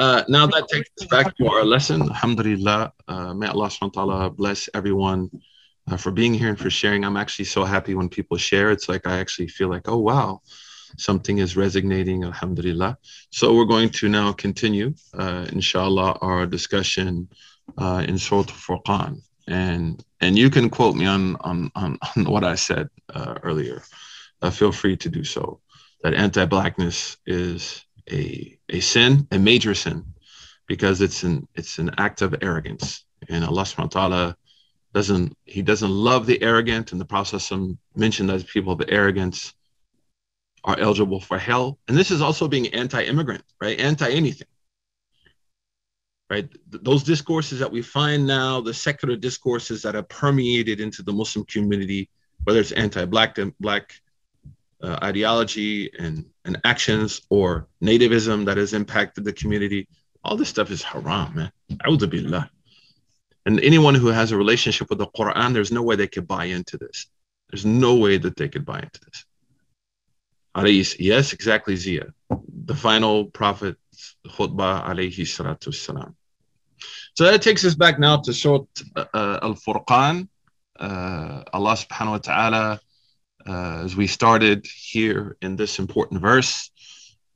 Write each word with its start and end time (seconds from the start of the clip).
Uh, 0.00 0.24
now 0.28 0.46
that 0.46 0.66
takes 0.68 0.88
us 0.98 1.06
back 1.08 1.36
to 1.36 1.46
our 1.46 1.62
lesson. 1.62 2.00
Alhamdulillah. 2.00 2.90
Uh, 3.06 3.34
may 3.34 3.48
Allah 3.48 3.68
subhanahu 3.68 3.96
wa 3.96 4.04
ta'ala 4.04 4.30
bless 4.30 4.66
everyone 4.72 5.28
uh, 5.90 5.98
for 5.98 6.10
being 6.10 6.32
here 6.32 6.48
and 6.48 6.58
for 6.58 6.70
sharing. 6.70 7.04
I'm 7.04 7.18
actually 7.18 7.44
so 7.44 7.64
happy 7.64 7.94
when 7.94 8.08
people 8.08 8.38
share. 8.38 8.70
It's 8.70 8.88
like 8.88 9.06
I 9.06 9.18
actually 9.18 9.48
feel 9.48 9.68
like, 9.68 9.90
oh, 9.90 9.98
wow, 9.98 10.40
something 10.96 11.36
is 11.36 11.54
resonating. 11.54 12.24
Alhamdulillah. 12.24 12.96
So 13.28 13.54
we're 13.54 13.66
going 13.66 13.90
to 14.00 14.08
now 14.08 14.32
continue, 14.32 14.94
uh, 15.12 15.44
inshallah, 15.52 16.16
our 16.22 16.46
discussion 16.46 17.28
uh, 17.76 18.02
in 18.08 18.16
Surah 18.16 18.44
Furqan. 18.44 19.20
And, 19.48 20.02
and 20.22 20.38
you 20.38 20.48
can 20.48 20.70
quote 20.70 20.96
me 20.96 21.04
on, 21.04 21.36
on, 21.40 21.70
on, 21.74 21.98
on 22.16 22.24
what 22.24 22.42
I 22.42 22.54
said 22.54 22.88
uh, 23.12 23.34
earlier. 23.42 23.82
Uh, 24.40 24.48
feel 24.48 24.72
free 24.72 24.96
to 24.96 25.10
do 25.10 25.24
so. 25.24 25.60
That 26.02 26.14
anti 26.14 26.46
blackness 26.46 27.18
is 27.26 27.84
a, 28.10 28.58
a 28.68 28.80
sin, 28.80 29.26
a 29.30 29.38
major 29.38 29.74
sin, 29.74 30.04
because 30.66 31.00
it's 31.00 31.22
an, 31.22 31.46
it's 31.54 31.78
an 31.78 31.90
act 31.98 32.22
of 32.22 32.34
arrogance. 32.42 33.04
And 33.28 33.44
Allah 33.44 33.62
subhanahu 33.62 33.94
wa 33.94 34.08
ta'ala 34.08 34.36
doesn't 34.92 35.36
he 35.44 35.62
doesn't 35.62 35.90
love 35.90 36.26
the 36.26 36.42
arrogant. 36.42 36.92
And 36.92 37.00
the 37.00 37.04
process 37.04 37.52
mentioned 37.94 38.28
that 38.30 38.46
people 38.46 38.72
of 38.72 38.82
arrogance 38.88 39.54
are 40.64 40.78
eligible 40.78 41.20
for 41.20 41.38
hell. 41.38 41.78
And 41.88 41.96
this 41.96 42.10
is 42.10 42.20
also 42.20 42.48
being 42.48 42.68
anti-immigrant 42.68 43.44
right? 43.60 43.78
Anti-anything. 43.78 44.46
Right? 46.28 46.48
Those 46.68 47.02
discourses 47.02 47.58
that 47.58 47.72
we 47.72 47.82
find 47.82 48.26
now 48.26 48.60
the 48.60 48.74
secular 48.74 49.16
discourses 49.16 49.82
that 49.82 49.96
have 49.96 50.08
permeated 50.08 50.80
into 50.80 51.02
the 51.02 51.12
muslim 51.12 51.44
community 51.44 52.08
whether 52.44 52.60
it's 52.60 52.72
anti-black 52.72 53.36
black 53.58 53.94
uh, 54.82 54.98
ideology 55.02 55.90
and, 55.98 56.24
and 56.44 56.60
actions 56.64 57.22
or 57.30 57.68
nativism 57.82 58.44
that 58.46 58.56
has 58.56 58.72
impacted 58.72 59.24
the 59.24 59.32
community 59.32 59.88
all 60.24 60.36
this 60.36 60.48
stuff 60.48 60.70
is 60.70 60.82
haram 60.82 61.34
man 61.34 61.52
billah 62.08 62.50
and 63.46 63.60
anyone 63.60 63.94
who 63.94 64.08
has 64.08 64.32
a 64.32 64.36
relationship 64.36 64.90
with 64.90 64.98
the 64.98 65.06
Quran, 65.06 65.54
there's 65.54 65.72
no 65.72 65.82
way 65.82 65.96
they 65.96 66.06
could 66.06 66.28
buy 66.28 66.44
into 66.44 66.76
this. 66.76 67.06
There's 67.50 67.64
no 67.64 67.96
way 67.96 68.18
that 68.18 68.36
they 68.36 68.48
could 68.48 68.64
buy 68.64 68.80
into 68.80 69.00
this. 69.06 69.24
Alayhi, 70.56 70.96
yes, 70.98 71.32
exactly, 71.32 71.76
Zia. 71.76 72.06
The 72.66 72.74
final 72.74 73.26
prophet, 73.26 73.76
khutbah, 74.26 74.86
alayhi 74.86 75.20
salatu 75.20 75.72
salam. 75.74 76.16
So 77.14 77.24
that 77.24 77.42
takes 77.42 77.64
us 77.64 77.74
back 77.74 77.98
now 77.98 78.18
to 78.18 78.32
Surah 78.32 78.64
uh, 78.96 79.04
uh, 79.14 79.38
Al 79.42 79.54
Furqan. 79.54 80.28
Uh, 80.78 81.42
Allah 81.52 81.74
subhanahu 81.74 82.10
wa 82.10 82.18
ta'ala, 82.18 82.80
uh, 83.50 83.82
as 83.84 83.96
we 83.96 84.06
started 84.06 84.64
here 84.64 85.36
in 85.42 85.56
this 85.56 85.80
important 85.80 86.20
verse, 86.20 86.70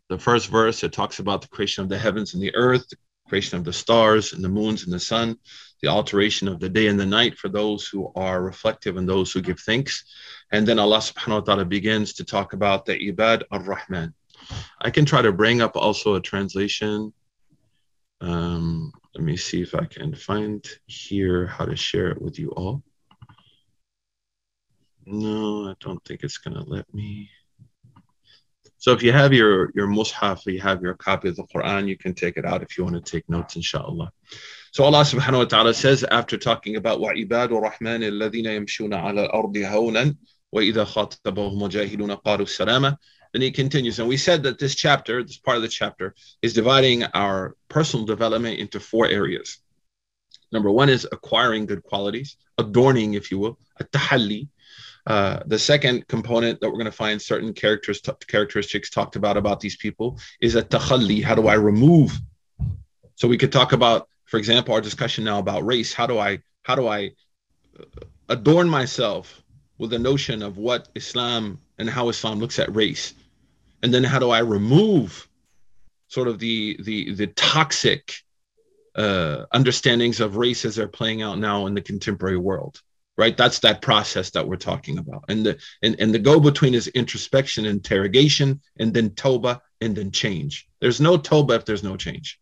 the 0.08 0.18
first 0.18 0.48
verse, 0.48 0.84
it 0.84 0.92
talks 0.92 1.18
about 1.18 1.42
the 1.42 1.48
creation 1.48 1.82
of 1.82 1.88
the 1.88 1.98
heavens 1.98 2.34
and 2.34 2.42
the 2.42 2.54
earth, 2.54 2.88
the 2.88 2.96
creation 3.28 3.58
of 3.58 3.64
the 3.64 3.72
stars 3.72 4.32
and 4.32 4.44
the 4.44 4.48
moons 4.48 4.84
and 4.84 4.92
the 4.92 5.00
sun, 5.00 5.36
the 5.82 5.88
alteration 5.88 6.46
of 6.46 6.60
the 6.60 6.68
day 6.68 6.86
and 6.86 7.00
the 7.00 7.04
night 7.06 7.36
for 7.36 7.48
those 7.48 7.88
who 7.88 8.12
are 8.14 8.42
reflective 8.42 8.96
and 8.96 9.08
those 9.08 9.32
who 9.32 9.40
give 9.40 9.58
thanks. 9.58 10.04
And 10.52 10.64
then 10.64 10.78
Allah 10.78 10.98
subhanahu 10.98 11.40
wa 11.40 11.40
ta'ala 11.40 11.64
begins 11.64 12.12
to 12.14 12.24
talk 12.24 12.52
about 12.52 12.86
the 12.86 12.94
ibad 13.10 13.42
ar-Rahman. 13.50 14.14
I 14.80 14.90
can 14.90 15.04
try 15.04 15.20
to 15.20 15.32
bring 15.32 15.62
up 15.62 15.74
also 15.74 16.14
a 16.14 16.20
translation. 16.20 17.12
Um, 18.20 18.92
let 19.16 19.24
me 19.24 19.36
see 19.36 19.62
if 19.62 19.74
I 19.74 19.86
can 19.86 20.14
find 20.14 20.64
here 20.86 21.46
how 21.46 21.64
to 21.64 21.74
share 21.74 22.10
it 22.12 22.22
with 22.22 22.38
you 22.38 22.50
all. 22.50 22.84
No, 25.05 25.69
I 25.69 25.73
don't 25.79 26.03
think 26.05 26.23
it's 26.23 26.37
going 26.37 26.55
to 26.55 26.63
let 26.63 26.91
me. 26.93 27.29
So 28.77 28.93
if 28.93 29.03
you 29.03 29.11
have 29.11 29.33
your 29.33 29.71
your 29.75 29.87
mushaf, 29.87 30.45
you 30.45 30.61
have 30.61 30.81
your 30.81 30.93
copy 30.93 31.29
of 31.29 31.35
the 31.35 31.43
Quran, 31.43 31.87
you 31.87 31.97
can 31.97 32.13
take 32.13 32.37
it 32.37 32.45
out 32.45 32.63
if 32.63 32.77
you 32.77 32.83
want 32.85 33.03
to 33.03 33.11
take 33.11 33.27
notes, 33.27 33.55
inshallah. 33.55 34.11
So 34.71 34.83
Allah 34.83 35.01
subhanahu 35.01 35.37
wa 35.39 35.45
ta'ala 35.45 35.73
says 35.73 36.03
after 36.03 36.37
talking 36.37 36.75
about 36.75 36.99
وَعِبَادُ 36.99 37.49
الرَّحْمَنِ 37.49 38.03
الَّذِينَ 38.03 38.45
يَمْشُونَ 38.45 38.93
عَلَى 38.93 39.29
الْأَرْضِ 39.29 39.57
هَوْنًا 39.57 40.15
وَإِذَا 40.55 40.85
خَاطَبَهُمْ 40.85 41.59
وَجَاهِلُونَ 41.59 42.21
قَالُوا 42.23 42.45
السَّلَامَ 42.45 42.95
Then 43.33 43.41
he 43.41 43.51
continues, 43.51 43.99
and 43.99 44.07
we 44.07 44.17
said 44.17 44.43
that 44.43 44.59
this 44.59 44.75
chapter, 44.75 45.23
this 45.23 45.37
part 45.37 45.57
of 45.57 45.63
the 45.63 45.69
chapter, 45.69 46.13
is 46.41 46.53
dividing 46.53 47.03
our 47.03 47.55
personal 47.67 48.05
development 48.05 48.59
into 48.59 48.79
four 48.79 49.07
areas. 49.07 49.57
Number 50.51 50.71
one 50.71 50.89
is 50.89 51.07
acquiring 51.11 51.65
good 51.65 51.83
qualities, 51.83 52.37
adorning, 52.57 53.15
if 53.15 53.31
you 53.31 53.39
will, 53.39 53.59
a 53.79 53.83
tahalli, 53.83 54.47
uh, 55.06 55.40
the 55.46 55.58
second 55.58 56.06
component 56.08 56.60
that 56.60 56.68
we're 56.68 56.78
going 56.78 56.86
to 56.86 56.92
find 56.92 57.20
certain 57.20 57.52
characters 57.52 58.00
t- 58.00 58.12
characteristics 58.26 58.88
talked 58.88 59.16
about 59.16 59.36
about 59.36 59.60
these 59.60 59.76
people 59.76 60.18
is 60.40 60.54
a 60.54 60.62
takhalli. 60.62 61.22
How 61.22 61.34
do 61.34 61.46
I 61.46 61.54
remove? 61.54 62.18
So 63.16 63.28
we 63.28 63.36
could 63.36 63.52
talk 63.52 63.72
about, 63.72 64.08
for 64.24 64.38
example, 64.38 64.74
our 64.74 64.80
discussion 64.80 65.24
now 65.24 65.38
about 65.38 65.64
race. 65.66 65.92
How 65.92 66.06
do 66.06 66.18
I 66.18 66.38
how 66.62 66.74
do 66.74 66.88
I 66.88 67.10
uh, 67.78 67.84
adorn 68.30 68.68
myself 68.68 69.42
with 69.76 69.90
the 69.90 69.98
notion 69.98 70.42
of 70.42 70.56
what 70.56 70.88
Islam 70.94 71.58
and 71.78 71.90
how 71.90 72.08
Islam 72.08 72.38
looks 72.38 72.58
at 72.58 72.74
race, 72.74 73.12
and 73.82 73.92
then 73.92 74.04
how 74.04 74.18
do 74.18 74.30
I 74.30 74.38
remove 74.38 75.28
sort 76.08 76.28
of 76.28 76.38
the 76.38 76.78
the 76.82 77.12
the 77.12 77.26
toxic 77.26 78.14
uh, 78.94 79.44
understandings 79.52 80.20
of 80.20 80.36
race 80.36 80.64
as 80.64 80.76
they're 80.76 80.88
playing 80.88 81.20
out 81.20 81.38
now 81.38 81.66
in 81.66 81.74
the 81.74 81.82
contemporary 81.82 82.38
world? 82.38 82.80
Right? 83.16 83.36
That's 83.36 83.60
that 83.60 83.82
process 83.82 84.30
that 84.30 84.46
we're 84.46 84.56
talking 84.56 84.98
about. 84.98 85.24
And 85.28 85.46
the 85.46 85.58
and, 85.82 85.96
and 85.98 86.12
the 86.12 86.18
go 86.18 86.40
between 86.40 86.74
is 86.74 86.88
introspection 86.88 87.64
interrogation 87.64 88.60
and 88.78 88.92
then 88.92 89.10
toba 89.10 89.62
and 89.80 89.94
then 89.94 90.10
change. 90.10 90.66
There's 90.80 91.00
no 91.00 91.16
toba 91.16 91.54
if 91.54 91.64
there's 91.64 91.84
no 91.84 91.96
change. 91.96 92.40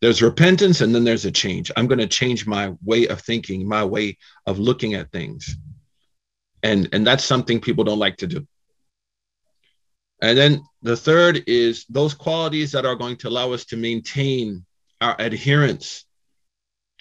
There's 0.00 0.22
repentance 0.22 0.82
and 0.82 0.94
then 0.94 1.04
there's 1.04 1.24
a 1.24 1.30
change. 1.30 1.70
I'm 1.76 1.86
going 1.86 1.98
to 1.98 2.06
change 2.06 2.46
my 2.46 2.74
way 2.84 3.06
of 3.08 3.20
thinking 3.22 3.66
my 3.66 3.84
way 3.84 4.18
of 4.46 4.58
looking 4.58 4.94
at 4.94 5.10
things. 5.12 5.56
And 6.62 6.88
and 6.92 7.06
that's 7.06 7.24
something 7.24 7.60
people 7.60 7.84
don't 7.84 7.98
like 7.98 8.18
to 8.18 8.26
do. 8.26 8.46
And 10.20 10.38
then 10.38 10.62
the 10.82 10.96
third 10.96 11.44
is 11.46 11.86
those 11.88 12.14
qualities 12.14 12.72
that 12.72 12.86
are 12.86 12.94
going 12.94 13.16
to 13.18 13.28
allow 13.28 13.52
us 13.52 13.64
to 13.66 13.76
maintain 13.76 14.64
our 15.00 15.16
adherence 15.18 16.04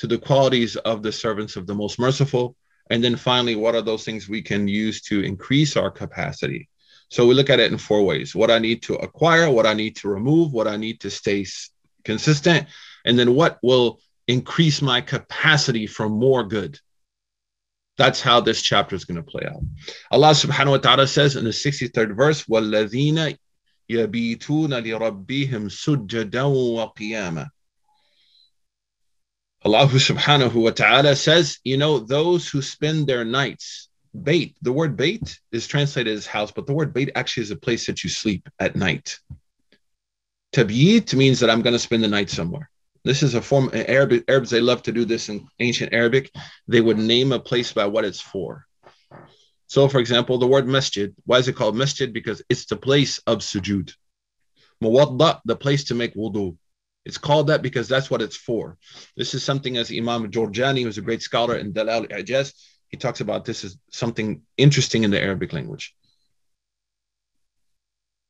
to 0.02 0.06
the 0.06 0.18
qualities 0.18 0.76
of 0.76 1.02
the 1.02 1.12
servants 1.12 1.56
of 1.56 1.66
the 1.66 1.74
most 1.74 1.98
merciful. 1.98 2.56
And 2.90 3.02
then 3.04 3.16
finally, 3.16 3.56
what 3.56 3.74
are 3.74 3.82
those 3.82 4.04
things 4.04 4.28
we 4.28 4.42
can 4.42 4.66
use 4.66 5.02
to 5.02 5.22
increase 5.22 5.76
our 5.76 5.90
capacity? 5.90 6.68
So 7.10 7.26
we 7.26 7.34
look 7.34 7.50
at 7.50 7.60
it 7.60 7.72
in 7.72 7.78
four 7.78 8.04
ways 8.04 8.34
what 8.34 8.50
I 8.50 8.58
need 8.58 8.82
to 8.84 8.94
acquire, 8.96 9.50
what 9.50 9.66
I 9.66 9.74
need 9.74 9.96
to 9.96 10.08
remove, 10.08 10.52
what 10.52 10.68
I 10.68 10.76
need 10.76 11.00
to 11.00 11.10
stay 11.10 11.46
consistent, 12.04 12.66
and 13.04 13.18
then 13.18 13.34
what 13.34 13.58
will 13.62 14.00
increase 14.26 14.82
my 14.82 15.00
capacity 15.00 15.86
for 15.86 16.08
more 16.08 16.44
good. 16.44 16.78
That's 17.96 18.20
how 18.20 18.40
this 18.40 18.62
chapter 18.62 18.94
is 18.94 19.04
going 19.04 19.16
to 19.16 19.22
play 19.22 19.46
out. 19.46 19.60
Allah 20.10 20.30
subhanahu 20.30 20.70
wa 20.70 20.76
ta'ala 20.78 21.06
says 21.06 21.34
in 21.34 21.44
the 21.44 21.50
63rd 21.50 22.14
verse, 22.14 22.44
وَالَّذِينَ 22.44 23.36
يَبِيتُونَ 23.90 24.70
لِرَبِّهِمْ 24.70 25.68
سُجَّدًا 25.68 26.44
وَقِيَامًا 26.44 27.48
Allah 29.65 29.87
subhanahu 29.87 30.55
wa 30.55 30.71
ta'ala 30.71 31.15
says, 31.15 31.59
you 31.63 31.77
know, 31.77 31.99
those 31.99 32.49
who 32.49 32.61
spend 32.61 33.07
their 33.07 33.23
nights, 33.23 33.87
bait, 34.11 34.57
the 34.61 34.73
word 34.73 34.97
bait 34.97 35.39
is 35.53 35.67
translated 35.67 36.13
as 36.13 36.25
house, 36.25 36.51
but 36.51 36.67
the 36.67 36.73
word 36.73 36.93
bait 36.93 37.11
actually 37.15 37.43
is 37.43 37.51
a 37.51 37.55
place 37.55 37.85
that 37.87 38.03
you 38.03 38.09
sleep 38.09 38.49
at 38.59 38.75
night. 38.75 39.19
Tabyit 40.53 41.13
means 41.13 41.39
that 41.39 41.49
I'm 41.49 41.61
going 41.61 41.73
to 41.73 41.79
spend 41.79 42.03
the 42.03 42.09
night 42.09 42.29
somewhere. 42.29 42.69
This 43.05 43.23
is 43.23 43.35
a 43.35 43.41
form, 43.41 43.69
Arab, 43.73 44.23
Arabs, 44.27 44.49
they 44.49 44.59
love 44.59 44.83
to 44.83 44.91
do 44.91 45.05
this 45.05 45.29
in 45.29 45.47
ancient 45.59 45.93
Arabic. 45.93 46.29
They 46.67 46.81
would 46.81 46.97
name 46.97 47.31
a 47.31 47.39
place 47.39 47.71
by 47.71 47.85
what 47.85 48.05
it's 48.05 48.21
for. 48.21 48.65
So, 49.67 49.87
for 49.87 49.99
example, 49.99 50.37
the 50.37 50.47
word 50.47 50.67
masjid, 50.67 51.15
why 51.25 51.39
is 51.39 51.47
it 51.47 51.55
called 51.55 51.75
masjid? 51.75 52.11
Because 52.11 52.41
it's 52.49 52.65
the 52.65 52.75
place 52.75 53.19
of 53.19 53.39
sujud. 53.39 53.93
Muwadda, 54.83 55.39
the 55.45 55.55
place 55.55 55.85
to 55.85 55.95
make 55.95 56.15
wudu. 56.15 56.57
It's 57.04 57.18
called 57.18 57.46
that 57.46 57.62
because 57.62 57.88
that's 57.88 58.10
what 58.10 58.20
it's 58.20 58.36
for. 58.36 58.76
This 59.16 59.32
is 59.34 59.42
something 59.42 59.76
as 59.78 59.90
Imam 59.90 60.30
Jurjani, 60.30 60.82
who's 60.82 60.98
a 60.98 61.02
great 61.02 61.22
scholar 61.22 61.56
in 61.56 61.72
Dalal 61.72 62.06
Ijaz, 62.06 62.52
he 62.88 62.96
talks 62.96 63.20
about 63.20 63.44
this 63.44 63.64
as 63.64 63.78
something 63.90 64.42
interesting 64.56 65.04
in 65.04 65.10
the 65.10 65.20
Arabic 65.20 65.52
language. 65.52 65.94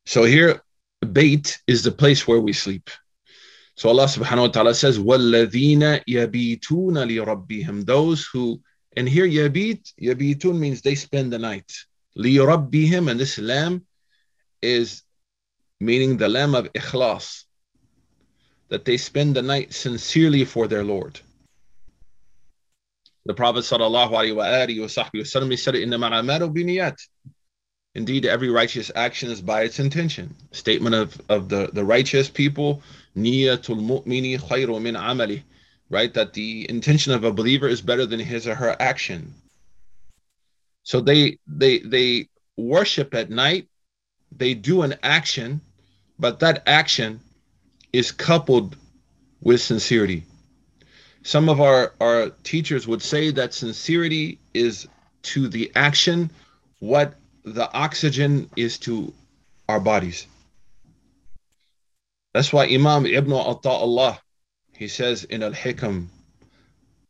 So 0.07 0.25
here, 0.25 0.63
bait 1.01 1.59
is 1.67 1.83
the 1.83 1.93
place 1.93 2.27
where 2.27 2.41
we 2.41 2.53
sleep. 2.53 2.91
So 3.77 3.89
Allah 3.89 4.07
subhanahu 4.07 4.41
wa 4.41 4.49
ta'ala 4.49 4.75
says, 4.75 4.99
وَالَّذِينَ 4.99 6.05
يَبِيتُونَ 6.09 6.97
لِرَبِّهِمْ 6.97 7.87
Those 7.87 8.27
who, 8.27 8.61
and 8.97 9.09
here 9.09 9.27
yabit, 9.27 9.93
yabitun 10.01 10.59
means 10.59 10.83
they 10.83 10.97
spend 10.97 11.33
the 11.33 11.39
night. 11.39 11.73
لِرَبِّهِمْ 12.17 13.11
And 13.11 13.21
this 13.21 13.39
lam 13.39 13.87
is 14.61 15.03
meaning 15.79 16.17
the 16.17 16.29
lam 16.29 16.57
of 16.57 16.73
ikhlas, 16.73 17.45
that 18.74 18.86
they 18.86 18.98
spend 18.98 19.36
the 19.36 19.42
night 19.44 19.72
sincerely 19.72 20.44
for 20.44 20.68
their 20.68 20.84
Lord. 20.84 21.20
The 23.24 23.36
Prophet 23.36 23.62
said. 23.62 23.82
Indeed, 27.94 28.26
every 28.26 28.50
righteous 28.50 28.92
action 28.96 29.30
is 29.30 29.42
by 29.42 29.62
its 29.62 29.78
intention. 29.78 30.34
Statement 30.54 30.96
of, 30.96 31.22
of 31.30 31.50
the, 31.50 31.70
the 31.72 31.86
righteous 31.86 32.28
people, 32.28 32.82
niyatul 33.16 33.80
mu'mini 33.80 34.40
khayru 34.40 34.82
min 34.82 34.96
amali, 34.96 35.44
right? 35.92 36.12
That 36.12 36.34
the 36.34 36.68
intention 36.68 37.14
of 37.14 37.24
a 37.24 37.32
believer 37.32 37.68
is 37.68 37.80
better 37.80 38.08
than 38.08 38.20
his 38.20 38.48
or 38.48 38.56
her 38.56 38.76
action. 38.80 39.36
So 40.82 41.00
they 41.00 41.38
they 41.46 41.78
they 41.78 42.28
worship 42.58 43.14
at 43.14 43.30
night, 43.30 43.68
they 44.36 44.56
do 44.56 44.82
an 44.82 44.96
action, 45.04 45.62
but 46.18 46.40
that 46.40 46.64
action 46.66 47.20
is 47.94 48.12
coupled 48.12 48.76
with 49.42 49.62
sincerity. 49.62 50.26
Some 51.24 51.48
of 51.48 51.62
our, 51.62 51.94
our 52.02 52.32
teachers 52.44 52.88
would 52.88 53.02
say 53.02 53.32
that 53.32 53.54
sincerity 53.54 54.40
is 54.54 54.88
to 55.24 55.48
the 55.48 55.72
action 55.76 56.30
what 56.80 57.14
the 57.46 57.72
oxygen 57.74 58.50
is 58.58 58.78
to 58.80 59.14
our 59.70 59.80
bodies. 59.80 60.28
That's 62.34 62.52
why 62.52 62.66
Imam 62.68 63.06
Ibn 63.06 63.32
Ata'illah 63.32 64.18
he 64.76 64.88
says 64.88 65.24
in 65.24 65.44
Al 65.44 65.52
Hikam, 65.52 66.08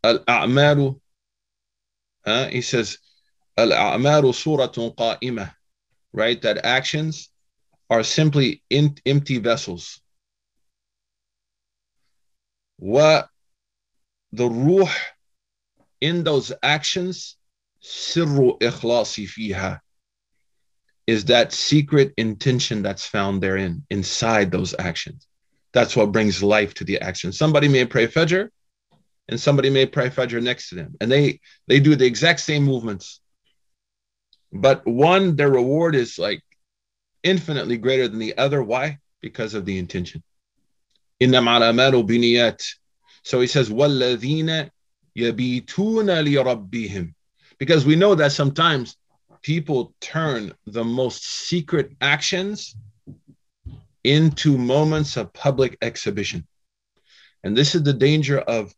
Al 0.04 0.20
A'malu, 0.20 1.00
uh, 2.26 2.48
he 2.48 2.62
says, 2.62 2.98
Al 3.58 3.70
A'malu 3.70 4.32
suratun 4.34 4.96
qa'imah, 4.96 5.54
right? 6.12 6.42
That 6.42 6.66
actions 6.66 7.30
are 7.90 8.04
simply 8.04 8.64
in, 8.70 8.96
empty 9.06 9.40
vessels. 9.40 10.02
What 12.78 13.28
the 14.32 14.50
ruh 14.50 14.92
in 16.02 16.24
those 16.24 16.52
actions, 16.62 17.38
sirru 17.82 18.60
ikhlasi 18.60 19.28
fiha, 19.28 19.80
is 21.08 21.26
that 21.26 21.54
secret 21.54 22.14
intention 22.18 22.82
that's 22.82 23.06
found 23.06 23.42
therein, 23.42 23.86
inside 23.90 24.52
those 24.52 24.74
actions. 24.78 25.28
That's 25.74 25.96
what 25.96 26.12
brings 26.12 26.44
life 26.44 26.74
to 26.76 26.84
the 26.84 27.00
action. 27.00 27.32
Somebody 27.32 27.68
may 27.68 27.86
pray 27.86 28.08
Fajr 28.08 28.50
and 29.28 29.40
somebody 29.40 29.70
may 29.70 29.86
pray 29.86 30.10
Fajr 30.10 30.42
next 30.42 30.70
to 30.70 30.76
them, 30.76 30.96
and 31.02 31.12
they 31.12 31.40
they 31.68 31.80
do 31.80 31.96
the 31.96 32.06
exact 32.06 32.40
same 32.40 32.64
movements. 32.64 33.22
But 34.52 34.86
one, 34.86 35.36
their 35.36 35.50
reward 35.50 35.96
is 35.96 36.20
like 36.20 36.44
infinitely 37.24 37.78
greater 37.78 38.08
than 38.08 38.20
the 38.20 38.38
other. 38.38 38.62
Why? 38.62 39.00
Because 39.22 39.54
of 39.56 39.66
the 39.66 39.80
intention 39.80 40.24
So 41.23 43.41
he 43.41 43.47
says, 43.47 43.71
وَالَّذِينَ 43.71 44.71
يَبِيتُونَ 45.17 45.67
لِرَبِّهِمْ 45.67 47.15
Because 47.59 47.85
we 47.85 47.97
know 47.97 48.15
that 48.15 48.33
sometimes 48.33 48.97
people 49.43 49.95
turn 50.01 50.53
the 50.67 50.85
most 50.85 51.25
secret 51.25 51.93
actions 52.01 52.77
into 54.05 54.57
moments 54.57 55.17
of 55.17 55.33
public 55.33 55.77
exhibition. 55.83 56.47
And 57.43 57.57
this 57.57 57.75
is 57.75 57.83
the 57.83 57.93
danger 57.93 58.39
of 58.39 58.75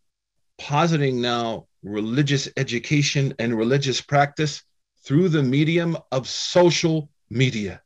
positing 0.58 1.20
now 1.20 1.67
religious 1.82 2.49
education 2.56 3.35
and 3.38 3.56
religious 3.56 4.00
practice 4.00 4.62
through 5.05 5.31
the 5.31 5.43
medium 5.43 5.97
of 6.12 6.29
social 6.29 7.11
media. 7.31 7.81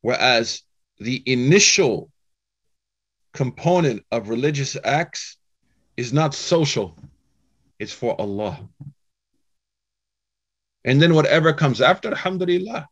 Whereas 0.00 0.62
the 0.98 1.22
initial 1.26 2.10
component 3.33 4.03
of 4.11 4.29
religious 4.29 4.77
acts 4.83 5.37
is 5.97 6.13
not 6.13 6.33
social, 6.33 6.97
it's 7.79 7.93
for 7.93 8.19
Allah. 8.19 8.67
And 10.85 11.01
then 11.01 11.13
whatever 11.13 11.53
comes 11.53 11.81
after, 11.81 12.09
alhamdulillah. 12.09 12.87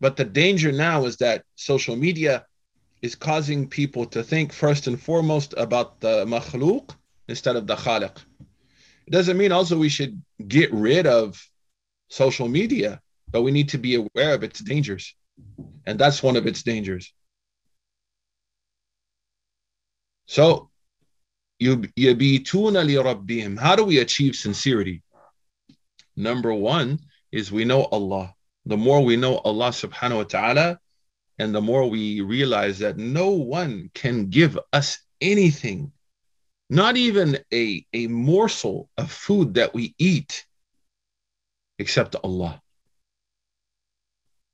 But 0.00 0.16
the 0.16 0.24
danger 0.24 0.72
now 0.72 1.04
is 1.04 1.16
that 1.18 1.44
social 1.54 1.96
media 1.96 2.46
is 3.02 3.14
causing 3.14 3.68
people 3.68 4.06
to 4.06 4.22
think 4.22 4.52
first 4.52 4.86
and 4.86 5.00
foremost 5.00 5.54
about 5.56 6.00
the 6.00 6.24
makhluk 6.24 6.94
instead 7.28 7.56
of 7.56 7.66
the 7.66 7.76
khaliq. 7.76 8.16
It 9.06 9.10
doesn't 9.10 9.36
mean 9.36 9.52
also 9.52 9.78
we 9.78 9.90
should 9.90 10.20
get 10.48 10.72
rid 10.72 11.06
of 11.06 11.40
social 12.08 12.48
media, 12.48 13.00
but 13.30 13.42
we 13.42 13.50
need 13.50 13.68
to 13.70 13.78
be 13.78 13.94
aware 13.96 14.34
of 14.34 14.42
its 14.42 14.60
dangers. 14.60 15.14
And 15.86 15.98
that's 15.98 16.22
one 16.22 16.36
of 16.36 16.46
its 16.46 16.62
dangers. 16.62 17.12
So. 20.26 20.70
How 21.60 21.76
do 23.76 23.84
we 23.84 23.98
achieve 23.98 24.34
sincerity? 24.34 25.02
Number 26.16 26.54
one 26.54 26.98
is 27.32 27.52
we 27.52 27.64
know 27.64 27.84
Allah. 27.84 28.34
The 28.66 28.76
more 28.76 29.04
we 29.04 29.16
know 29.16 29.38
Allah 29.38 29.70
subhanahu 29.70 30.16
wa 30.16 30.24
ta'ala, 30.24 30.80
and 31.38 31.54
the 31.54 31.60
more 31.60 31.88
we 31.88 32.20
realize 32.20 32.78
that 32.78 32.96
no 32.96 33.30
one 33.30 33.90
can 33.94 34.30
give 34.30 34.58
us 34.72 34.98
anything, 35.20 35.92
not 36.70 36.96
even 36.96 37.38
a, 37.52 37.84
a 37.92 38.06
morsel 38.06 38.88
of 38.96 39.10
food 39.10 39.54
that 39.54 39.74
we 39.74 39.94
eat, 39.98 40.46
except 41.78 42.16
Allah. 42.22 42.62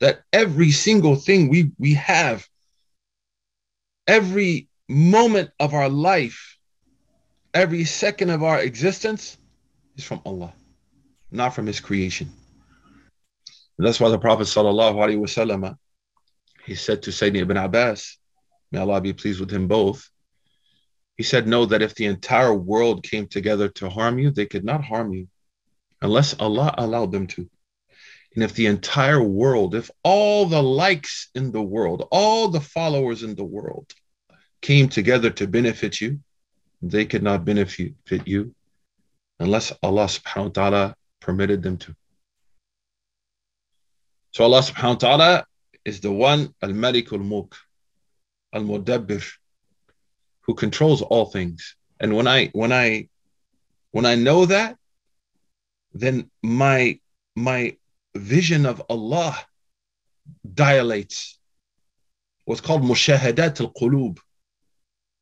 That 0.00 0.22
every 0.32 0.70
single 0.70 1.16
thing 1.16 1.50
we, 1.50 1.70
we 1.78 1.94
have, 1.94 2.48
every 4.06 4.69
moment 4.90 5.50
of 5.60 5.72
our 5.72 5.88
life, 5.88 6.58
every 7.54 7.84
second 7.84 8.30
of 8.30 8.42
our 8.42 8.60
existence 8.60 9.38
is 9.96 10.04
from 10.04 10.20
Allah, 10.26 10.52
not 11.30 11.54
from 11.54 11.66
His 11.66 11.80
creation. 11.80 12.30
And 13.78 13.86
that's 13.86 14.00
why 14.00 14.10
the 14.10 14.18
Prophet 14.18 14.42
wasallam, 14.42 15.76
he 16.66 16.74
said 16.74 17.02
to 17.02 17.10
Sayyidina 17.10 17.42
ibn 17.42 17.56
Abbas, 17.56 18.18
may 18.72 18.80
Allah 18.80 19.00
be 19.00 19.12
pleased 19.12 19.40
with 19.40 19.50
him 19.50 19.68
both, 19.68 20.10
he 21.16 21.22
said, 21.22 21.46
know 21.46 21.66
that 21.66 21.82
if 21.82 21.94
the 21.94 22.06
entire 22.06 22.52
world 22.52 23.02
came 23.02 23.26
together 23.26 23.68
to 23.68 23.88
harm 23.88 24.18
you, 24.18 24.30
they 24.30 24.46
could 24.46 24.64
not 24.64 24.84
harm 24.84 25.12
you 25.12 25.28
unless 26.02 26.38
Allah 26.38 26.74
allowed 26.78 27.12
them 27.12 27.26
to. 27.28 27.48
And 28.34 28.44
if 28.44 28.54
the 28.54 28.66
entire 28.66 29.22
world, 29.22 29.74
if 29.74 29.90
all 30.02 30.46
the 30.46 30.62
likes 30.62 31.28
in 31.34 31.52
the 31.52 31.62
world, 31.62 32.06
all 32.10 32.48
the 32.48 32.60
followers 32.60 33.22
in 33.22 33.34
the 33.34 33.44
world 33.44 33.92
came 34.62 34.88
together 34.88 35.30
to 35.30 35.46
benefit 35.46 36.00
you, 36.00 36.20
they 36.82 37.04
could 37.04 37.22
not 37.22 37.44
benefit 37.44 37.94
you 38.26 38.54
unless 39.38 39.72
Allah 39.82 40.04
subhanahu 40.04 40.44
wa 40.44 40.50
ta'ala 40.50 40.94
permitted 41.20 41.62
them 41.62 41.78
to. 41.78 41.94
So 44.32 44.44
Allah 44.44 44.60
subhanahu 44.60 45.02
wa 45.02 45.16
ta'ala 45.16 45.46
is 45.84 46.00
the 46.00 46.12
one 46.12 46.54
Al-Malik 46.62 47.12
al-Mulk, 47.12 47.56
Al-Mudabbir, 48.52 49.24
who 50.42 50.54
controls 50.54 51.02
all 51.02 51.26
things. 51.26 51.76
And 51.98 52.16
when 52.16 52.28
I 52.28 52.46
when 52.52 52.72
I 52.72 53.08
when 53.90 54.06
I 54.06 54.14
know 54.14 54.46
that, 54.46 54.76
then 55.92 56.30
my 56.42 57.00
my 57.34 57.76
vision 58.14 58.66
of 58.66 58.82
Allah 58.88 59.36
dilates. 60.46 61.38
What's 62.44 62.60
called 62.60 62.82
mushahadat 62.82 63.60
al-qulub. 63.60 64.18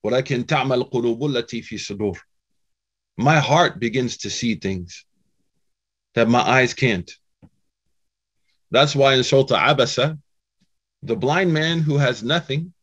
ولكن 0.08 0.46
تعمل 0.46 0.78
القلوب 0.78 1.26
التي 1.26 1.62
في 1.62 1.78
صدور. 1.78 2.20
My 3.18 3.40
heart 3.40 3.80
begins 3.80 4.18
to 4.18 4.30
see 4.30 4.56
things 4.56 5.06
that 6.16 6.28
my 6.28 6.42
eyes 6.42 6.74
can't. 6.74 7.12
That's 8.72 8.96
why 8.96 9.14
in 9.14 9.24
Surah 9.24 9.74
Abasa, 9.74 10.18
the 11.04 11.16
blind 11.16 11.54
man 11.54 11.80
who 11.80 11.98
has 11.98 12.24
nothing 12.24 12.74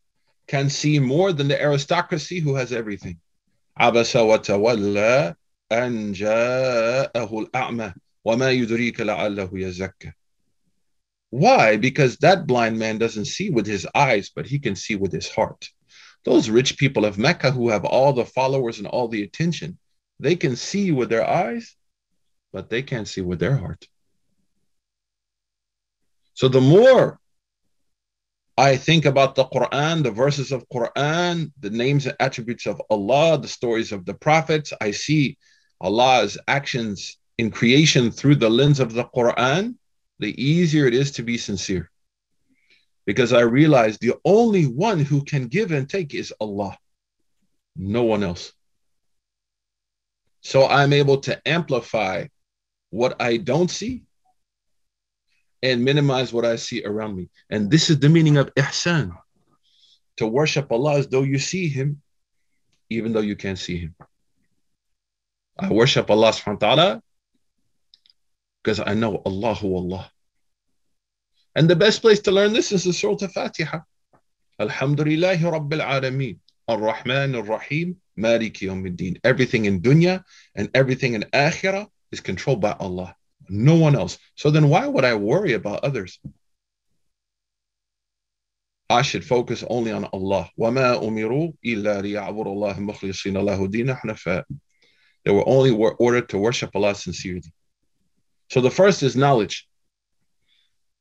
can 0.46 0.70
see 0.70 0.99
more 0.99 1.32
than 1.32 1.49
the 1.49 1.60
aristocracy 1.60 2.38
who 2.40 2.54
has 2.54 2.72
everything. 2.72 3.18
Abasa 3.78 4.26
wa 4.26 4.38
tawalla 4.38 5.34
an 5.70 6.14
ja'ahu 6.14 7.49
al-a'ma 7.54 7.94
wa 8.25 8.37
ma 8.37 8.46
yudrika 8.46 8.99
la'allahu 8.99 9.52
yazakka. 9.52 10.12
Why? 11.30 11.76
Because 11.76 12.16
that 12.18 12.46
blind 12.46 12.78
man 12.78 12.99
doesn't 12.99 13.26
see 13.26 13.50
with 13.50 13.66
his 13.66 13.87
eyes, 13.94 14.30
but 14.34 14.46
he 14.46 14.58
can 14.58 14.75
see 14.75 14.96
with 14.96 15.12
his 15.12 15.28
heart. 15.28 15.70
Those 16.25 16.50
rich 16.50 16.77
people 16.77 17.05
of 17.05 17.17
Mecca 17.17 17.51
who 17.51 17.70
have 17.70 17.86
all 17.86 18.12
the 18.12 18.25
followers 18.25 18.79
and 18.79 18.88
all 18.88 19.08
the 19.08 19.24
attention, 19.24 19.77
they 20.20 20.36
can 20.36 20.55
see 20.55 20.91
with 20.91 21.10
their 21.10 21.27
eyes, 21.27 21.75
but 22.51 22.70
they 22.70 22.82
can't 22.82 23.08
see 23.08 23.22
with 23.22 23.39
their 23.39 23.55
heart. 23.55 23.88
So 26.34 26.48
the 26.48 26.62
more 26.62 27.20
I 28.58 28.77
think 28.77 29.05
about 29.05 29.36
the 29.36 29.46
Quran, 29.46 30.03
the 30.03 30.12
verses 30.12 30.51
of 30.51 30.67
Quran, 30.70 31.51
the 31.60 31.70
names 31.70 32.05
and 32.05 32.15
attributes 32.20 32.65
of 32.65 32.82
Allah, 32.89 33.38
the 33.38 33.48
stories 33.48 33.91
of 33.91 34.05
the 34.05 34.13
prophets, 34.13 34.74
I 34.82 34.91
see 34.91 35.38
Allah's 35.79 36.38
actions 36.48 37.17
in 37.38 37.51
creation 37.51 38.12
through 38.12 38.36
the 38.36 38.50
lens 38.50 38.79
of 38.79 38.94
the 38.94 39.05
Quran, 39.05 39.75
the 40.20 40.41
easier 40.41 40.88
it 40.88 40.94
is 40.94 41.12
to 41.12 41.24
be 41.24 41.38
sincere. 41.38 41.91
Because 43.05 43.33
I 43.33 43.41
realize 43.41 43.97
the 43.97 44.15
only 44.25 44.65
one 44.65 45.00
who 45.00 45.24
can 45.24 45.47
give 45.47 45.71
and 45.71 45.88
take 45.88 46.13
is 46.13 46.33
Allah, 46.39 46.77
no 47.75 48.03
one 48.03 48.24
else. 48.24 48.51
So 50.41 50.67
I'm 50.67 50.93
able 50.93 51.17
to 51.21 51.41
amplify 51.47 52.27
what 52.89 53.21
I 53.21 53.38
don't 53.38 53.69
see 53.69 54.03
and 55.62 55.83
minimize 55.83 56.31
what 56.31 56.45
I 56.45 56.55
see 56.55 56.83
around 56.85 57.15
me. 57.15 57.29
And 57.50 57.69
this 57.69 57.89
is 57.89 58.00
the 58.00 58.09
meaning 58.09 58.38
of 58.38 58.53
ihsan. 58.55 59.12
To 60.17 60.27
worship 60.27 60.71
Allah 60.71 61.00
as 61.00 61.07
though 61.07 61.24
you 61.24 61.39
see 61.39 61.67
Him, 61.67 62.01
even 62.89 63.12
though 63.12 63.25
you 63.25 63.35
can't 63.35 63.59
see 63.59 63.79
Him. 63.79 63.95
I 65.57 65.71
worship 65.71 66.09
Allah 66.09 66.31
subhanahu 66.31 66.62
wa 66.62 66.67
ta'ala 66.67 67.01
because 68.63 68.79
I 68.79 68.93
know 68.93 69.21
Allahu 69.25 69.75
Allah. 69.75 70.12
And 71.54 71.68
the 71.68 71.76
best 71.76 72.00
place 72.00 72.20
to 72.20 72.30
learn 72.30 72.52
this 72.52 72.72
is 72.72 72.84
the 72.84 72.92
Surah 72.92 73.16
Al-Fatiha. 73.22 73.80
Alhamdulillahi 74.60 75.40
Rabbil 75.40 75.84
Alameen. 75.84 76.38
Ar-Rahman 76.68 77.34
Ar-Rahim. 77.34 77.96
Maliki 78.18 78.68
Yawmiddin. 78.68 79.18
Everything 79.25 79.64
in 79.64 79.80
dunya 79.80 80.22
and 80.54 80.70
everything 80.75 81.14
in 81.14 81.22
akhirah 81.32 81.88
is 82.12 82.20
controlled 82.20 82.60
by 82.60 82.72
Allah. 82.72 83.16
No 83.49 83.76
one 83.76 83.96
else. 83.96 84.18
So 84.37 84.50
then 84.50 84.68
why 84.68 84.87
would 84.87 85.04
I 85.04 85.14
worry 85.14 85.54
about 85.54 85.84
others? 85.84 86.20
I 88.88 89.02
should 89.02 89.25
focus 89.25 89.64
only 89.68 89.92
on 89.92 90.04
Allah. 90.12 90.50
وَمَا 90.58 91.00
أُمِرُوا 91.02 91.54
إِلَّا 91.64 92.02
لِيَعْبُرُوا 92.02 92.54
اللَّهِ 92.54 92.78
مُخْلِصِينَ 92.78 93.34
لَهُ 93.34 93.68
دِينَ 93.68 93.96
حُنَفَاءَ 93.96 94.44
They 95.25 95.30
were 95.30 95.49
only 95.49 95.70
ordered 95.70 96.28
to 96.30 96.38
worship 96.38 96.70
Allah 96.75 96.94
sincerely. 96.94 97.52
So 98.50 98.60
the 98.60 98.70
first 98.70 99.04
is 99.04 99.14
knowledge. 99.14 99.68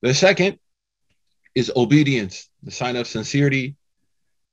The 0.05 0.13
second 0.13 0.59
is 1.55 1.73
obedience, 1.75 2.51
the 2.63 2.71
sign 2.71 2.97
of 2.97 3.07
sincerity 3.07 3.75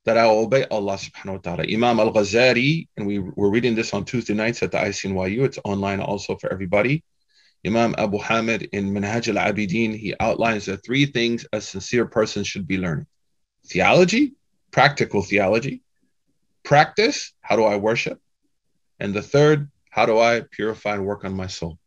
that 0.06 0.18
I 0.18 0.24
obey 0.24 0.64
Allah 0.72 0.96
subhanahu 0.96 1.34
wa 1.34 1.38
ta'ala. 1.40 1.64
Imam 1.70 2.00
Al 2.00 2.14
Ghazali, 2.14 2.88
and 2.96 3.06
we 3.06 3.20
were 3.20 3.52
reading 3.52 3.76
this 3.76 3.94
on 3.94 4.06
Tuesday 4.06 4.34
nights 4.34 4.64
at 4.64 4.72
the 4.72 4.78
ICNYU, 4.78 5.44
it's 5.44 5.60
online 5.66 6.00
also 6.00 6.38
for 6.38 6.50
everybody. 6.54 7.04
Imam 7.68 7.96
Abu 7.98 8.18
Hamid 8.18 8.70
in 8.72 8.94
Minhaj 8.94 9.28
al 9.28 9.52
Abidin, 9.52 9.94
he 9.94 10.16
outlines 10.22 10.68
the 10.68 10.78
three 10.78 11.06
things 11.06 11.46
a 11.52 11.60
sincere 11.60 12.06
person 12.06 12.46
should 12.46 12.66
be 12.66 12.78
learning 12.78 13.08
theology, 13.66 14.32
practical 14.72 15.22
theology, 15.22 15.82
practice, 16.64 17.34
how 17.42 17.58
do 17.58 17.66
I 17.66 17.76
worship? 17.76 18.22
And 19.02 19.14
the 19.14 19.22
third, 19.22 19.70
how 19.90 20.06
do 20.06 20.18
I 20.18 20.44
purify 20.50 20.94
and 20.94 21.06
work 21.06 21.26
on 21.26 21.34
my 21.34 21.48
soul? 21.48 21.78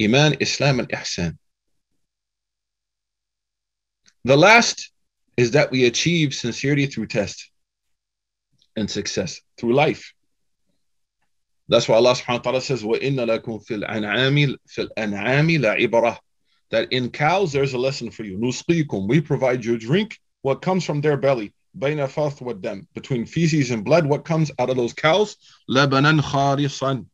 Iman, 0.00 0.38
Islam, 0.40 0.80
and 0.80 0.88
Ihsan. 0.88 1.38
The 4.23 4.37
last 4.37 4.91
is 5.37 5.51
that 5.51 5.71
we 5.71 5.85
achieve 5.85 6.33
sincerity 6.33 6.87
through 6.87 7.07
test 7.07 7.49
and 8.75 8.89
success 8.89 9.39
through 9.57 9.73
life. 9.73 10.13
That's 11.69 11.87
why 11.87 11.95
Allah 11.95 12.13
subhanahu 12.13 12.37
wa 12.37 12.37
ta'ala 12.39 12.61
says, 12.61 12.83
وَإِنَّ 12.83 13.15
لَكُمْ 13.15 13.65
فِي 13.65 13.83
الْأَنْعَامِ 13.83 14.55
فِي 14.67 14.89
الْأَنْعَامِ 14.89 15.59
لَعِبَرَةً 15.59 16.17
That 16.71 16.91
in 16.93 17.09
cows, 17.09 17.51
there's 17.51 17.73
a 17.73 17.77
lesson 17.77 18.09
for 18.09 18.23
you. 18.23 18.37
نُسْقِيكُم 18.37 19.07
We 19.07 19.21
provide 19.21 19.65
you 19.65 19.77
drink 19.77 20.17
what 20.41 20.61
comes 20.61 20.85
from 20.85 21.01
their 21.01 21.17
belly. 21.17 21.53
بَيْنَ 21.77 21.97
فَرْث 22.07 22.41
وَالدَّمِ 22.41 22.87
Between 22.93 23.25
feces 23.25 23.71
and 23.71 23.83
blood, 23.83 24.05
what 24.05 24.23
comes 24.23 24.51
out 24.59 24.69
of 24.69 24.77
those 24.77 24.93
cows? 24.93 25.35
لَبَنًا 25.69 26.21
خَالِصًا 26.21 27.05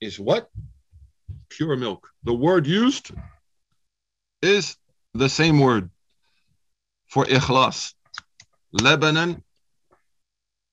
Is 0.00 0.20
what? 0.20 0.48
Pure 1.48 1.76
milk. 1.76 2.08
The 2.22 2.34
word 2.34 2.66
used 2.66 3.10
is 4.40 4.76
the 5.15 5.29
same 5.29 5.59
word 5.59 5.89
for 7.07 7.23
ikhlas. 7.25 7.93
labanan, 8.73 9.41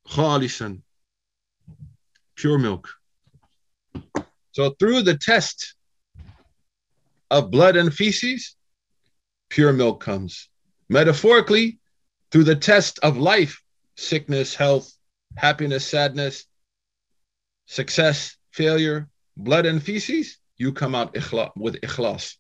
khalisan, 0.08 0.82
pure 2.34 2.58
milk. 2.58 2.88
So 4.50 4.70
through 4.70 5.02
the 5.02 5.16
test 5.16 5.76
of 7.30 7.52
blood 7.52 7.76
and 7.76 7.94
feces, 7.94 8.56
pure 9.49 9.72
milk 9.72 10.00
comes. 10.00 10.49
Metaphorically, 10.88 11.78
through 12.32 12.44
the 12.44 12.56
test 12.56 12.99
of 13.04 13.16
life, 13.16 13.62
sickness, 13.96 14.56
health, 14.56 14.92
happiness, 15.37 15.87
sadness, 15.87 16.46
success, 17.66 18.37
failure, 18.50 19.08
blood 19.37 19.66
and 19.66 19.80
feces, 19.80 20.38
you 20.56 20.72
come 20.72 20.96
out 20.96 21.14
ikhla- 21.14 21.52
with 21.56 21.80
ikhlas. 21.80 22.34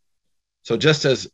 So 0.64 0.76
just 0.76 1.04
as 1.04 1.30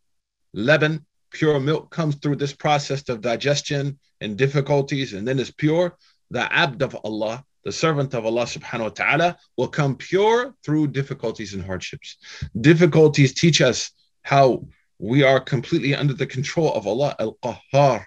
leban, 0.56 1.04
pure 1.30 1.60
milk 1.60 1.90
comes 1.90 2.16
through 2.16 2.36
this 2.36 2.52
process 2.52 3.08
of 3.08 3.20
digestion 3.20 3.98
and 4.20 4.36
difficulties 4.36 5.12
and 5.12 5.26
then 5.26 5.38
is 5.38 5.50
pure, 5.50 5.96
the 6.30 6.52
abd 6.52 6.82
of 6.82 6.96
Allah, 7.04 7.44
the 7.64 7.72
servant 7.72 8.14
of 8.14 8.24
Allah 8.24 8.44
subhanahu 8.44 8.82
wa 8.82 8.88
ta'ala, 8.88 9.36
will 9.56 9.68
come 9.68 9.96
pure 9.96 10.54
through 10.64 10.88
difficulties 10.88 11.54
and 11.54 11.64
hardships. 11.64 12.16
Difficulties 12.60 13.34
teach 13.34 13.60
us 13.60 13.90
how 14.22 14.66
we 14.98 15.22
are 15.22 15.40
completely 15.40 15.94
under 15.94 16.14
the 16.14 16.26
control 16.26 16.72
of 16.74 16.86
Allah, 16.86 17.14
Al 17.18 17.38
Qahhar. 17.42 18.06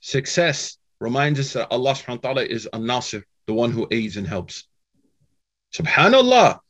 Success 0.00 0.76
reminds 1.00 1.40
us 1.40 1.52
that 1.54 1.68
Allah 1.70 1.92
subhanahu 1.92 2.22
wa 2.22 2.32
ta'ala 2.32 2.44
is 2.44 2.68
Al 2.72 2.80
Nasir, 2.80 3.24
the 3.46 3.54
one 3.54 3.72
who 3.72 3.88
aids 3.90 4.16
and 4.16 4.26
helps. 4.26 4.64
Subhanallah. 5.74 6.60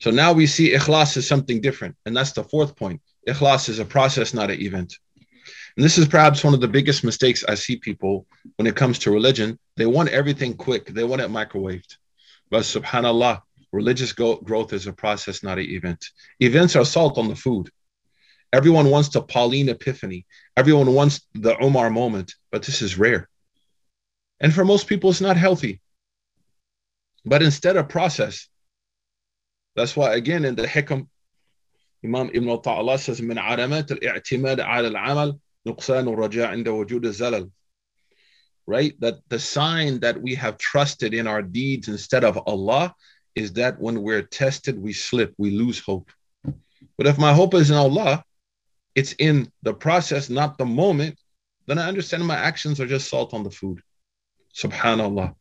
So 0.00 0.10
now 0.10 0.32
we 0.32 0.46
see 0.46 0.72
ikhlas 0.72 1.16
is 1.16 1.26
something 1.26 1.60
different. 1.60 1.96
And 2.04 2.16
that's 2.16 2.32
the 2.32 2.44
fourth 2.44 2.76
point. 2.76 3.00
Ikhlas 3.26 3.68
is 3.68 3.78
a 3.78 3.84
process, 3.84 4.32
not 4.34 4.50
an 4.50 4.60
event. 4.60 4.94
And 5.76 5.84
this 5.84 5.98
is 5.98 6.08
perhaps 6.08 6.42
one 6.42 6.54
of 6.54 6.60
the 6.60 6.68
biggest 6.68 7.04
mistakes 7.04 7.44
I 7.46 7.54
see 7.54 7.76
people 7.76 8.26
when 8.56 8.66
it 8.66 8.76
comes 8.76 8.98
to 9.00 9.10
religion. 9.10 9.58
They 9.76 9.86
want 9.86 10.08
everything 10.08 10.54
quick, 10.54 10.86
they 10.86 11.04
want 11.04 11.20
it 11.20 11.30
microwaved. 11.30 11.96
But 12.50 12.62
subhanAllah, 12.62 13.42
religious 13.72 14.12
go- 14.12 14.36
growth 14.36 14.72
is 14.72 14.86
a 14.86 14.92
process, 14.92 15.42
not 15.42 15.58
an 15.58 15.66
event. 15.66 16.06
Events 16.40 16.76
are 16.76 16.84
salt 16.84 17.18
on 17.18 17.28
the 17.28 17.36
food. 17.36 17.68
Everyone 18.52 18.90
wants 18.90 19.10
the 19.10 19.20
Pauline 19.20 19.68
epiphany, 19.68 20.24
everyone 20.56 20.94
wants 20.94 21.20
the 21.34 21.58
Omar 21.58 21.90
moment, 21.90 22.34
but 22.50 22.62
this 22.62 22.80
is 22.80 22.96
rare. 22.96 23.28
And 24.40 24.54
for 24.54 24.64
most 24.64 24.86
people, 24.86 25.10
it's 25.10 25.20
not 25.20 25.36
healthy. 25.36 25.80
But 27.24 27.42
instead 27.42 27.76
of 27.76 27.88
process, 27.88 28.48
that's 29.74 29.96
why, 29.96 30.14
again, 30.14 30.44
in 30.44 30.54
the 30.54 30.66
Hikam, 30.66 31.08
Imam 32.03 32.29
Ibn 32.33 32.49
al-Ta'ala 32.49 32.97
says, 32.97 33.21
من 33.21 33.37
علامات 33.37 33.91
الاعتماد 33.91 34.59
على 34.59 34.87
العمل 34.87 35.37
نقصان 35.67 36.07
الرجاء 36.07 36.47
عند 36.47 36.67
وجود 36.67 37.05
الزلل 37.05 37.49
right 38.67 38.99
that 38.99 39.17
the 39.29 39.39
sign 39.39 39.99
that 39.99 40.21
we 40.21 40.35
have 40.35 40.57
trusted 40.57 41.13
in 41.13 41.27
our 41.27 41.41
deeds 41.41 41.87
instead 41.87 42.23
of 42.23 42.37
Allah 42.47 42.95
is 43.35 43.53
that 43.53 43.79
when 43.79 44.01
we're 44.01 44.21
tested 44.21 44.79
we 44.79 44.93
slip 44.93 45.33
we 45.37 45.51
lose 45.51 45.79
hope 45.79 46.11
but 46.97 47.07
if 47.07 47.17
my 47.17 47.33
hope 47.33 47.53
is 47.53 47.69
in 47.69 47.77
Allah 47.77 48.23
it's 48.95 49.13
in 49.13 49.51
the 49.63 49.73
process 49.73 50.29
not 50.29 50.57
the 50.57 50.65
moment 50.65 51.17
then 51.67 51.77
I 51.79 51.87
understand 51.87 52.25
my 52.25 52.35
actions 52.35 52.79
are 52.79 52.87
just 52.87 53.09
salt 53.09 53.33
on 53.33 53.43
the 53.43 53.51
food 53.51 53.81
subhanallah 54.55 55.33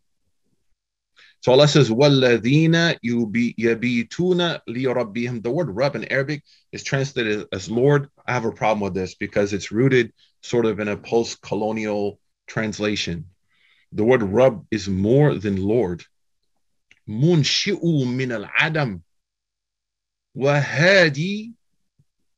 So 1.46 1.52
Allah 1.52 1.68
says, 1.68 1.92
وَالَّذِينَ 1.92 3.02
يَبِيتُونَ 3.06 4.62
لِيَرَبِّهِمْ 4.68 5.44
The 5.44 5.52
word 5.52 5.70
"Rabb" 5.70 5.96
in 5.96 6.12
Arabic 6.12 6.42
is 6.72 6.82
translated 6.82 7.46
as 7.54 7.70
Lord. 7.70 8.10
I 8.26 8.34
have 8.34 8.46
a 8.46 8.52
problem 8.52 8.80
with 8.80 8.96
this 8.96 9.14
because 9.14 9.54
it's 9.54 9.72
rooted 9.72 10.12
sort 10.42 10.66
of 10.66 10.80
in 10.80 10.88
a 10.88 10.98
post-colonial 10.98 12.20
translation. 12.48 13.26
The 13.92 14.04
word 14.04 14.24
"Rabb" 14.24 14.66
is 14.72 14.90
more 14.90 15.36
than 15.36 15.58
Lord. 15.58 16.04
mu'ni 17.08 18.32
al-adam 18.32 19.04
wahadi 20.36 21.54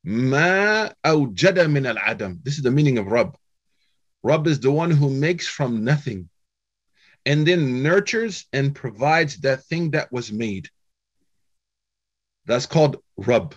ma 0.04 0.90
مَا 1.02 1.70
min 1.72 1.86
al-Adam. 1.86 2.40
This 2.42 2.58
is 2.58 2.62
the 2.62 2.70
meaning 2.70 2.98
of 2.98 3.06
"Rabb." 3.06 3.38
Rabb 4.22 4.46
is 4.46 4.60
the 4.60 4.70
one 4.70 4.90
who 4.90 5.08
makes 5.08 5.48
from 5.48 5.82
nothing 5.82 6.28
and 7.28 7.46
then 7.46 7.82
nurtures 7.82 8.46
and 8.54 8.74
provides 8.74 9.36
that 9.40 9.62
thing 9.64 9.90
that 9.90 10.10
was 10.10 10.32
made. 10.32 10.70
That's 12.46 12.64
called 12.64 12.96
Rabb, 13.18 13.54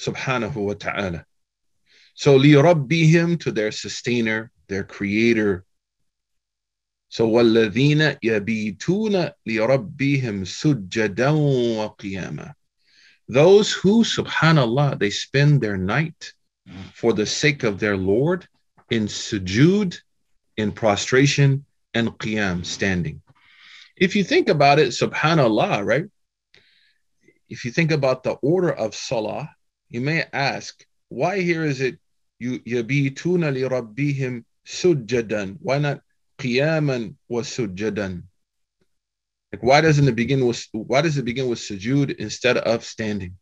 subhanahu 0.00 0.56
wa 0.56 0.72
ta'ala. 0.72 1.26
So 2.14 2.36
li 2.36 2.52
rabbihim 2.52 3.38
to 3.40 3.52
their 3.52 3.70
sustainer, 3.70 4.50
their 4.68 4.82
creator. 4.82 5.66
So 7.10 7.28
walladhina 7.28 8.18
yabituna 8.24 9.32
li 9.44 9.56
rabbihim 9.56 10.46
sujjadan 10.48 11.76
wa 11.76 11.90
qiyama. 11.98 12.54
Those 13.28 13.72
who, 13.72 14.04
subhanallah, 14.04 14.98
they 14.98 15.10
spend 15.10 15.60
their 15.60 15.76
night 15.76 16.32
for 16.94 17.12
the 17.12 17.26
sake 17.26 17.62
of 17.62 17.78
their 17.78 17.98
Lord 17.98 18.48
in 18.88 19.04
sujud, 19.06 20.00
in 20.56 20.72
prostration, 20.72 21.66
and 21.94 22.08
qiyam, 22.18 22.64
standing. 22.64 23.22
If 23.96 24.16
you 24.16 24.24
think 24.24 24.48
about 24.48 24.78
it, 24.78 24.88
subhanallah, 24.88 25.84
right? 25.84 26.06
If 27.48 27.64
you 27.64 27.70
think 27.70 27.92
about 27.92 28.24
the 28.24 28.32
order 28.32 28.72
of 28.72 28.94
salah, 28.94 29.50
you 29.88 30.00
may 30.00 30.24
ask, 30.32 30.84
why 31.08 31.40
here 31.40 31.64
is 31.64 31.80
it 31.80 31.98
yabituna 32.42 33.52
li 33.52 33.62
rabbihim 33.62 34.44
sujjadan? 34.66 35.58
Why 35.60 35.78
not 35.78 36.00
qiyaman 36.38 37.14
wa 37.28 37.42
sujjadan? 37.42 38.24
Like 39.52 39.62
why 39.62 39.80
doesn't 39.80 40.08
it 40.08 40.16
begin 40.16 40.46
with 40.46 40.66
why 40.72 41.00
does 41.00 41.16
it 41.16 41.24
begin 41.24 41.48
with 41.48 41.60
sujood 41.60 42.16
instead 42.16 42.56
of 42.56 42.84
standing? 42.84 43.36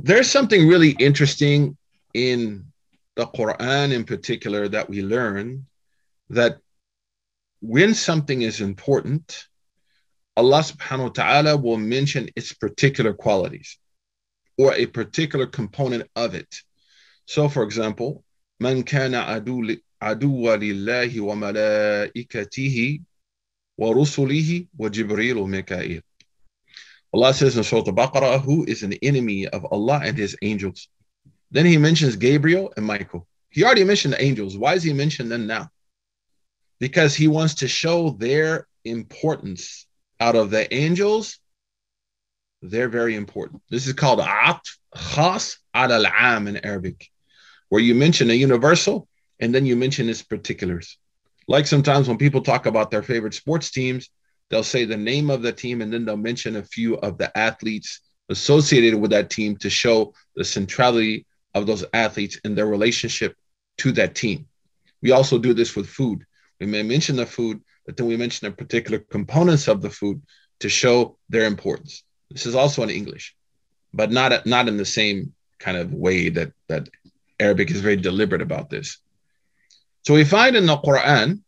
There's 0.00 0.28
something 0.28 0.66
really 0.66 0.96
interesting 0.98 1.76
in 2.12 2.66
the 3.14 3.26
Quran 3.26 3.92
in 3.92 4.02
particular 4.02 4.66
that 4.68 4.90
we 4.90 5.02
learn 5.02 5.66
that 6.29 6.59
when 7.61 7.93
something 7.93 8.41
is 8.41 8.61
important, 8.61 9.47
Allah 10.37 10.59
subhanahu 10.59 11.03
wa 11.03 11.09
ta'ala 11.09 11.57
will 11.57 11.77
mention 11.77 12.29
its 12.35 12.53
particular 12.53 13.13
qualities 13.13 13.77
or 14.57 14.73
a 14.73 14.85
particular 14.85 15.45
component 15.45 16.09
of 16.15 16.35
it. 16.35 16.63
So, 17.25 17.49
for 17.49 17.63
example, 17.63 18.23
من 18.61 18.83
كان 18.83 19.15
عدو 19.15 19.77
عدو 20.01 20.55
لله 20.55 21.21
وملائكته 21.21 22.99
ورسله 23.77 24.67
وجبريل 24.77 25.37
وميكائيل. 25.37 26.01
Allah 27.11 27.33
says 27.33 27.57
in 27.57 27.63
Surah 27.63 27.83
Al-Baqarah, 27.87 28.41
who 28.41 28.65
is 28.65 28.83
an 28.83 28.93
enemy 29.01 29.47
of 29.47 29.65
Allah 29.71 30.01
and 30.03 30.17
his 30.17 30.35
angels. 30.41 30.87
Then 31.51 31.65
he 31.65 31.77
mentions 31.77 32.15
Gabriel 32.15 32.71
and 32.77 32.85
Michael. 32.85 33.27
He 33.49 33.63
already 33.63 33.83
mentioned 33.83 34.13
the 34.13 34.23
angels. 34.23 34.57
Why 34.57 34.75
does 34.75 34.83
he 34.83 34.93
mention 34.93 35.27
them 35.27 35.47
now? 35.47 35.69
Because 36.84 37.14
he 37.14 37.28
wants 37.28 37.54
to 37.54 37.66
show 37.66 38.10
their 38.10 38.66
importance 38.84 39.86
out 40.20 40.36
of 40.36 40.50
the 40.50 40.64
angels. 40.82 41.38
They're 42.60 42.90
very 42.90 43.14
important. 43.16 43.62
This 43.70 43.86
is 43.86 43.94
called 43.94 44.18
atf 44.20 44.60
khas 44.94 45.56
al 45.72 46.06
am 46.06 46.46
in 46.46 46.58
Arabic, 46.58 47.08
where 47.70 47.80
you 47.80 47.94
mention 47.94 48.28
a 48.28 48.34
universal 48.34 49.08
and 49.40 49.54
then 49.54 49.64
you 49.64 49.76
mention 49.76 50.10
its 50.10 50.20
particulars. 50.20 50.98
Like 51.48 51.66
sometimes 51.66 52.06
when 52.06 52.18
people 52.18 52.42
talk 52.42 52.66
about 52.66 52.90
their 52.90 53.02
favorite 53.02 53.32
sports 53.32 53.70
teams, 53.70 54.10
they'll 54.50 54.62
say 54.62 54.84
the 54.84 55.04
name 55.12 55.30
of 55.30 55.40
the 55.40 55.52
team 55.52 55.80
and 55.80 55.90
then 55.90 56.04
they'll 56.04 56.18
mention 56.18 56.56
a 56.56 56.62
few 56.76 56.96
of 56.96 57.16
the 57.16 57.34
athletes 57.34 58.00
associated 58.28 59.00
with 59.00 59.12
that 59.12 59.30
team 59.30 59.56
to 59.56 59.70
show 59.70 60.12
the 60.36 60.44
centrality 60.44 61.24
of 61.54 61.66
those 61.66 61.86
athletes 61.94 62.38
and 62.44 62.58
their 62.58 62.66
relationship 62.66 63.34
to 63.78 63.90
that 63.92 64.14
team. 64.14 64.46
We 65.00 65.12
also 65.12 65.38
do 65.38 65.54
this 65.54 65.74
with 65.74 65.88
food. 65.88 66.26
We 66.60 66.66
may 66.66 66.82
mention 66.82 67.16
the 67.16 67.26
food, 67.26 67.60
but 67.86 67.96
then 67.96 68.06
we 68.06 68.16
mention 68.16 68.48
the 68.48 68.56
particular 68.56 68.98
components 68.98 69.68
of 69.68 69.82
the 69.82 69.90
food 69.90 70.22
to 70.60 70.68
show 70.68 71.18
their 71.28 71.46
importance. 71.46 72.04
This 72.30 72.46
is 72.46 72.54
also 72.54 72.82
in 72.82 72.90
English, 72.90 73.34
but 73.92 74.10
not 74.10 74.46
not 74.46 74.68
in 74.68 74.76
the 74.76 74.84
same 74.84 75.34
kind 75.58 75.76
of 75.76 75.92
way 75.92 76.28
that 76.30 76.52
that 76.68 76.88
Arabic 77.40 77.70
is 77.70 77.80
very 77.80 77.96
deliberate 77.96 78.42
about 78.42 78.70
this. 78.70 78.98
So 80.06 80.14
we 80.14 80.24
find 80.24 80.56
in 80.56 80.66
the 80.66 80.76
Quran 80.76 81.42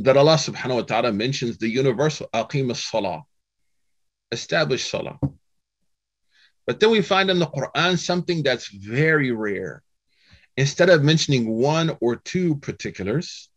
that 0.00 0.16
Allah 0.16 0.34
subhanahu 0.34 0.74
wa 0.74 0.82
ta'ala 0.82 1.12
mentions 1.12 1.58
the 1.58 1.68
universal 1.68 2.28
aqim 2.34 2.70
as-salah, 2.70 3.22
establish 4.30 4.90
salah. 4.90 5.18
But 6.66 6.80
then 6.80 6.90
we 6.90 7.00
find 7.00 7.30
in 7.30 7.38
the 7.38 7.46
Quran 7.46 7.98
something 7.98 8.42
that's 8.42 8.68
very 8.68 9.30
rare. 9.30 9.82
Instead 10.56 10.90
of 10.90 11.04
mentioning 11.04 11.48
one 11.48 11.96
or 12.00 12.16
two 12.16 12.56
particulars, 12.56 13.48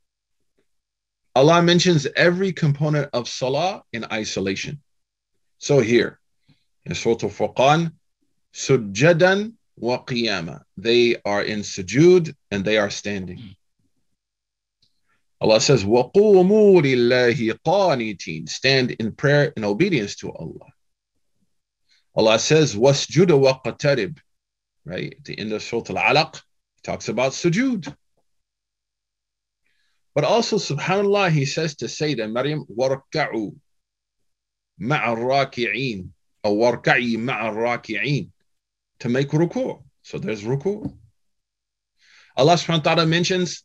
Allah 1.39 1.63
mentions 1.63 2.07
every 2.17 2.53
component 2.53 3.11
of 3.13 3.29
salah 3.29 3.83
in 3.93 4.05
isolation. 4.13 4.81
So 5.59 5.81
here 5.81 6.21
in 6.85 6.95
Surah 6.95 7.19
Al-Furqan, 7.25 7.93
sujjadan 8.53 9.55
wa 9.77 10.05
qiyama. 10.05 10.63
They 10.77 11.17
are 11.25 11.43
in 11.43 11.61
sujud 11.61 12.35
and 12.51 12.65
they 12.65 12.79
are 12.79 12.91
standing. 12.91 13.57
Allah 15.41 15.61
says, 15.61 15.85
وَقُومُوا 15.85 16.81
لِلَّهِ 16.83 17.59
قَانِتِينَ 17.67 18.49
Stand 18.49 18.93
in 18.93 19.13
prayer 19.13 19.53
and 19.57 19.65
obedience 19.65 20.17
to 20.17 20.33
Allah. 20.33 20.73
Allah 22.17 22.39
says, 22.39 22.75
وَاسْجُدَ 22.75 23.27
وَقَتَرِبْ 23.27 24.19
Right? 24.87 25.15
At 25.19 25.25
the 25.25 25.39
end 25.39 25.53
of 25.53 25.63
Surah 25.63 25.85
Al-Alaq, 25.89 26.37
he 26.37 26.81
talks 26.83 27.09
about 27.09 27.33
sujood. 27.33 27.95
But 30.20 30.28
also, 30.28 30.58
subhanAllah, 30.58 31.32
he 31.32 31.46
says 31.46 31.76
to 31.76 31.86
Sayyidah 31.86 32.30
Maryam, 32.30 32.66
"Warka'u 32.66 33.56
مَعَ 34.82 35.08
or 36.44 36.52
Warka'i 36.52 37.16
وَارْكَعِي 37.24 38.30
to 39.00 39.08
make 39.08 39.30
ruku. 39.30 39.82
So 40.02 40.18
there's 40.18 40.44
ruku. 40.44 40.94
Allah 42.36 42.56
subhanahu 42.56 42.86
wa 42.86 42.96
ta'ala 42.96 43.06
mentions 43.06 43.64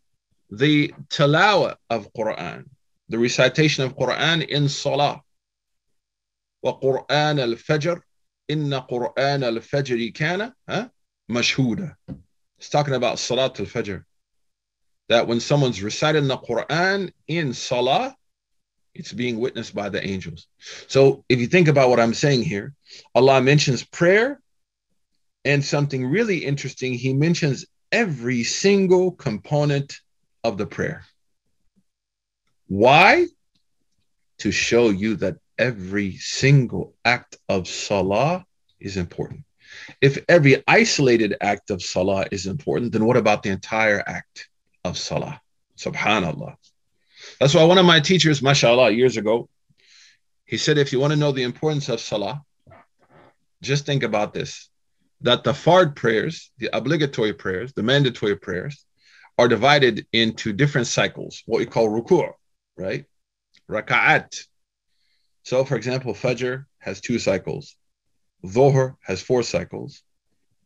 the 0.48 0.94
tilawa 1.08 1.74
of 1.90 2.12
Quran, 2.12 2.66
the 3.08 3.18
recitation 3.18 3.82
of 3.82 3.96
Quran 3.96 4.46
in 4.46 4.68
salah. 4.68 5.22
Wa 6.62 6.78
Quran 6.78 7.40
al-fajr, 7.40 8.00
Quran 8.48 9.42
al 9.42 9.56
fajr 9.56 9.98
الْفَجْرِ 9.98 10.14
kana 10.14 10.54
mashhuda. 11.28 11.96
It's 12.58 12.68
talking 12.68 12.94
about 12.94 13.18
Salat 13.18 13.58
al-Fajr. 13.58 14.04
That 15.08 15.26
when 15.26 15.40
someone's 15.40 15.82
reciting 15.82 16.28
the 16.28 16.38
Quran 16.38 17.12
in 17.28 17.52
Salah, 17.52 18.16
it's 18.94 19.12
being 19.12 19.38
witnessed 19.38 19.74
by 19.74 19.88
the 19.88 20.06
angels. 20.06 20.46
So 20.86 21.24
if 21.28 21.40
you 21.40 21.46
think 21.46 21.68
about 21.68 21.90
what 21.90 22.00
I'm 22.00 22.14
saying 22.14 22.42
here, 22.42 22.72
Allah 23.14 23.40
mentions 23.42 23.84
prayer 23.84 24.40
and 25.44 25.64
something 25.64 26.06
really 26.06 26.38
interesting, 26.38 26.94
He 26.94 27.12
mentions 27.12 27.66
every 27.92 28.44
single 28.44 29.12
component 29.12 30.00
of 30.42 30.56
the 30.58 30.66
prayer. 30.66 31.04
Why? 32.66 33.26
To 34.38 34.50
show 34.50 34.90
you 34.90 35.16
that 35.16 35.36
every 35.58 36.16
single 36.16 36.94
act 37.04 37.36
of 37.48 37.68
salah 37.68 38.44
is 38.80 38.96
important. 38.96 39.44
If 40.00 40.24
every 40.28 40.62
isolated 40.66 41.36
act 41.40 41.70
of 41.70 41.82
salah 41.82 42.26
is 42.30 42.46
important, 42.46 42.92
then 42.92 43.04
what 43.04 43.16
about 43.16 43.42
the 43.42 43.50
entire 43.50 44.02
act 44.06 44.48
of 44.84 44.98
salah? 44.98 45.40
Subhanallah. 45.76 46.56
That's 47.40 47.54
why 47.54 47.64
one 47.64 47.78
of 47.78 47.86
my 47.86 48.00
teachers, 48.00 48.42
mashallah, 48.42 48.90
years 48.90 49.16
ago, 49.16 49.48
he 50.44 50.56
said, 50.56 50.78
if 50.78 50.92
you 50.92 51.00
want 51.00 51.12
to 51.12 51.18
know 51.18 51.32
the 51.32 51.42
importance 51.42 51.88
of 51.88 52.00
salah, 52.00 52.42
just 53.62 53.86
think 53.86 54.02
about 54.02 54.34
this 54.34 54.68
that 55.22 55.42
the 55.42 55.52
fard 55.52 55.96
prayers, 55.96 56.50
the 56.58 56.68
obligatory 56.76 57.32
prayers, 57.32 57.72
the 57.72 57.82
mandatory 57.82 58.36
prayers, 58.36 58.84
are 59.38 59.48
divided 59.48 60.06
into 60.12 60.52
different 60.52 60.86
cycles, 60.86 61.42
what 61.46 61.58
we 61.58 61.66
call 61.66 61.88
ruku', 61.88 62.30
right? 62.76 63.06
Raka'at, 63.70 64.44
so, 65.44 65.62
for 65.64 65.76
example, 65.76 66.14
Fajr 66.14 66.64
has 66.78 67.02
two 67.02 67.18
cycles, 67.18 67.76
Dhuhr 68.42 68.96
has 69.02 69.20
four 69.20 69.42
cycles, 69.42 70.02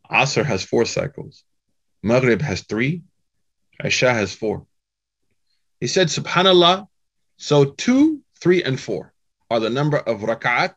Asr 0.08 0.44
has 0.44 0.64
four 0.64 0.84
cycles, 0.84 1.42
Maghrib 2.02 2.40
has 2.40 2.62
three, 2.62 3.02
Isha 3.84 4.12
has 4.12 4.34
four. 4.34 4.66
He 5.80 5.86
said, 5.86 6.08
Subhanallah, 6.08 6.86
so 7.36 7.64
two, 7.64 8.22
three, 8.40 8.62
and 8.62 8.78
four 8.78 9.12
are 9.50 9.60
the 9.60 9.70
number 9.70 9.98
of 9.98 10.20
rak'at 10.20 10.74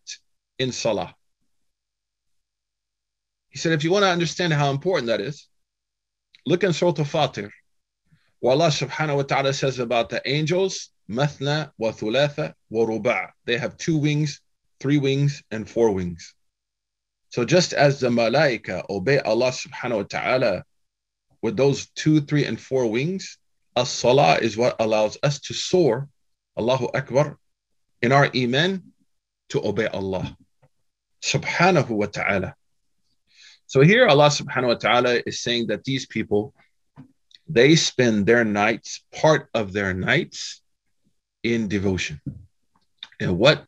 in 0.60 0.72
Salah. 0.72 1.16
He 3.50 3.58
said, 3.58 3.74
if 3.74 3.84
you 3.84 3.92
want 3.92 4.04
to 4.04 4.10
understand 4.10 4.54
how 4.54 4.72
important 4.72 5.08
that 5.08 5.20
is, 5.20 5.48
look 6.46 6.64
in 6.64 6.72
Surah 6.72 6.94
Al-Fatir, 7.00 7.50
where 8.40 8.54
Allah 8.54 8.68
subhanahu 8.68 9.18
wa 9.18 9.24
ta'ala 9.24 9.54
says 9.54 9.80
about 9.80 10.10
the 10.10 10.22
angels, 10.26 10.90
Mathna 11.10 11.72
wa 11.78 11.92
thulatha 11.92 12.54
wa 12.70 12.86
ruba'. 12.86 13.32
They 13.46 13.58
have 13.58 13.78
two 13.78 13.98
wings, 13.98 14.40
three 14.80 14.98
wings, 14.98 15.44
and 15.52 15.70
four 15.70 15.92
wings. 15.92 16.34
So 17.30 17.44
just 17.44 17.74
as 17.74 18.00
the 18.00 18.10
malaika 18.10 18.86
obey 18.90 19.20
Allah 19.20 19.52
subhanahu 19.52 19.98
wa 19.98 20.04
ta'ala 20.04 20.66
with 21.42 21.58
those 21.58 21.90
two, 21.96 22.22
three, 22.22 22.46
and 22.46 22.60
four 22.60 22.88
wings, 22.90 23.38
as-salah 23.76 24.38
is 24.42 24.58
what 24.58 24.76
allows 24.80 25.18
us 25.24 25.40
to 25.42 25.54
soar, 25.54 26.08
Allahu 26.58 26.88
Akbar, 26.94 27.38
in 28.02 28.12
our 28.12 28.30
iman 28.36 28.84
to 29.50 29.66
obey 29.66 29.88
Allah 29.88 30.36
subhanahu 31.22 31.90
wa 31.90 32.08
ta'ala. 32.08 32.56
So 33.68 33.82
here 33.82 34.08
Allah 34.08 34.28
subhanahu 34.28 34.68
wa 34.68 34.76
ta'ala 34.76 35.22
is 35.26 35.42
saying 35.42 35.68
that 35.68 35.84
these 35.84 36.06
people, 36.06 36.54
they 37.48 37.76
spend 37.76 38.26
their 38.26 38.44
nights, 38.44 39.04
part 39.14 39.50
of 39.54 39.72
their 39.72 39.94
nights, 39.94 40.62
in 41.44 41.68
devotion. 41.68 42.22
And 43.20 43.38
what 43.38 43.66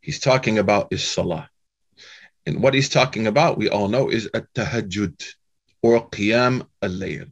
he's 0.00 0.20
talking 0.20 0.58
about 0.58 0.88
is 0.92 1.02
salah. 1.02 1.48
And 2.46 2.62
what 2.62 2.74
he's 2.74 2.88
talking 2.88 3.26
about, 3.26 3.58
we 3.58 3.68
all 3.68 3.88
know, 3.88 4.08
is 4.08 4.28
at 4.34 4.52
tahajjud 4.54 5.16
or 5.82 6.08
qiyam 6.10 6.66
al-layl. 6.82 7.30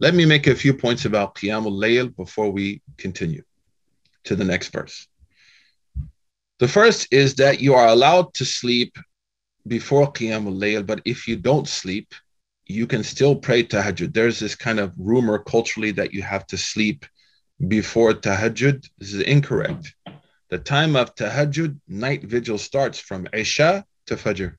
Let 0.00 0.14
me 0.14 0.24
make 0.24 0.46
a 0.46 0.54
few 0.54 0.74
points 0.74 1.04
about 1.04 1.34
qiyam 1.34 1.64
al-layl 1.66 2.14
before 2.16 2.50
we 2.50 2.82
continue 2.96 3.42
to 4.24 4.34
the 4.34 4.44
next 4.44 4.68
verse. 4.68 5.06
The 6.58 6.68
first 6.68 7.08
is 7.12 7.34
that 7.36 7.60
you 7.60 7.74
are 7.74 7.88
allowed 7.88 8.34
to 8.34 8.44
sleep 8.44 8.96
before 9.66 10.12
qiyam 10.12 10.46
al-layl, 10.46 10.86
but 10.86 11.02
if 11.04 11.28
you 11.28 11.36
don't 11.36 11.68
sleep, 11.68 12.14
you 12.66 12.86
can 12.86 13.04
still 13.04 13.36
pray 13.36 13.64
tahajjud. 13.64 14.14
There's 14.14 14.38
this 14.38 14.54
kind 14.54 14.78
of 14.78 14.92
rumor 14.96 15.38
culturally 15.38 15.90
that 15.92 16.12
you 16.12 16.22
have 16.22 16.46
to 16.48 16.56
sleep 16.56 17.04
before 17.68 18.12
tahajjud. 18.12 18.88
This 18.98 19.12
is 19.12 19.20
incorrect. 19.22 19.94
The 20.50 20.58
time 20.58 20.96
of 20.96 21.14
tahajjud, 21.14 21.78
night 21.88 22.24
vigil 22.24 22.58
starts 22.58 22.98
from 22.98 23.26
Isha 23.32 23.84
to 24.06 24.16
Fajr. 24.16 24.56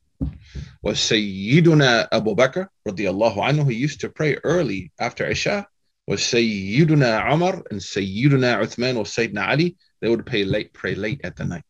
Was 0.83 0.97
Sayyiduna 0.97 2.09
Abu 2.11 2.35
Bakr 2.35 2.67
radiallahu 2.87 3.37
anhu, 3.37 3.71
he 3.71 3.77
used 3.77 4.01
to 4.01 4.09
pray 4.09 4.35
early 4.43 4.91
after 4.99 5.25
Isha, 5.25 5.65
was 6.07 6.19
Sayyiduna 6.19 7.31
Umar 7.33 7.63
and 7.71 7.79
Sayyiduna 7.79 8.61
Uthman 8.61 8.97
or 8.97 9.05
Sayyidina 9.05 9.47
Ali, 9.47 9.77
they 10.01 10.09
would 10.09 10.25
pray 10.25 10.43
late, 10.43 10.73
pray 10.73 10.93
late 10.95 11.21
at 11.23 11.37
the 11.37 11.45
night. 11.45 11.63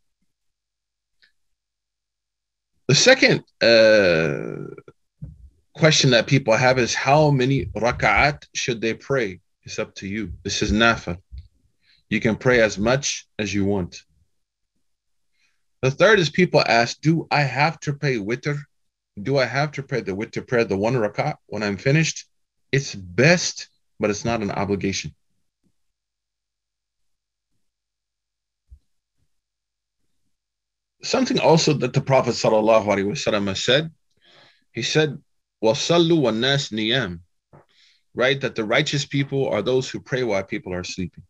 The 2.87 2.95
second 2.95 3.43
uh, 3.61 4.73
question 5.75 6.09
that 6.09 6.25
people 6.25 6.55
have 6.55 6.79
is 6.79 6.95
how 6.95 7.29
many 7.29 7.67
raka'at 7.67 8.43
should 8.55 8.81
they 8.81 8.95
pray? 8.95 9.39
It's 9.61 9.77
up 9.77 9.93
to 9.95 10.07
you. 10.07 10.33
This 10.43 10.63
is 10.63 10.71
nafil. 10.71 11.17
You 12.09 12.19
can 12.19 12.35
pray 12.35 12.61
as 12.61 12.79
much 12.79 13.27
as 13.37 13.53
you 13.53 13.63
want. 13.63 14.01
The 15.83 15.91
third 15.91 16.19
is 16.19 16.29
people 16.29 16.63
ask, 16.65 16.99
do 16.99 17.27
I 17.29 17.41
have 17.41 17.79
to 17.81 17.93
pray 17.93 18.17
witr? 18.17 18.57
Do 19.20 19.38
I 19.38 19.44
have 19.46 19.72
to 19.72 19.82
pray 19.82 20.00
the 20.00 20.12
witr 20.12 20.46
prayer, 20.46 20.64
the 20.64 20.76
one 20.76 20.94
rak'at 20.94 21.36
when 21.46 21.62
I'm 21.62 21.76
finished? 21.76 22.26
It's 22.70 22.94
best, 22.94 23.68
but 23.98 24.10
it's 24.10 24.24
not 24.24 24.42
an 24.42 24.50
obligation. 24.50 25.14
Something 31.02 31.38
also 31.38 31.72
that 31.74 31.92
the 31.92 32.00
Prophet 32.00 32.32
ﷺ 32.32 33.46
has 33.48 33.64
said, 33.64 33.90
he 34.72 34.82
said, 34.82 35.18
وَصَلُّوا 35.64 36.20
وَالنَّاسِ 36.20 36.72
niyam, 36.72 37.20
right? 38.14 38.40
That 38.40 38.54
the 38.54 38.64
righteous 38.64 39.06
people 39.06 39.48
are 39.48 39.62
those 39.62 39.88
who 39.88 40.00
pray 40.00 40.22
while 40.22 40.42
people 40.42 40.74
are 40.74 40.84
sleeping. 40.84 41.24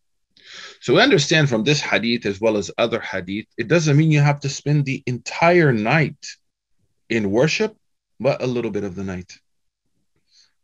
So 0.81 0.95
we 0.95 1.01
understand 1.01 1.49
from 1.49 1.63
this 1.63 1.81
hadith 1.81 2.25
as 2.25 2.41
well 2.41 2.57
as 2.57 2.71
other 2.77 2.99
hadith, 2.99 3.45
it 3.57 3.67
doesn't 3.67 3.95
mean 3.95 4.11
you 4.11 4.21
have 4.21 4.39
to 4.41 4.49
spend 4.49 4.85
the 4.85 5.03
entire 5.05 5.71
night 5.71 6.25
in 7.08 7.30
worship, 7.30 7.76
but 8.20 8.42
a 8.42 8.46
little 8.46 8.70
bit 8.70 8.84
of 8.84 8.94
the 8.94 9.04
night. 9.04 9.38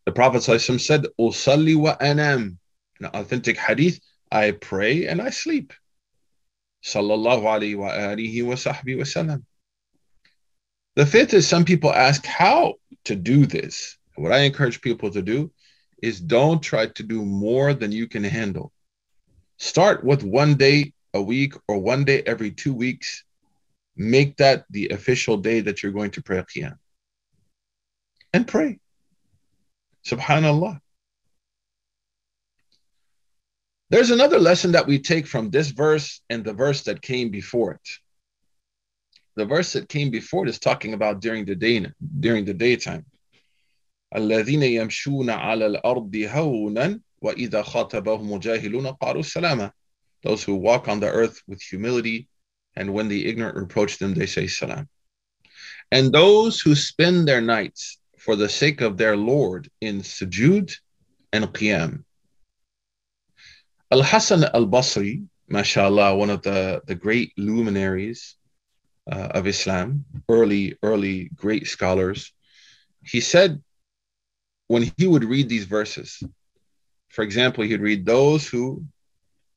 The 0.06 0.12
Prophet 0.12 0.42
said, 0.42 1.06
Usalli 1.18 1.76
wa 1.76 1.96
anam. 2.00 2.58
An 3.00 3.06
authentic 3.06 3.56
hadith, 3.56 4.00
I 4.30 4.52
pray 4.52 5.06
and 5.06 5.22
I 5.22 5.30
sleep. 5.30 5.72
Sallallahu 6.84 7.42
alayhi 7.42 7.76
wa 7.76 8.54
sahbihi 8.54 8.98
wa 8.98 9.04
sallam. 9.04 9.44
The 10.96 11.06
fifth 11.06 11.34
is 11.34 11.46
some 11.46 11.64
people 11.64 11.92
ask 11.92 12.24
how 12.26 12.74
to 13.04 13.16
do 13.16 13.46
this. 13.46 13.96
What 14.16 14.32
I 14.32 14.40
encourage 14.40 14.80
people 14.80 15.10
to 15.10 15.22
do 15.22 15.50
is 16.02 16.20
don't 16.20 16.62
try 16.62 16.86
to 16.86 17.02
do 17.02 17.24
more 17.24 17.74
than 17.74 17.92
you 17.92 18.08
can 18.08 18.24
handle. 18.24 18.72
Start 19.58 20.04
with 20.04 20.22
one 20.22 20.54
day 20.54 20.92
a 21.14 21.22
week 21.22 21.54
or 21.68 21.78
one 21.78 22.04
day 22.04 22.22
every 22.24 22.50
two 22.50 22.74
weeks. 22.74 23.24
Make 23.95 24.37
that 24.37 24.65
the 24.69 24.89
official 24.89 25.37
day 25.37 25.61
that 25.61 25.81
you're 25.81 25.91
going 25.91 26.11
to 26.11 26.21
pray 26.21 26.41
Qiyam. 26.41 26.77
And 28.33 28.47
pray. 28.47 28.79
Subhanallah. 30.05 30.79
There's 33.89 34.11
another 34.11 34.39
lesson 34.39 34.73
that 34.73 34.87
we 34.87 34.99
take 34.99 35.27
from 35.27 35.49
this 35.49 35.69
verse 35.69 36.21
and 36.29 36.43
the 36.43 36.53
verse 36.53 36.83
that 36.83 37.01
came 37.01 37.29
before 37.29 37.73
it. 37.73 37.89
The 39.35 39.45
verse 39.45 39.73
that 39.73 39.87
came 39.87 40.09
before 40.09 40.45
it 40.45 40.49
is 40.49 40.59
talking 40.59 40.93
about 40.93 41.21
during 41.21 41.45
the 41.45 41.55
day, 41.55 41.85
during 42.19 42.45
the 42.45 42.53
daytime. 42.53 43.05
الذين 44.15 44.63
يمشون 44.63 45.29
على 45.29 45.65
الأرض 45.65 46.15
هونا 46.15 46.99
وإذا 47.21 47.61
خاطبهم 47.61 48.33
الجاهلون 48.33 48.87
قالوا 48.87 49.21
سلاما. 49.21 49.71
Those 50.23 50.43
who 50.43 50.55
walk 50.55 50.87
on 50.87 50.99
the 50.99 51.09
earth 51.09 51.41
with 51.47 51.61
humility, 51.61 52.27
and 52.80 52.94
when 52.94 53.08
the 53.08 53.26
ignorant 53.28 53.56
reproach 53.56 53.98
them, 53.98 54.14
they 54.14 54.24
say 54.24 54.46
salam. 54.46 54.88
And 55.92 56.10
those 56.10 56.62
who 56.62 56.74
spend 56.74 57.28
their 57.28 57.42
nights 57.42 57.98
for 58.18 58.36
the 58.36 58.48
sake 58.48 58.80
of 58.80 58.96
their 58.96 59.18
Lord 59.18 59.68
in 59.82 60.00
sujud 60.00 60.72
and 61.30 61.44
qiyam. 61.56 62.04
Al 63.90 64.02
Hassan 64.02 64.44
al 64.44 64.66
Basri, 64.66 65.26
mashallah, 65.48 66.16
one 66.16 66.30
of 66.30 66.40
the, 66.40 66.80
the 66.86 66.94
great 66.94 67.34
luminaries 67.36 68.36
uh, 69.12 69.28
of 69.38 69.46
Islam, 69.46 70.06
early, 70.30 70.78
early 70.82 71.28
great 71.34 71.66
scholars, 71.66 72.32
he 73.04 73.20
said 73.20 73.62
when 74.68 74.90
he 74.96 75.06
would 75.06 75.24
read 75.24 75.50
these 75.50 75.66
verses, 75.66 76.22
for 77.10 77.24
example, 77.24 77.62
he'd 77.64 77.82
read 77.82 78.06
those 78.06 78.46
who 78.48 78.84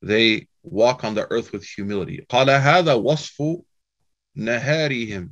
they 0.02 0.48
walk 0.63 1.05
on 1.05 1.15
the 1.15 1.27
earth 1.31 1.53
with 1.53 1.65
humility. 1.65 2.25
قال 2.29 2.47
هذا 2.47 2.95
وصف 2.95 3.63
نهارهم 4.37 5.31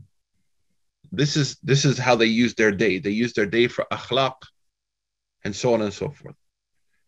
this 1.12 1.36
is 1.36 1.56
this 1.62 1.84
is 1.84 1.98
how 1.98 2.16
they 2.16 2.26
use 2.26 2.54
their 2.54 2.72
day. 2.72 2.98
They 2.98 3.10
use 3.10 3.32
their 3.32 3.46
day 3.46 3.68
for 3.68 3.86
akhlaq 3.92 4.34
and 5.44 5.54
so 5.54 5.74
on 5.74 5.82
and 5.82 5.92
so 5.92 6.10
forth. 6.10 6.34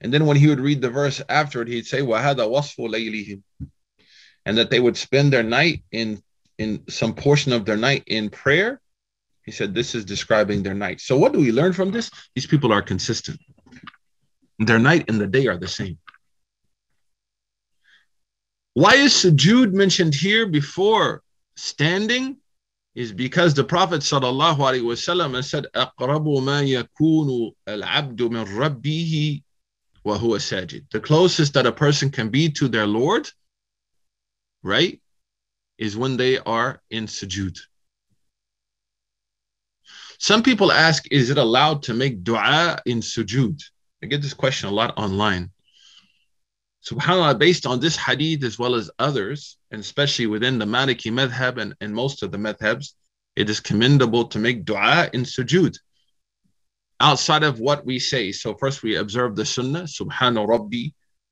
And 0.01 0.12
then 0.12 0.27
when 0.27 0.37
he 0.37 0.46
would 0.46 0.61
read 0.61 0.81
the 0.81 0.90
verse 0.90 1.20
after 1.29 1.61
it, 1.62 1.68
he'd 1.68 1.87
say, 1.87 2.03
وَهَذَا 2.03 2.37
وَصْفُ 2.37 2.79
لَيْلِهِمْ 2.79 3.42
And 4.46 4.57
that 4.57 4.70
they 4.70 4.79
would 4.79 4.96
spend 4.96 5.33
their 5.33 5.42
night 5.42 5.83
in 5.90 6.22
in 6.57 6.85
some 6.88 7.14
portion 7.14 7.53
of 7.53 7.64
their 7.64 7.77
night 7.77 8.05
in 8.07 8.31
prayer. 8.31 8.81
He 9.44 9.53
said, 9.53 9.74
This 9.74 9.94
is 9.94 10.05
describing 10.05 10.62
their 10.62 10.74
night. 10.74 11.01
So 11.01 11.16
what 11.18 11.33
do 11.33 11.40
we 11.40 11.53
learn 11.53 11.72
from 11.72 11.90
this? 11.90 12.11
These 12.35 12.46
people 12.46 12.72
are 12.72 12.83
consistent. 12.83 13.40
Their 14.59 14.79
night 14.79 15.09
and 15.09 15.20
the 15.20 15.27
day 15.27 15.46
are 15.46 15.57
the 15.57 15.68
same. 15.68 15.98
Why 18.75 18.95
is 18.95 19.13
sujood 19.13 19.73
mentioned 19.73 20.15
here 20.15 20.47
before 20.47 21.21
standing? 21.55 22.38
Is 22.95 23.12
because 23.12 23.53
the 23.53 23.63
Prophet 23.63 24.01
sallallahu 24.01 24.57
alaihi 24.57 24.83
wasallam 24.83 25.43
said, 25.43 25.65
"Aqrabu 25.75 26.43
ma 26.43 26.62
yakunu 26.62 27.53
al-abdu 27.65 28.29
min 28.29 28.45
rabbihi 28.45 29.43
wa 30.03 30.17
sajid." 30.17 30.89
The 30.91 30.99
closest 30.99 31.53
that 31.53 31.65
a 31.65 31.71
person 31.71 32.12
can 32.12 32.29
be 32.29 32.51
to 32.51 32.67
their 32.67 32.86
Lord, 32.86 33.29
right, 34.62 35.01
is 35.77 35.97
when 35.97 36.17
they 36.17 36.38
are 36.38 36.81
in 36.91 37.07
sujood. 37.07 37.59
Some 40.19 40.43
people 40.43 40.71
ask, 40.71 41.05
is 41.12 41.29
it 41.31 41.38
allowed 41.38 41.83
to 41.83 41.93
make 41.93 42.23
dua 42.23 42.79
in 42.86 43.01
sujood? 43.01 43.62
I 44.01 44.05
get 44.05 44.21
this 44.21 44.33
question 44.33 44.69
a 44.69 44.71
lot 44.71 44.97
online. 44.97 45.51
SubhanAllah, 46.84 47.39
based 47.39 47.65
on 47.65 47.80
this 47.80 47.96
hadith 47.96 48.43
as 48.43 48.60
well 48.60 48.76
as 48.76 48.91
others, 49.00 49.58
and 49.72 49.80
especially 49.80 50.28
within 50.28 50.60
the 50.60 50.65
Maliki 50.65 51.12
madhab 51.12 51.58
and, 51.58 51.74
and 51.80 51.96
most 51.96 52.24
of 52.24 52.32
the 52.32 52.38
madhabs, 52.38 52.93
it 53.36 53.50
is 53.50 53.60
commendable 53.60 54.26
to 54.26 54.39
make 54.39 54.65
dua 54.65 55.10
in 55.13 55.22
sujood 55.24 55.78
outside 57.00 57.43
of 57.43 57.60
what 57.60 57.86
we 57.86 58.00
say. 58.00 58.32
So 58.32 58.54
first 58.56 58.84
we 58.84 58.98
observe 58.98 59.36
the 59.36 59.46
sunnah, 59.46 59.84
subhana 59.84 60.48
rabbi 60.48 60.89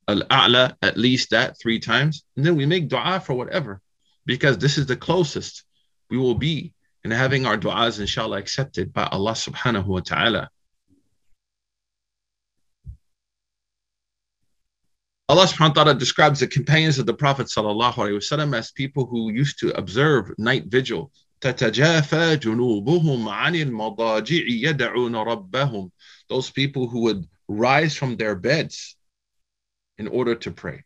al-a'la, 0.07 0.75
at 0.81 0.97
least 0.97 1.29
that 1.31 1.59
three 1.59 1.79
times, 1.79 2.23
and 2.35 2.45
then 2.45 2.55
we 2.55 2.65
make 2.65 2.87
dua 2.87 3.19
for 3.19 3.33
whatever, 3.33 3.81
because 4.25 4.57
this 4.57 4.77
is 4.77 4.85
the 4.85 4.95
closest 4.95 5.63
we 6.09 6.17
will 6.17 6.35
be 6.35 6.73
in 7.03 7.11
having 7.11 7.45
our 7.45 7.57
du'as 7.57 7.99
inshallah 7.99 8.37
accepted 8.37 8.93
by 8.93 9.05
Allah 9.11 9.31
subhanahu 9.31 9.85
wa 9.85 9.99
ta'ala. 9.99 10.49
Allah 15.30 15.46
subhanahu 15.46 15.76
wa 15.76 15.84
ta'ala 15.84 15.94
describes 15.94 16.40
the 16.40 16.46
companions 16.46 16.98
of 16.98 17.06
the 17.06 17.14
Prophet 17.14 17.48
sallallahu 17.48 17.94
alaihi 17.94 18.16
wasallam 18.16 18.56
as 18.56 18.70
people 18.70 19.06
who 19.06 19.32
used 19.32 19.58
to 19.58 19.76
observe 19.76 20.32
night 20.38 20.66
vigil. 20.66 21.10
تتجافى 21.40 22.36
جنوبهم 22.36 23.28
عن 23.28 23.54
المضاجع 23.54 24.46
يدعون 24.48 25.14
ربهم. 25.14 25.90
Those 26.28 26.50
people 26.50 26.88
who 26.88 27.00
would 27.00 27.26
rise 27.48 27.94
from 27.96 28.16
their 28.16 28.34
beds 28.34 28.96
in 29.98 30.08
order 30.08 30.34
to 30.34 30.50
pray. 30.50 30.84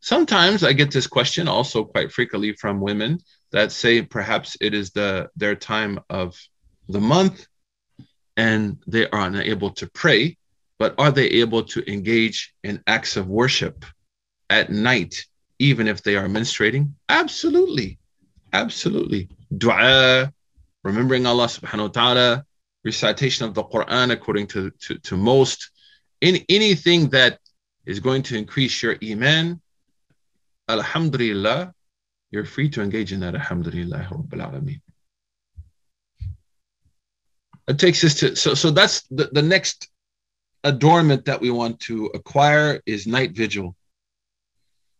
Sometimes 0.00 0.64
I 0.64 0.72
get 0.72 0.90
this 0.90 1.06
question 1.06 1.48
also 1.48 1.84
quite 1.84 2.12
frequently 2.12 2.52
from 2.54 2.80
women 2.80 3.20
that 3.52 3.72
say 3.72 4.02
perhaps 4.02 4.56
it 4.60 4.74
is 4.74 4.90
the 4.90 5.30
their 5.36 5.54
time 5.54 6.00
of 6.10 6.36
the 6.88 7.00
month 7.00 7.46
and 8.36 8.82
they 8.86 9.08
are 9.08 9.26
unable 9.26 9.70
to 9.70 9.88
pray 9.90 10.36
but 10.79 10.95
are 10.97 11.11
they 11.11 11.27
able 11.27 11.63
to 11.63 11.91
engage 11.91 12.53
in 12.63 12.81
acts 12.87 13.17
of 13.17 13.27
worship 13.27 13.85
at 14.49 14.71
night, 14.71 15.25
even 15.59 15.87
if 15.87 16.01
they 16.01 16.15
are 16.15 16.27
menstruating? 16.27 16.93
Absolutely. 17.09 17.99
Absolutely. 18.53 19.29
Dua, 19.55 20.33
remembering 20.83 21.25
Allah 21.25 21.45
subhanahu 21.45 21.81
wa 21.81 21.87
ta'ala, 21.87 22.45
recitation 22.83 23.45
of 23.45 23.53
the 23.53 23.63
Quran 23.63 24.11
according 24.11 24.47
to, 24.47 24.71
to, 24.71 24.97
to 24.99 25.17
most, 25.17 25.69
in 26.21 26.43
anything 26.49 27.09
that 27.09 27.39
is 27.85 27.99
going 27.99 28.23
to 28.23 28.37
increase 28.37 28.81
your 28.81 28.95
iman, 29.03 29.61
alhamdulillah, 30.69 31.73
you're 32.31 32.45
free 32.45 32.69
to 32.69 32.81
engage 32.81 33.11
in 33.11 33.19
that. 33.19 33.35
Alhamdulillah, 33.35 34.07
Rabbil 34.11 34.41
Alameen. 34.47 34.81
It 37.67 37.77
takes 37.77 38.03
us 38.03 38.15
to 38.15 38.35
so 38.35 38.55
so 38.55 38.71
that's 38.71 39.01
the, 39.09 39.29
the 39.31 39.41
next 39.41 39.89
adornment 40.63 41.25
that 41.25 41.41
we 41.41 41.49
want 41.49 41.79
to 41.81 42.07
acquire 42.07 42.81
is 42.85 43.07
night 43.07 43.31
vigil. 43.31 43.75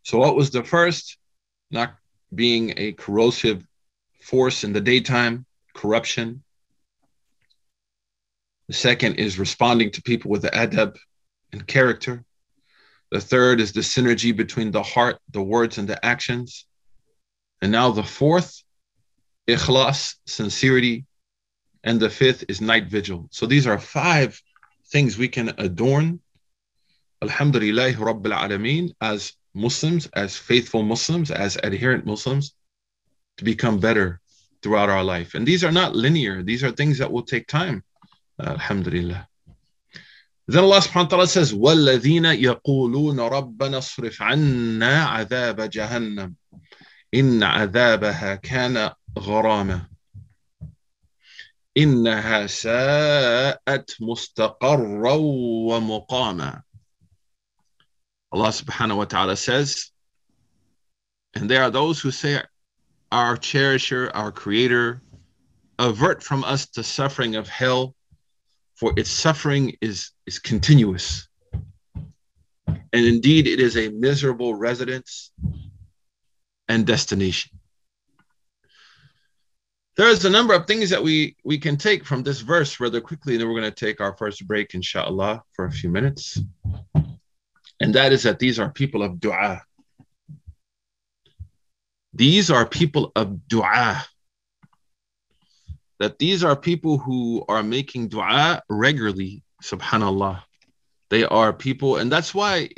So, 0.03 0.17
what 0.17 0.35
was 0.35 0.51
the 0.51 0.63
first? 0.63 1.17
Not 1.71 1.95
being 2.33 2.73
a 2.77 2.93
corrosive 2.93 3.65
force 4.21 4.63
in 4.63 4.73
the 4.73 4.81
daytime, 4.81 5.45
corruption. 5.73 6.43
The 8.67 8.73
second 8.73 9.15
is 9.15 9.39
responding 9.39 9.91
to 9.91 10.01
people 10.01 10.31
with 10.31 10.43
the 10.43 10.49
adab 10.49 10.97
and 11.51 11.65
character. 11.65 12.23
The 13.11 13.19
third 13.19 13.59
is 13.59 13.71
the 13.71 13.81
synergy 13.81 14.35
between 14.35 14.71
the 14.71 14.83
heart, 14.83 15.19
the 15.31 15.41
words, 15.41 15.77
and 15.79 15.87
the 15.87 16.03
actions. 16.05 16.65
And 17.61 17.71
now 17.71 17.91
the 17.91 18.03
fourth, 18.03 18.63
ikhlas, 19.47 20.15
sincerity. 20.27 21.05
And 21.83 21.99
the 21.99 22.09
fifth 22.09 22.45
is 22.49 22.61
night 22.61 22.87
vigil. 22.87 23.27
So 23.31 23.45
these 23.45 23.65
are 23.65 23.79
five 23.79 24.39
things 24.88 25.18
we 25.18 25.28
can 25.28 25.52
adorn, 25.58 26.20
Alhamdulillah 27.22 27.92
Rabbil 27.92 28.32
Alameen, 28.32 28.92
as 29.00 29.32
Muslims, 29.54 30.08
as 30.14 30.36
faithful 30.36 30.82
Muslims, 30.82 31.30
as 31.30 31.56
adherent 31.62 32.04
Muslims, 32.04 32.54
to 33.38 33.44
become 33.44 33.78
better 33.78 34.20
throughout 34.62 34.88
our 34.88 35.04
life. 35.04 35.34
And 35.34 35.46
these 35.46 35.64
are 35.64 35.72
not 35.72 35.94
linear, 35.94 36.42
these 36.42 36.64
are 36.64 36.70
things 36.70 36.98
that 36.98 37.10
will 37.10 37.22
take 37.22 37.46
time. 37.46 37.82
Alhamdulillah. 38.40 39.28
Then 40.46 40.64
Allah 40.64 40.80
subhanahu 40.80 41.04
wa 41.04 41.24
ta'ala 41.24 41.26
says, 41.26 41.54
وَالَّذِينَ 41.54 42.26
يَقُولُونَ 42.36 43.16
رَبَّنَا 43.16 43.78
اصْرِفْ 43.78 44.20
عَنَّا 44.20 45.04
عَذَابَ 45.06 45.70
جَهَنَّمَ 45.70 46.34
إِنَّ 47.14 47.42
عَذَابَهَا 47.42 48.42
كَانَ 48.42 48.92
غَرَامًا 49.18 49.86
إنها 51.78 52.46
ساءت 52.46 53.96
مستقرا 54.00 55.14
ومقاما 55.68 56.62
Allah 58.32 58.48
subhanahu 58.48 58.96
wa 58.96 59.04
ta'ala 59.04 59.36
says, 59.36 59.92
and 61.34 61.48
there 61.48 61.62
are 61.62 61.70
those 61.70 62.00
who 62.00 62.10
say, 62.10 62.42
Our 63.12 63.36
cherisher, 63.36 64.10
our 64.12 64.32
creator, 64.32 65.02
avert 65.78 66.20
from 66.20 66.42
us 66.42 66.66
the 66.66 66.82
suffering 66.82 67.36
of 67.36 67.48
hell, 67.48 67.94
for 68.74 68.92
its 68.96 69.10
suffering 69.10 69.76
is, 69.80 70.10
is 70.26 70.40
continuous. 70.40 71.28
And 72.66 73.06
indeed, 73.06 73.46
it 73.46 73.60
is 73.60 73.76
a 73.76 73.88
miserable 73.90 74.54
residence 74.54 75.30
and 76.68 76.86
destination. 76.86 77.57
There's 79.99 80.23
a 80.23 80.29
number 80.29 80.53
of 80.53 80.65
things 80.65 80.89
that 80.91 81.03
we, 81.03 81.35
we 81.43 81.57
can 81.57 81.75
take 81.75 82.05
from 82.05 82.23
this 82.23 82.39
verse 82.39 82.79
rather 82.79 83.01
quickly, 83.01 83.33
and 83.33 83.41
then 83.41 83.49
we're 83.49 83.59
going 83.59 83.69
to 83.69 83.85
take 83.85 83.99
our 83.99 84.15
first 84.15 84.47
break, 84.47 84.73
inshallah, 84.73 85.43
for 85.51 85.65
a 85.65 85.71
few 85.71 85.89
minutes. 85.89 86.39
And 87.81 87.93
that 87.95 88.13
is 88.13 88.23
that 88.23 88.39
these 88.39 88.59
are 88.59 88.71
people 88.71 89.03
of 89.03 89.19
dua. 89.19 89.61
These 92.13 92.49
are 92.49 92.65
people 92.65 93.11
of 93.13 93.45
dua. 93.49 94.05
That 95.99 96.17
these 96.17 96.45
are 96.45 96.55
people 96.55 96.97
who 96.97 97.43
are 97.49 97.61
making 97.61 98.07
dua 98.07 98.63
regularly, 98.69 99.43
subhanallah. 99.61 100.41
They 101.09 101.23
are 101.23 101.51
people, 101.51 101.97
and 101.97 102.11
that's 102.11 102.35
why 102.35 102.69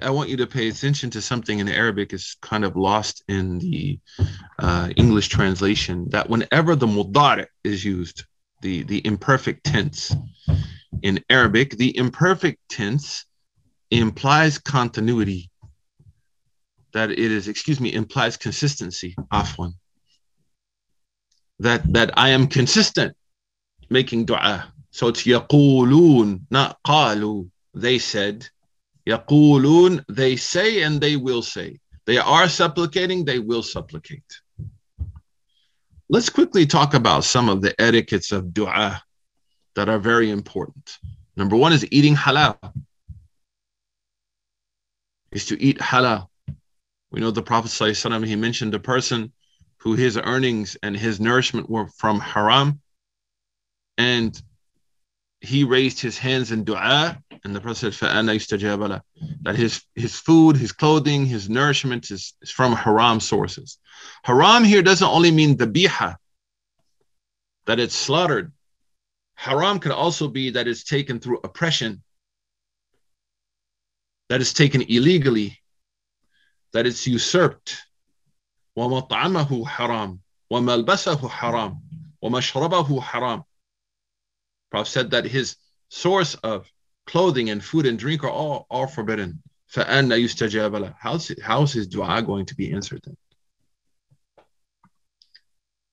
I 0.00 0.10
want 0.10 0.28
you 0.28 0.36
to 0.38 0.46
pay 0.46 0.68
attention 0.68 1.10
to 1.10 1.22
something 1.22 1.58
in 1.58 1.68
Arabic 1.68 2.12
is 2.12 2.36
kind 2.42 2.64
of 2.64 2.76
lost 2.76 3.24
in 3.28 3.58
the 3.58 3.98
uh, 4.58 4.90
English 4.96 5.28
translation. 5.28 6.08
That 6.10 6.28
whenever 6.28 6.76
the 6.76 6.86
mudari 6.86 7.46
is 7.64 7.82
used, 7.84 8.24
the 8.60 8.82
the 8.82 9.06
imperfect 9.06 9.64
tense 9.64 10.14
in 11.02 11.24
Arabic, 11.30 11.76
the 11.78 11.96
imperfect 11.96 12.58
tense 12.68 13.24
implies 13.90 14.58
continuity. 14.58 15.50
That 16.92 17.10
it 17.10 17.18
is, 17.18 17.48
excuse 17.48 17.80
me, 17.80 17.94
implies 17.94 18.36
consistency. 18.36 19.14
Afwan. 19.32 19.72
That 21.60 21.90
that 21.94 22.18
I 22.18 22.30
am 22.30 22.48
consistent 22.48 23.16
making 23.88 24.26
dua. 24.26 24.72
So 24.90 25.08
it's 25.08 25.22
yaqulun, 25.22 26.42
not 26.50 26.78
qalu. 26.86 27.48
They 27.74 27.98
said, 27.98 28.48
yaqulun, 29.06 30.04
they 30.08 30.36
say 30.36 30.82
and 30.82 31.00
they 31.00 31.16
will 31.16 31.42
say. 31.42 31.80
They 32.04 32.18
are 32.18 32.48
supplicating, 32.48 33.24
they 33.24 33.38
will 33.38 33.62
supplicate. 33.62 34.24
Let's 36.08 36.28
quickly 36.28 36.66
talk 36.66 36.94
about 36.94 37.24
some 37.24 37.48
of 37.48 37.62
the 37.62 37.80
etiquettes 37.80 38.32
of 38.32 38.52
dua 38.52 39.02
that 39.74 39.88
are 39.88 39.98
very 39.98 40.30
important. 40.30 40.98
Number 41.36 41.56
one 41.56 41.72
is 41.72 41.86
eating 41.90 42.14
halal 42.14 42.58
is 45.32 45.46
to 45.46 45.60
eat 45.60 45.78
halal. 45.78 46.28
We 47.10 47.20
know 47.20 47.30
the 47.30 47.42
Prophet 47.42 47.70
ﷺ, 47.70 48.26
he 48.26 48.36
mentioned 48.36 48.74
a 48.74 48.78
person 48.78 49.32
who 49.78 49.94
his 49.94 50.16
earnings 50.16 50.76
and 50.82 50.96
his 50.96 51.18
nourishment 51.18 51.68
were 51.68 51.88
from 51.88 52.20
haram. 52.20 52.80
And 53.98 54.40
he 55.40 55.64
raised 55.64 56.00
his 56.00 56.16
hands 56.16 56.52
in 56.52 56.64
dua, 56.64 57.21
and 57.43 57.55
the 57.55 57.61
Prophet 57.61 57.93
said, 57.93 58.11
that 59.43 59.55
his, 59.55 59.83
his 59.95 60.19
food, 60.19 60.57
his 60.57 60.71
clothing, 60.71 61.25
his 61.25 61.49
nourishment 61.49 62.11
is, 62.11 62.33
is 62.41 62.51
from 62.51 62.73
haram 62.73 63.19
sources. 63.19 63.77
Haram 64.23 64.63
here 64.63 64.81
doesn't 64.81 65.07
only 65.07 65.31
mean 65.31 65.57
the 65.57 65.67
biha, 65.67 66.15
that 67.65 67.79
it's 67.79 67.95
slaughtered. 67.95 68.51
Haram 69.35 69.79
can 69.79 69.91
also 69.91 70.27
be 70.27 70.51
that 70.51 70.67
it's 70.67 70.83
taken 70.83 71.19
through 71.19 71.39
oppression 71.43 72.03
that 74.29 74.41
is 74.41 74.53
taken 74.53 74.81
illegally, 74.81 75.57
that 76.73 76.85
it's 76.85 77.07
usurped. 77.07 77.77
وَمَطْعَمَهُ 78.77 79.65
حَرَامٌ 79.65 80.19
وَمَلْبَسَهُ 80.51 81.29
حَرَامٌ 81.29 81.81
وَمَشْرَبَهُ 82.23 83.01
حَرَامٌ 83.01 83.43
Prophet 84.69 84.91
said 84.91 85.11
that 85.11 85.25
his 85.25 85.55
source 85.89 86.35
of 86.35 86.69
clothing 87.05 87.49
and 87.49 87.63
food 87.63 87.85
and 87.85 87.97
drink 87.97 88.23
are 88.23 88.29
all, 88.29 88.67
all 88.69 88.87
forbidden. 88.87 89.41
فَأَنَّ 89.73 90.09
يُسْتَجَابَ 90.09 90.71
لَهُ 90.71 90.95
how's, 90.99 91.31
how's 91.41 91.73
his 91.73 91.87
dua 91.87 92.21
going 92.21 92.45
to 92.45 92.55
be 92.55 92.71
answered 92.71 93.01
then? 93.05 93.17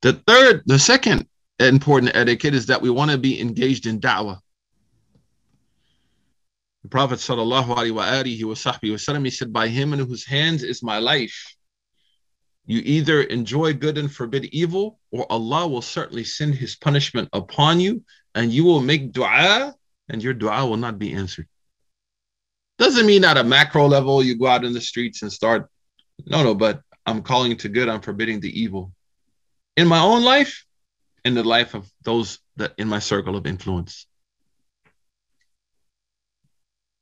The 0.02 0.12
third, 0.26 0.62
the 0.66 0.78
second 0.78 1.26
important 1.58 2.14
etiquette 2.14 2.54
is 2.54 2.66
that 2.66 2.82
we 2.82 2.90
want 2.90 3.10
to 3.10 3.18
be 3.18 3.40
engaged 3.40 3.86
in 3.86 4.00
da'wah. 4.00 4.38
The 6.82 6.88
Prophet 6.88 7.18
sallallahu 7.18 7.74
alaihi 7.74 8.42
wasallam, 8.42 9.24
he 9.24 9.30
said, 9.30 9.52
by 9.52 9.68
him 9.68 9.94
in 9.94 10.00
whose 10.00 10.26
hands 10.26 10.62
is 10.62 10.82
my 10.82 10.98
life. 10.98 11.56
You 12.66 12.82
either 12.84 13.22
enjoy 13.22 13.72
good 13.72 13.96
and 13.96 14.12
forbid 14.12 14.44
evil, 14.46 14.98
or 15.10 15.30
Allah 15.32 15.66
will 15.66 15.82
certainly 15.82 16.24
send 16.24 16.54
his 16.54 16.76
punishment 16.76 17.30
upon 17.32 17.80
you, 17.80 18.04
and 18.34 18.52
you 18.52 18.64
will 18.64 18.80
make 18.80 19.12
dua, 19.12 19.74
and 20.09 20.23
your 20.23 20.33
dua 20.33 20.65
will 20.65 20.77
not 20.77 20.99
be 20.99 21.13
answered. 21.13 21.47
Doesn't 22.77 23.05
mean 23.05 23.25
at 23.25 23.37
a 23.37 23.43
macro 23.43 23.87
level 23.87 24.23
you 24.23 24.37
go 24.37 24.47
out 24.47 24.63
in 24.63 24.73
the 24.73 24.81
streets 24.81 25.21
and 25.21 25.31
start. 25.31 25.69
No, 26.25 26.43
no, 26.43 26.55
but 26.55 26.81
I'm 27.05 27.21
calling 27.21 27.55
to 27.57 27.69
good, 27.69 27.89
I'm 27.89 28.01
forbidding 28.01 28.39
the 28.39 28.61
evil. 28.61 28.91
In 29.77 29.87
my 29.87 29.99
own 29.99 30.23
life, 30.23 30.65
in 31.25 31.33
the 31.33 31.43
life 31.43 31.73
of 31.73 31.89
those 32.03 32.39
that 32.55 32.73
in 32.77 32.87
my 32.87 32.99
circle 32.99 33.35
of 33.35 33.45
influence. 33.45 34.05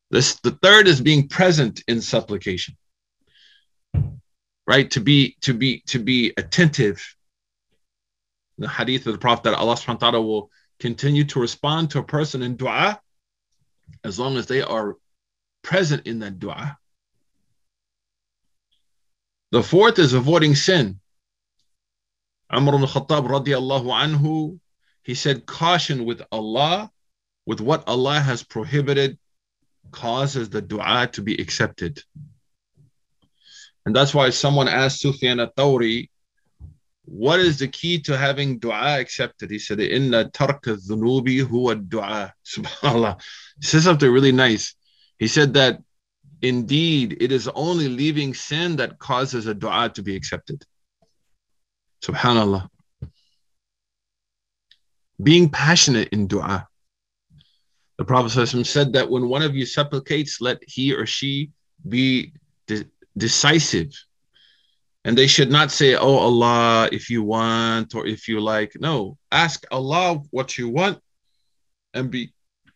This 0.09 0.35
the 0.35 0.51
third 0.51 0.87
is 0.87 1.01
being 1.01 1.27
present 1.27 1.83
in 1.87 2.01
supplication. 2.01 2.75
Right? 4.65 4.89
To 4.91 4.99
be 4.99 5.37
to 5.41 5.53
be 5.53 5.81
to 5.87 5.99
be 5.99 6.33
attentive. 6.37 7.03
The 8.57 8.67
hadith 8.67 9.05
of 9.05 9.13
the 9.13 9.19
Prophet 9.19 9.43
that 9.43 9.53
Allah 9.53 9.75
subhanahu 9.75 10.01
wa 10.01 10.11
ta'ala 10.11 10.21
will 10.21 10.49
continue 10.79 11.23
to 11.25 11.39
respond 11.39 11.91
to 11.91 11.99
a 11.99 12.03
person 12.03 12.41
in 12.43 12.55
dua 12.55 12.99
as 14.03 14.19
long 14.19 14.37
as 14.37 14.47
they 14.47 14.61
are 14.61 14.95
present 15.63 16.07
in 16.07 16.19
that 16.19 16.39
dua. 16.39 16.77
The 19.51 19.63
fourth 19.63 19.97
is 19.97 20.13
avoiding 20.13 20.55
sin. 20.55 20.99
Umar 22.53 22.75
ibn 22.75 22.87
Khattab 22.87 23.27
radiallahu 23.27 23.87
anhu, 23.87 24.59
he 25.03 25.13
said, 25.13 25.45
caution 25.45 26.05
with 26.05 26.21
Allah, 26.31 26.91
with 27.45 27.61
what 27.61 27.87
Allah 27.87 28.19
has 28.19 28.43
prohibited 28.43 29.17
causes 29.91 30.49
the 30.49 30.61
dua 30.61 31.09
to 31.13 31.21
be 31.21 31.35
accepted. 31.35 32.03
And 33.85 33.95
that's 33.95 34.13
why 34.13 34.29
someone 34.31 34.67
asked 34.67 34.99
Sufyan 34.99 35.39
al-Thawri, 35.39 36.09
what 37.07 37.39
is 37.39 37.57
the 37.57 37.69
key 37.69 37.99
to 38.01 38.17
having 38.17 38.59
dua 38.59 38.99
accepted? 38.99 39.49
He 39.49 39.59
said, 39.59 39.79
Inna 39.79 40.29
tark 40.29 40.63
dhunubi 40.63 41.41
huwa 41.41 41.87
dua. 41.87 42.33
SubhanAllah. 42.45 43.21
He 43.61 43.65
said 43.65 43.81
something 43.81 44.11
really 44.11 44.33
nice. 44.33 44.75
He 45.17 45.27
said 45.27 45.53
that 45.53 45.81
indeed 46.41 47.17
it 47.21 47.31
is 47.31 47.47
only 47.47 47.87
leaving 47.87 48.33
sin 48.33 48.75
that 48.75 48.99
causes 48.99 49.47
a 49.47 49.53
dua 49.53 49.89
to 49.95 50.03
be 50.03 50.17
accepted. 50.17 50.65
SubhanAllah. 52.03 52.67
Being 55.23 55.49
passionate 55.49 56.09
in 56.09 56.27
dua. 56.27 56.67
The 57.97 58.05
Prophet 58.05 58.47
said 58.67 58.93
that 58.93 59.09
when 59.09 59.29
one 59.29 59.41
of 59.41 59.55
you 59.55 59.65
supplicates, 59.65 60.41
let 60.41 60.59
he 60.61 60.93
or 60.93 61.05
she 61.05 61.51
be 61.87 62.33
de- 62.67 62.85
decisive. 63.17 63.91
And 65.07 65.17
they 65.17 65.27
should 65.27 65.49
not 65.49 65.71
say, 65.71 65.95
Oh 65.95 66.17
Allah, 66.17 66.89
if 66.91 67.09
you 67.09 67.23
want 67.23 67.95
or 67.95 68.05
if 68.05 68.27
you 68.27 68.41
like. 68.41 68.73
No, 68.77 69.17
ask 69.31 69.63
Allah 69.71 70.21
what 70.31 70.57
you 70.57 70.67
want 70.67 70.99
and 71.93 72.11
be 72.11 72.33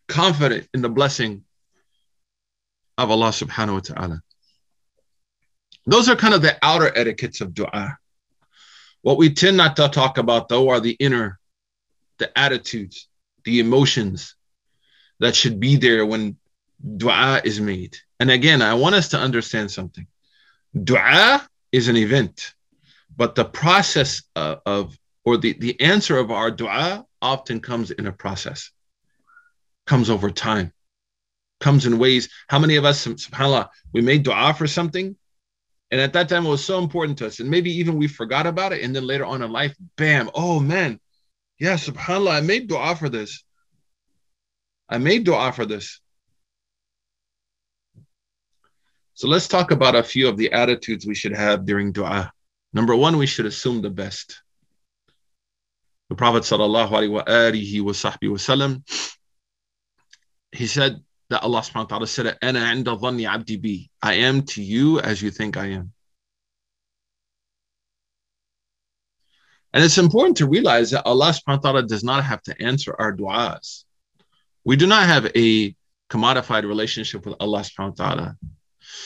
confident 0.08 0.70
in 0.74 0.82
the 0.82 0.88
blessing 0.88 1.44
of 2.98 3.12
Allah 3.12 3.32
subhanahu 3.32 3.74
wa 3.74 3.80
ta'ala. 3.82 4.22
Those 5.86 6.08
are 6.08 6.16
kind 6.16 6.34
of 6.34 6.42
the 6.42 6.58
outer 6.62 6.90
etiquettes 6.98 7.42
of 7.42 7.54
dua. 7.54 7.98
What 9.02 9.18
we 9.18 9.34
tend 9.34 9.58
not 9.58 9.76
to 9.76 9.90
talk 9.90 10.18
about, 10.18 10.48
though, 10.48 10.70
are 10.70 10.80
the 10.80 10.96
inner, 11.02 11.38
the 12.18 12.32
attitudes, 12.40 13.10
the 13.44 13.60
emotions 13.60 14.36
that 15.20 15.36
should 15.36 15.60
be 15.60 15.76
there 15.76 16.06
when 16.06 16.38
dua 16.96 17.42
is 17.44 17.60
made. 17.60 17.98
And 18.22 18.32
again, 18.32 18.62
I 18.62 18.76
want 18.76 18.96
us 18.96 19.10
to 19.10 19.18
understand 19.18 19.70
something. 19.70 20.08
Dua 20.82 21.46
is 21.72 21.88
an 21.88 21.98
event, 21.98 22.54
but 23.16 23.36
the 23.36 23.46
process 23.46 24.24
of, 24.36 24.60
of 24.66 24.98
or 25.24 25.38
the, 25.38 25.54
the 25.54 25.80
answer 25.80 26.18
of 26.18 26.32
our 26.32 26.52
dua 26.52 27.06
often 27.22 27.60
comes 27.60 27.92
in 27.92 28.08
a 28.08 28.12
process, 28.12 28.72
comes 29.86 30.10
over 30.10 30.32
time, 30.32 30.74
comes 31.60 31.86
in 31.86 32.00
ways. 32.00 32.30
How 32.48 32.60
many 32.60 32.76
of 32.76 32.86
us, 32.86 33.06
subhanAllah, 33.06 33.70
we 33.94 34.02
made 34.02 34.24
dua 34.24 34.54
for 34.54 34.68
something 34.68 35.16
and 35.92 36.00
at 36.00 36.14
that 36.14 36.30
time, 36.30 36.46
it 36.46 36.50
was 36.50 36.64
so 36.64 36.80
important 36.80 37.18
to 37.18 37.28
us. 37.28 37.42
And 37.42 37.50
maybe 37.50 37.70
even 37.80 37.98
we 37.98 38.08
forgot 38.08 38.48
about 38.48 38.72
it. 38.72 38.82
And 38.82 38.96
then 38.96 39.06
later 39.06 39.26
on 39.26 39.42
in 39.42 39.52
life, 39.52 39.76
bam, 39.98 40.32
oh 40.34 40.60
man, 40.60 41.00
yeah, 41.60 41.76
subhanAllah, 41.76 42.32
I 42.32 42.42
made 42.42 42.68
dua 42.68 42.96
for 42.96 43.10
this. 43.10 43.44
I 44.88 44.98
made 44.98 45.26
dua 45.26 45.52
for 45.52 45.66
this. 45.66 46.00
So 49.14 49.28
let's 49.28 49.48
talk 49.48 49.72
about 49.72 49.96
a 49.96 50.04
few 50.04 50.28
of 50.28 50.38
the 50.38 50.52
attitudes 50.52 51.06
we 51.06 51.16
should 51.16 51.36
have 51.36 51.66
during 51.66 51.92
dua. 51.92 52.32
Number 52.74 52.96
one, 52.96 53.18
we 53.18 53.28
should 53.28 53.46
assume 53.46 53.82
the 53.82 53.90
best. 53.90 54.42
The 56.10 56.16
Prophet 56.16 56.44
wasallam, 56.44 58.84
he 60.52 60.68
said, 60.68 61.02
that 61.30 61.44
Allah 61.44 61.62
subhanahu 61.62 61.76
wa 61.76 61.86
ta'ala 61.86 62.08
said, 62.08 62.38
Ana 62.42 62.60
inda 62.60 63.00
dhanni 63.00 63.26
abdi. 63.26 63.90
I 64.02 64.16
am 64.16 64.42
to 64.48 64.62
you 64.62 65.00
as 65.00 65.22
you 65.22 65.32
think 65.32 65.56
I 65.56 65.68
am. 65.68 65.94
And 69.74 69.84
it's 69.84 69.98
important 69.98 70.38
to 70.38 70.48
realize 70.48 70.92
that 70.92 71.06
Allah 71.06 71.32
subhanahu 71.32 71.64
wa 71.64 71.72
ta'ala 71.72 71.88
does 71.88 72.04
not 72.04 72.26
have 72.26 72.42
to 72.44 72.62
answer 72.62 72.94
our 73.00 73.16
du'as. 73.16 73.86
We 74.66 74.76
do 74.76 74.86
not 74.86 75.08
have 75.08 75.32
a 75.34 75.74
commodified 76.10 76.64
relationship 76.64 77.26
with 77.26 77.36
Allah 77.40 77.62
subhanahu 77.62 77.98
wa 77.98 78.06
ta'ala. 78.06 78.38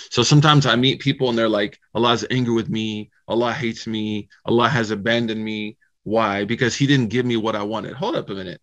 So 0.09 0.23
sometimes 0.23 0.65
I 0.65 0.75
meet 0.75 0.99
people 0.99 1.29
and 1.29 1.37
they're 1.37 1.49
like, 1.49 1.79
Allah's 1.93 2.25
angry 2.29 2.53
with 2.53 2.69
me, 2.69 3.11
Allah 3.27 3.53
hates 3.53 3.87
me, 3.87 4.29
Allah 4.45 4.69
has 4.69 4.91
abandoned 4.91 5.43
me. 5.43 5.77
Why? 6.03 6.45
Because 6.45 6.75
he 6.75 6.87
didn't 6.87 7.09
give 7.09 7.25
me 7.25 7.37
what 7.37 7.55
I 7.55 7.63
wanted. 7.63 7.93
Hold 7.93 8.15
up 8.15 8.29
a 8.29 8.35
minute 8.35 8.61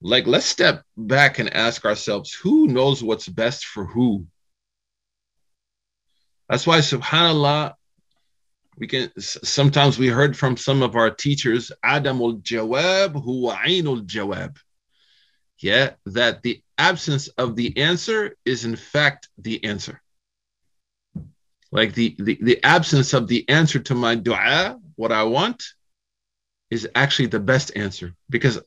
like 0.00 0.26
let's 0.26 0.46
step 0.46 0.82
back 0.96 1.38
and 1.38 1.52
ask 1.54 1.84
ourselves 1.84 2.32
who 2.32 2.66
knows 2.66 3.02
what's 3.02 3.28
best 3.28 3.64
for 3.64 3.84
who 3.84 4.26
that's 6.48 6.66
why 6.66 6.78
subhanallah 6.78 7.74
we 8.76 8.86
can 8.86 9.10
sometimes 9.18 9.98
we 9.98 10.08
heard 10.08 10.36
from 10.36 10.56
some 10.56 10.82
of 10.82 10.96
our 10.96 11.10
teachers 11.10 11.72
adamul 11.84 12.42
jawab 12.42 13.14
huwa 13.14 13.56
ainul 13.64 14.04
jawab 14.04 14.56
yeah 15.60 15.90
that 16.04 16.42
the 16.42 16.62
absence 16.76 17.28
of 17.28 17.56
the 17.56 17.78
answer 17.78 18.36
is 18.44 18.66
in 18.66 18.76
fact 18.76 19.28
the 19.38 19.64
answer 19.64 20.02
like 21.72 21.94
the, 21.94 22.14
the 22.18 22.38
the 22.40 22.64
absence 22.64 23.12
of 23.12 23.28
the 23.28 23.48
answer 23.48 23.78
to 23.78 23.94
my 23.94 24.14
dua 24.14 24.78
what 24.96 25.12
i 25.12 25.22
want 25.22 25.62
is 26.70 26.88
actually 26.94 27.26
the 27.26 27.40
best 27.40 27.72
answer 27.76 28.14
because 28.30 28.60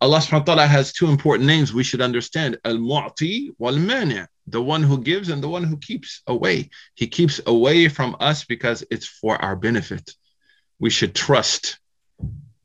Allah 0.00 0.18
subhanahu 0.18 0.40
wa 0.40 0.54
ta'ala 0.54 0.66
has 0.66 0.92
two 0.92 1.06
important 1.06 1.46
names 1.46 1.72
we 1.72 1.84
should 1.84 2.00
understand 2.00 2.58
Al 2.64 2.78
Mu'ti 2.78 3.52
wal 3.58 3.76
Mani, 3.76 4.22
the 4.46 4.60
one 4.60 4.82
who 4.82 5.00
gives 5.00 5.28
and 5.28 5.42
the 5.42 5.48
one 5.48 5.64
who 5.64 5.76
keeps 5.76 6.22
away. 6.26 6.70
He 6.94 7.06
keeps 7.06 7.40
away 7.46 7.88
from 7.88 8.16
us 8.20 8.44
because 8.44 8.84
it's 8.90 9.06
for 9.06 9.40
our 9.40 9.56
benefit. 9.56 10.10
We 10.78 10.90
should 10.90 11.14
trust 11.14 11.78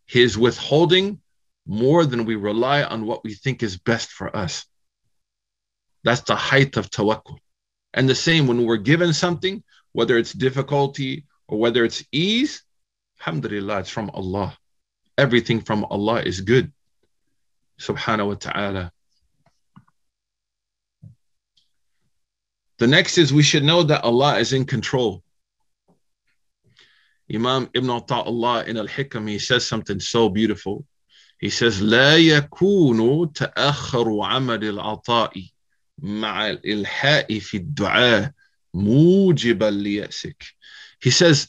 his 0.06 0.38
withholding 0.38 1.22
more 1.68 2.06
than 2.06 2.26
we 2.26 2.36
rely 2.36 2.84
on 2.84 3.06
what 3.06 3.24
we 3.24 3.36
think 3.36 3.62
is 3.62 3.78
best 3.78 4.10
for 4.10 4.36
us. 4.36 4.66
That's 6.04 6.22
the 6.22 6.36
height 6.36 6.78
of 6.78 6.90
tawakkul. 6.90 7.38
And 7.94 8.08
the 8.08 8.16
same 8.16 8.48
when 8.48 8.66
we're 8.66 8.78
given 8.78 9.14
something, 9.14 9.64
whether 9.94 10.18
it's 10.18 10.34
difficulty 10.34 11.26
or 11.48 11.58
whether 11.58 11.84
it's 11.84 12.04
ease, 12.12 12.64
alhamdulillah, 13.20 13.80
it's 13.80 13.90
from 13.90 14.10
Allah. 14.12 14.58
Everything 15.18 15.62
from 15.62 15.86
Allah 15.86 16.22
is 16.22 16.42
good. 16.42 16.72
Subhanahu 17.80 18.28
wa 18.28 18.34
ta'ala. 18.36 18.92
The 22.78 22.88
next 22.88 23.18
is 23.18 23.34
we 23.34 23.44
should 23.44 23.64
know 23.64 23.84
that 23.84 24.04
Allah 24.04 24.40
is 24.40 24.54
in 24.54 24.66
control. 24.66 25.24
Imam 27.32 27.70
Ibn 27.74 27.90
Ata'illah 27.90 28.68
in 28.68 28.78
Al-Hikam, 28.78 29.30
he 29.30 29.38
says 29.38 29.68
something 29.68 30.00
so 30.00 30.30
beautiful. 30.30 30.86
He 31.40 31.50
says, 31.50 31.82
لا 31.82 32.18
يكون 32.18 33.34
تأخر 33.34 34.24
عمل 34.24 34.64
العطاء 34.64 35.50
مع 36.03 36.51
الإلحاء 36.51 37.39
في 37.39 37.57
الدعاء 37.57 38.33
موجبا 38.75 39.71
ليأسك. 39.71 40.43
He 41.01 41.11
says, 41.11 41.49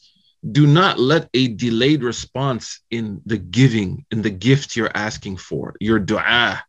do 0.52 0.68
not 0.68 1.00
let 1.00 1.30
a 1.34 1.48
delayed 1.48 2.04
response 2.04 2.82
in 2.92 3.22
the 3.26 3.38
giving, 3.38 4.06
in 4.12 4.22
the 4.22 4.30
gift 4.30 4.76
you're 4.76 4.92
asking 4.94 5.38
for, 5.38 5.76
your 5.80 6.00
dua. 6.00 6.64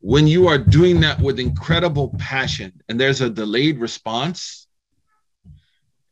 When 0.00 0.26
you 0.26 0.48
are 0.48 0.58
doing 0.58 1.00
that 1.00 1.20
with 1.20 1.38
incredible 1.38 2.14
passion 2.18 2.80
and 2.88 2.98
there's 2.98 3.20
a 3.20 3.28
delayed 3.28 3.78
response, 3.78 4.66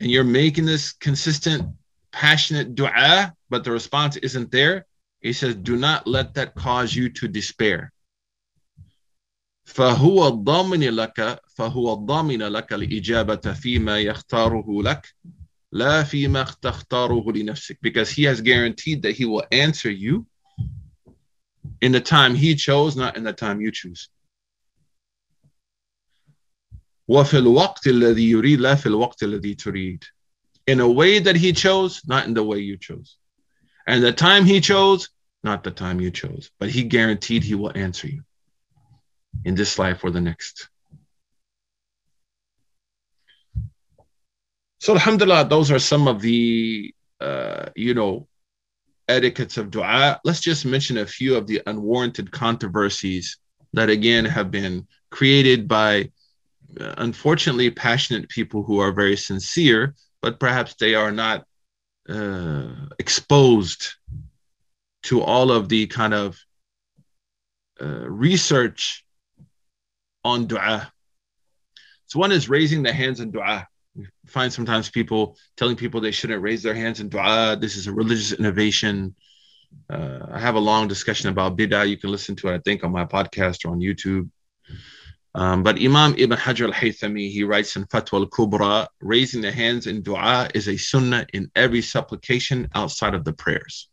and 0.01 0.11
you're 0.11 0.25
making 0.25 0.67
this 0.67 0.93
consistent, 0.93 1.63
passionate 2.13 2.75
dua, 2.75 3.33
but 3.49 3.65
the 3.65 3.71
response 3.71 4.17
isn't 4.17 4.51
there, 4.51 4.85
he 5.21 5.33
says, 5.33 5.55
do 5.55 5.77
not 5.77 6.07
let 6.07 6.35
that 6.35 6.55
cause 6.55 6.95
you 6.95 7.09
to 7.09 7.27
despair. 7.27 7.91
فهو 9.71 10.29
الضامن 10.29 10.81
لك 10.81 11.41
فهو 11.57 11.93
الضامن 11.93 12.43
لك 12.43 12.73
الإجابة 12.73 13.53
فيما 13.53 14.01
يختاره 14.01 14.83
لك 14.83 15.15
لا 15.73 16.03
فيما 16.05 16.43
تختاره 16.43 17.33
لنفسك 17.33 17.79
because 17.83 18.11
he 18.11 18.23
has 18.25 18.41
guaranteed 18.41 19.03
that 19.03 19.17
he 19.17 19.25
will 19.25 19.45
answer 19.53 19.91
you 19.91 20.27
in 21.83 21.93
the 21.93 22.01
time 22.01 22.35
he 22.35 22.55
chose 22.55 22.97
not 22.97 23.17
in 23.17 23.25
the 23.25 23.33
time 23.33 23.61
you 23.61 23.71
choose 23.71 24.11
وفي 27.09 27.39
الوقت 27.39 27.87
الذي 27.87 28.31
يريد 28.31 28.61
لا 28.61 28.75
في 28.75 28.87
الوقت 28.87 29.23
الذي 29.23 29.55
تريد 29.55 30.05
in 30.67 30.81
a 30.81 30.89
way 30.89 31.19
that 31.19 31.37
he 31.37 31.53
chose 31.53 32.03
not 32.07 32.27
in 32.27 32.35
the 32.35 32.43
way 32.43 32.59
you 32.59 32.77
chose 32.77 33.17
and 33.87 34.03
the 34.03 34.13
time 34.13 34.45
he 34.45 34.61
chose 34.61 35.09
not 35.45 35.63
the 35.65 35.71
time 35.71 36.01
you 36.01 36.11
chose 36.11 36.51
but 36.59 36.71
he 36.71 36.83
guaranteed 36.83 37.45
he 37.45 37.55
will 37.55 37.73
answer 37.77 38.09
you 38.09 38.23
in 39.46 39.56
this 39.56 39.80
life 39.80 40.04
or 40.04 40.12
the 40.12 40.22
next 40.22 40.70
So 44.82 44.94
alhamdulillah, 44.94 45.48
those 45.48 45.70
are 45.70 45.78
some 45.78 46.08
of 46.08 46.22
the 46.22 46.92
uh, 47.20 47.70
you 47.76 47.94
know 47.94 48.28
etiquettes 49.08 49.58
of 49.58 49.70
dua. 49.70 50.20
Let's 50.24 50.40
just 50.40 50.66
mention 50.66 50.98
a 50.98 51.06
few 51.06 51.36
of 51.36 51.46
the 51.46 51.62
unwarranted 51.68 52.32
controversies 52.32 53.38
that 53.74 53.92
again 53.92 54.26
have 54.26 54.50
been 54.50 54.88
created 55.12 55.68
by 55.68 56.10
uh, 56.80 56.96
unfortunately 56.98 57.70
passionate 57.70 58.28
people 58.30 58.64
who 58.64 58.80
are 58.80 58.92
very 58.92 59.16
sincere, 59.16 59.94
but 60.20 60.40
perhaps 60.40 60.74
they 60.80 60.96
are 60.96 61.12
not 61.12 61.46
uh, 62.10 62.74
exposed 62.98 63.94
to 65.04 65.22
all 65.22 65.52
of 65.52 65.70
the 65.70 65.86
kind 65.86 66.16
of 66.16 66.40
uh, 67.80 68.10
research 68.10 69.06
on 70.24 70.48
dua. 70.48 70.92
So 72.08 72.20
one 72.20 72.32
is 72.32 72.50
raising 72.50 72.84
the 72.84 72.94
hands 72.94 73.20
in 73.20 73.32
dua 73.32 73.68
we 73.96 74.08
find 74.26 74.52
sometimes 74.52 74.90
people 74.90 75.38
telling 75.58 75.76
people 75.76 76.00
they 76.00 76.12
shouldn't 76.12 76.42
raise 76.42 76.64
their 76.64 76.74
hands 76.74 77.00
in 77.00 77.10
dua. 77.10 77.58
This 77.60 77.76
is 77.76 77.88
a 77.88 77.94
religious 77.94 78.32
innovation. 78.32 79.16
Uh, 79.90 80.20
I 80.32 80.40
have 80.40 80.56
a 80.56 80.60
long 80.60 80.88
discussion 80.88 81.30
about 81.30 81.58
bid'ah. 81.58 81.88
You 81.88 81.98
can 81.98 82.12
listen 82.12 82.36
to 82.38 82.50
it, 82.50 82.56
I 82.56 82.60
think, 82.60 82.84
on 82.84 82.92
my 82.92 83.06
podcast 83.06 83.66
or 83.66 83.72
on 83.72 83.80
YouTube. 83.80 84.30
Um, 85.34 85.64
but 85.64 85.82
Imam 85.82 86.16
Ibn 86.18 86.38
Hajar 86.38 86.68
al 86.68 86.74
Haythami, 86.74 87.32
he 87.32 87.44
writes 87.44 87.76
in 87.78 87.86
Fatwa 87.86 88.20
al 88.20 88.28
Kubra, 88.28 88.88
raising 89.02 89.42
the 89.42 89.52
hands 89.52 89.88
in 89.88 90.02
dua 90.02 90.50
is 90.54 90.68
a 90.68 90.78
sunnah 90.78 91.26
in 91.34 91.50
every 91.56 91.82
supplication 91.82 92.70
outside 92.76 93.14
of 93.14 93.24
the 93.24 93.34
prayers. 93.34 93.88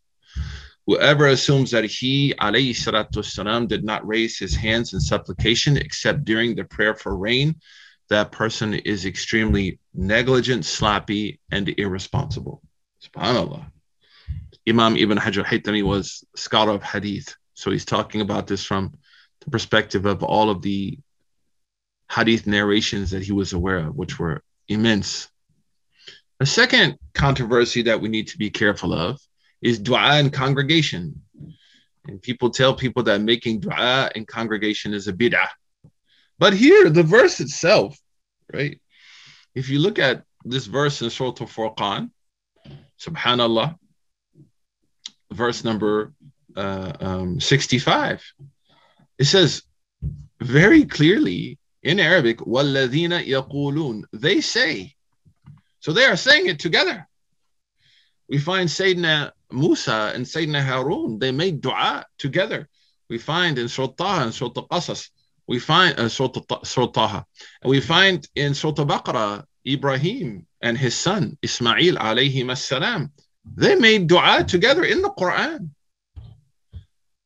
Whoever 0.89 1.27
assumes 1.27 1.69
that 1.69 1.83
he, 1.83 2.33
alayhi 2.41 2.71
salatu 2.71 3.17
wasalam, 3.17 3.67
did 3.67 3.83
not 3.83 4.07
raise 4.07 4.39
his 4.39 4.55
hands 4.55 4.95
in 4.95 4.99
supplication 4.99 5.77
except 5.77 6.25
during 6.25 6.55
the 6.55 6.63
prayer 6.63 6.95
for 6.95 7.15
rain, 7.15 7.57
that 8.09 8.31
person 8.31 8.73
is 8.73 9.05
extremely 9.05 9.77
negligent, 9.93 10.65
sloppy, 10.65 11.39
and 11.51 11.69
irresponsible. 11.77 12.63
SubhanAllah. 13.03 13.71
Imam 14.67 14.97
Ibn 14.97 15.19
Hajar 15.19 15.45
Haytami 15.45 15.83
was 15.83 16.23
scholar 16.35 16.71
of 16.71 16.81
hadith. 16.81 17.35
So 17.53 17.69
he's 17.69 17.85
talking 17.85 18.21
about 18.21 18.47
this 18.47 18.65
from 18.65 18.97
the 19.41 19.51
perspective 19.51 20.07
of 20.07 20.23
all 20.23 20.49
of 20.49 20.63
the 20.63 20.97
hadith 22.11 22.47
narrations 22.47 23.11
that 23.11 23.21
he 23.21 23.31
was 23.31 23.53
aware 23.53 23.77
of, 23.77 23.95
which 23.95 24.17
were 24.17 24.41
immense. 24.67 25.29
A 26.39 26.47
second 26.47 26.97
controversy 27.13 27.83
that 27.83 28.01
we 28.01 28.09
need 28.09 28.29
to 28.29 28.39
be 28.39 28.49
careful 28.49 28.91
of 28.91 29.21
is 29.60 29.78
dua 29.78 30.18
in 30.18 30.30
congregation. 30.30 31.22
And 32.06 32.20
people 32.20 32.50
tell 32.50 32.74
people 32.74 33.02
that 33.04 33.20
making 33.20 33.60
dua 33.60 34.10
in 34.14 34.26
congregation 34.26 34.92
is 34.92 35.08
a 35.08 35.12
bid'ah. 35.12 35.48
But 36.38 36.52
here, 36.52 36.90
the 36.90 37.02
verse 37.02 37.40
itself, 37.40 37.98
right? 38.52 38.80
If 39.54 39.68
you 39.68 39.78
look 39.78 39.98
at 39.98 40.24
this 40.44 40.66
verse 40.66 41.00
in 41.00 41.10
Surah 41.10 41.34
Al-Furqan, 41.40 42.10
subhanallah, 42.98 43.76
verse 45.32 45.64
number 45.64 46.12
uh, 46.56 46.92
um, 47.00 47.40
65, 47.40 48.22
it 49.18 49.24
says 49.24 49.62
very 50.40 50.84
clearly 50.84 51.58
in 51.82 52.00
Arabic, 52.00 52.38
وَالَّذِينَ 52.38 53.26
يَقُولُونَ 53.26 54.04
They 54.12 54.40
say. 54.40 54.94
So 55.80 55.92
they 55.92 56.04
are 56.04 56.16
saying 56.16 56.46
it 56.46 56.58
together. 56.58 57.06
We 58.28 58.38
find 58.38 58.68
Sayyidina 58.68 59.32
Musa 59.51 60.11
and 60.13 60.25
Sayyidina 60.25 60.63
Harun, 60.63 61.19
they 61.19 61.31
made 61.31 61.61
dua 61.61 62.05
together. 62.17 62.67
We 63.09 63.17
find 63.17 63.57
in 63.57 63.67
Surah 63.67 63.93
Taha 63.97 64.23
and 64.25 64.33
Surah 64.33 64.51
Qasas, 64.51 65.09
we 65.47 65.57
find 65.59 65.99
uh, 65.99 66.09
Surah 66.09 66.87
Taha, 66.87 67.25
and 67.61 67.69
we 67.69 67.81
find 67.81 68.27
in 68.35 68.53
Surah 68.53 68.85
Baqarah, 68.85 69.45
Ibrahim 69.67 70.45
and 70.61 70.77
his 70.77 70.95
son 70.95 71.37
Ismail 71.41 71.95
alayhi 71.95 72.57
salam, 72.57 73.11
they 73.55 73.75
made 73.75 74.07
dua 74.07 74.43
together 74.43 74.83
in 74.83 75.01
the 75.01 75.09
Quran. 75.09 75.71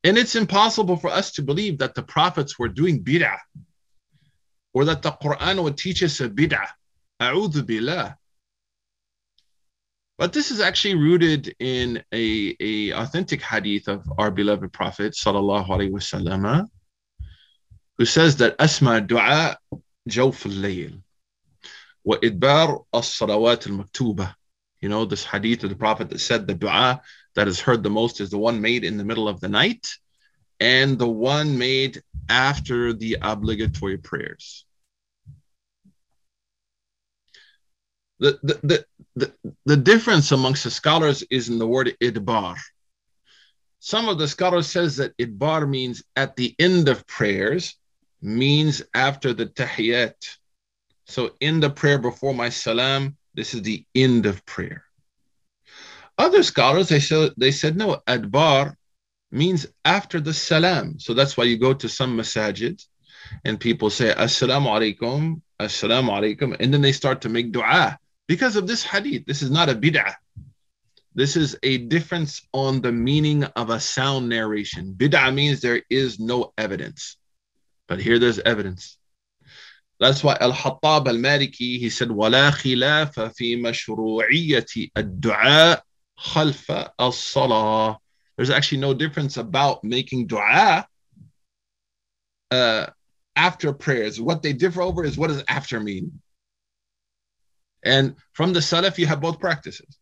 And 0.03 0.17
it's 0.17 0.35
impossible 0.35 0.97
for 0.97 1.09
us 1.09 1.31
to 1.33 1.41
believe 1.41 1.77
that 1.79 1.95
the 1.95 2.03
prophets 2.03 2.59
were 2.59 2.67
doing 2.67 3.03
bid'ah 3.03 3.39
or 4.73 4.85
that 4.85 5.01
the 5.01 5.11
Quran 5.11 5.63
would 5.63 5.77
teach 5.77 6.03
us 6.03 6.19
a 6.19 6.29
bid'ah. 6.29 6.67
A'udhu 7.21 7.65
billah. 7.65 8.17
But 10.17 10.31
this 10.31 10.51
is 10.51 10.59
actually 10.59 10.95
rooted 10.95 11.55
in 11.59 12.03
a, 12.13 12.55
a 12.59 12.91
authentic 12.91 13.41
hadith 13.41 13.87
of 13.87 14.07
our 14.17 14.29
beloved 14.29 14.71
Prophet 14.71 15.13
sallallahu 15.13 15.67
alaihi 15.67 15.91
wasallam, 15.91 16.69
who 17.97 18.05
says 18.05 18.37
that 18.37 18.55
asma 18.59 19.01
du'a 19.01 19.55
jawf 20.07 20.45
al-layl 20.45 21.01
wa 22.03 22.17
idbar 22.17 22.83
as-salawat 22.93 23.69
al-maktuba. 23.69 24.35
You 24.81 24.89
know, 24.89 25.05
this 25.05 25.23
hadith 25.23 25.63
of 25.63 25.69
the 25.69 25.75
Prophet 25.75 26.09
that 26.09 26.19
said 26.19 26.45
the 26.45 26.53
dua 26.53 27.01
that 27.35 27.47
is 27.47 27.59
heard 27.59 27.81
the 27.81 27.89
most 27.89 28.21
is 28.21 28.29
the 28.29 28.37
one 28.37 28.61
made 28.61 28.83
in 28.83 28.97
the 28.97 29.05
middle 29.05 29.27
of 29.27 29.39
the 29.39 29.49
night 29.49 29.87
and 30.59 30.99
the 30.99 31.07
one 31.07 31.57
made 31.57 32.01
after 32.29 32.93
the 32.93 33.17
obligatory 33.21 33.97
prayers. 33.97 34.65
The, 38.19 38.39
the, 38.43 38.59
the, 38.63 38.85
the, 39.15 39.33
the 39.65 39.77
difference 39.77 40.31
amongst 40.31 40.63
the 40.63 40.71
scholars 40.71 41.23
is 41.29 41.49
in 41.49 41.59
the 41.59 41.67
word 41.67 41.95
idbar. 42.01 42.57
Some 43.79 44.09
of 44.09 44.17
the 44.17 44.27
scholars 44.27 44.67
says 44.67 44.97
that 44.97 45.15
idbar 45.17 45.69
means 45.69 46.03
at 46.15 46.35
the 46.35 46.55
end 46.57 46.87
of 46.89 47.05
prayers, 47.05 47.75
means 48.21 48.81
after 48.93 49.33
the 49.33 49.45
tahiyat. 49.45 50.37
So 51.05 51.31
in 51.39 51.59
the 51.59 51.69
prayer 51.69 51.99
before 51.99 52.33
my 52.33 52.49
salam, 52.49 53.17
this 53.33 53.53
is 53.53 53.61
the 53.61 53.85
end 53.93 54.25
of 54.25 54.45
prayer. 54.45 54.83
Other 56.17 56.43
scholars 56.43 56.89
they 56.89 56.99
said 56.99 57.33
they 57.37 57.51
said 57.51 57.75
no, 57.75 58.01
adbar 58.07 58.75
means 59.31 59.67
after 59.83 60.21
the 60.21 60.33
salam. 60.33 60.99
So 60.99 61.13
that's 61.13 61.35
why 61.35 61.43
you 61.43 61.57
go 61.57 61.73
to 61.73 61.89
some 61.89 62.17
masajid 62.17 62.83
and 63.43 63.59
people 63.59 63.89
say 63.89 64.13
assalamu 64.13 64.67
alaikum, 64.67 65.41
assalamu 65.59 66.09
alaikum, 66.09 66.55
and 66.59 66.73
then 66.73 66.81
they 66.81 66.91
start 66.91 67.21
to 67.21 67.29
make 67.29 67.51
dua 67.51 67.97
because 68.26 68.56
of 68.56 68.66
this 68.66 68.84
hadith. 68.84 69.26
This 69.26 69.42
is 69.42 69.50
not 69.50 69.68
a 69.68 69.74
bid'ah. 69.74 70.14
This 71.14 71.36
is 71.36 71.56
a 71.62 71.78
difference 71.78 72.46
on 72.52 72.80
the 72.80 72.92
meaning 72.92 73.44
of 73.44 73.70
a 73.70 73.80
sound 73.80 74.28
narration. 74.28 74.94
Bid'ah 74.96 75.34
means 75.34 75.60
there 75.60 75.82
is 75.90 76.20
no 76.20 76.52
evidence. 76.56 77.16
But 77.88 78.00
here 78.00 78.18
there's 78.18 78.38
evidence. 78.38 78.98
That's 79.98 80.22
why 80.22 80.36
Al-Hattab 80.40 81.08
al-Maliki, 81.08 81.80
he 81.80 81.90
said, 81.90 82.08
وَلَا 82.08 82.50
خِلَافَ 82.50 83.14
فِي 83.34 83.58
مَشْرُوعِيَّةِ 83.58 84.92
الدُّعَاء 84.96 85.80
خَلْفَ 86.20 86.90
الصَّلَاةِ 87.00 87.96
There's 88.36 88.50
actually 88.50 88.78
no 88.78 88.94
difference 88.94 89.38
about 89.38 89.82
making 89.82 90.28
dua 90.28 90.86
uh, 92.52 92.86
after 93.34 93.72
prayers. 93.72 94.20
What 94.20 94.42
they 94.42 94.52
differ 94.52 94.82
over 94.82 95.04
is 95.04 95.18
what 95.18 95.28
does 95.28 95.42
after 95.48 95.80
mean? 95.80 96.20
And 97.82 98.16
from 98.32 98.52
the 98.52 98.60
Salaf, 98.60 98.98
you 98.98 99.06
have 99.06 99.20
both 99.20 99.40
practices. 99.40 99.98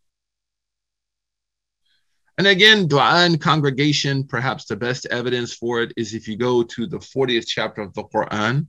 And 2.38 2.46
again, 2.46 2.86
dua 2.86 3.24
in 3.24 3.38
congregation, 3.38 4.24
perhaps 4.24 4.66
the 4.66 4.76
best 4.76 5.06
evidence 5.06 5.54
for 5.54 5.82
it 5.82 5.92
is 5.96 6.12
if 6.12 6.28
you 6.28 6.36
go 6.36 6.62
to 6.62 6.86
the 6.86 6.98
40th 6.98 7.46
chapter 7.46 7.80
of 7.80 7.94
the 7.94 8.04
Quran, 8.04 8.66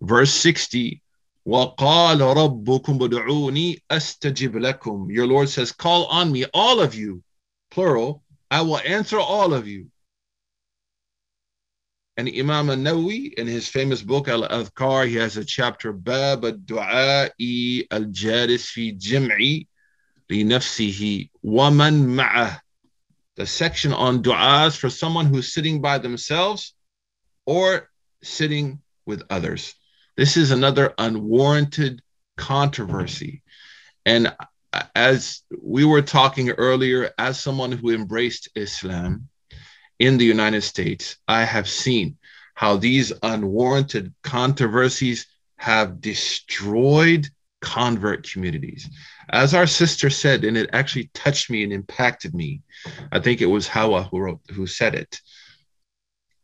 verse 0.00 0.32
60. 0.32 1.00
وَقَالَ 1.46 2.20
رَبُّكُمْ 2.20 2.98
بُدْعُونِي 2.98 3.82
أَسْتَجِبْ 3.90 4.54
لَكُمْ 4.54 5.12
Your 5.12 5.26
Lord 5.26 5.48
says, 5.48 5.72
call 5.72 6.06
on 6.06 6.32
me, 6.32 6.46
all 6.54 6.80
of 6.80 6.94
you, 6.94 7.22
plural, 7.70 8.22
I 8.50 8.62
will 8.62 8.78
answer 8.78 9.18
all 9.18 9.52
of 9.52 9.68
you. 9.68 9.90
And 12.19 12.27
Imam 12.27 12.69
al-Nawawi, 12.69 13.35
in 13.35 13.47
his 13.47 13.69
famous 13.69 14.01
book 14.01 14.27
Al-Adhkar, 14.27 15.07
he 15.07 15.15
has 15.15 15.37
a 15.37 15.45
chapter, 15.45 15.93
Bab 15.93 16.43
al-Du'a'i 16.43 17.87
al-Jalis 17.89 18.65
fi 18.65 18.91
Jim'i 18.91 19.67
li 20.29 20.43
nafsihi 20.43 21.29
wa 21.41 21.69
man 21.69 22.07
ma'ah. 22.07 22.59
The 23.37 23.45
section 23.45 23.93
on 23.93 24.21
du'as 24.21 24.75
for 24.75 24.89
someone 24.89 25.27
who's 25.27 25.53
sitting 25.53 25.79
by 25.79 25.97
themselves 25.97 26.73
or 27.45 27.89
sitting 28.21 28.81
with 29.05 29.23
others. 29.29 29.73
This 30.17 30.35
is 30.35 30.51
another 30.51 30.93
unwarranted 30.97 32.01
controversy. 32.35 33.43
And 34.05 34.35
as 34.93 35.41
we 35.57 35.85
were 35.85 36.01
talking 36.01 36.49
earlier, 36.49 37.11
as 37.17 37.39
someone 37.39 37.71
who 37.71 37.91
embraced 37.91 38.49
Islam, 38.55 39.29
in 39.99 40.17
the 40.17 40.25
United 40.25 40.61
States, 40.61 41.17
I 41.27 41.43
have 41.43 41.69
seen 41.69 42.17
how 42.55 42.77
these 42.77 43.13
unwarranted 43.21 44.13
controversies 44.23 45.27
have 45.57 46.01
destroyed 46.01 47.27
convert 47.61 48.29
communities. 48.29 48.89
As 49.29 49.53
our 49.53 49.67
sister 49.67 50.09
said, 50.09 50.43
and 50.45 50.57
it 50.57 50.69
actually 50.73 51.11
touched 51.13 51.49
me 51.49 51.63
and 51.63 51.73
impacted 51.73 52.33
me. 52.33 52.61
I 53.11 53.19
think 53.19 53.41
it 53.41 53.45
was 53.45 53.67
Hawa 53.67 54.03
who 54.03 54.19
wrote, 54.19 54.41
who 54.53 54.65
said 54.65 54.95
it. 54.95 55.19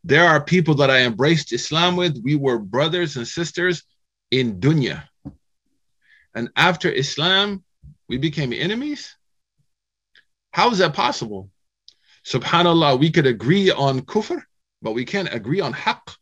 There 0.03 0.28
are 0.28 0.43
people 0.43 0.76
that 0.76 0.91
I 0.91 0.99
embraced 0.99 1.53
Islam 1.53 1.95
with. 1.95 2.22
We 2.24 2.36
were 2.36 2.60
brothers 2.60 3.16
and 3.16 3.28
sisters 3.28 3.84
in 4.30 4.60
dunya. 4.60 5.03
And 6.36 6.49
after 6.56 6.91
Islam, 6.91 7.64
we 8.08 8.18
became 8.18 8.53
enemies. 8.53 9.16
How 10.51 10.70
is 10.72 10.78
that 10.78 10.93
possible? 10.93 11.49
Subhanallah, 12.26 12.99
we 12.99 13.11
could 13.11 13.28
agree 13.28 13.71
on 13.71 14.01
kufr, 14.01 14.41
but 14.82 14.93
we 14.93 15.05
can't 15.05 15.34
agree 15.34 15.61
on 15.61 15.73
haqq. 15.73 16.15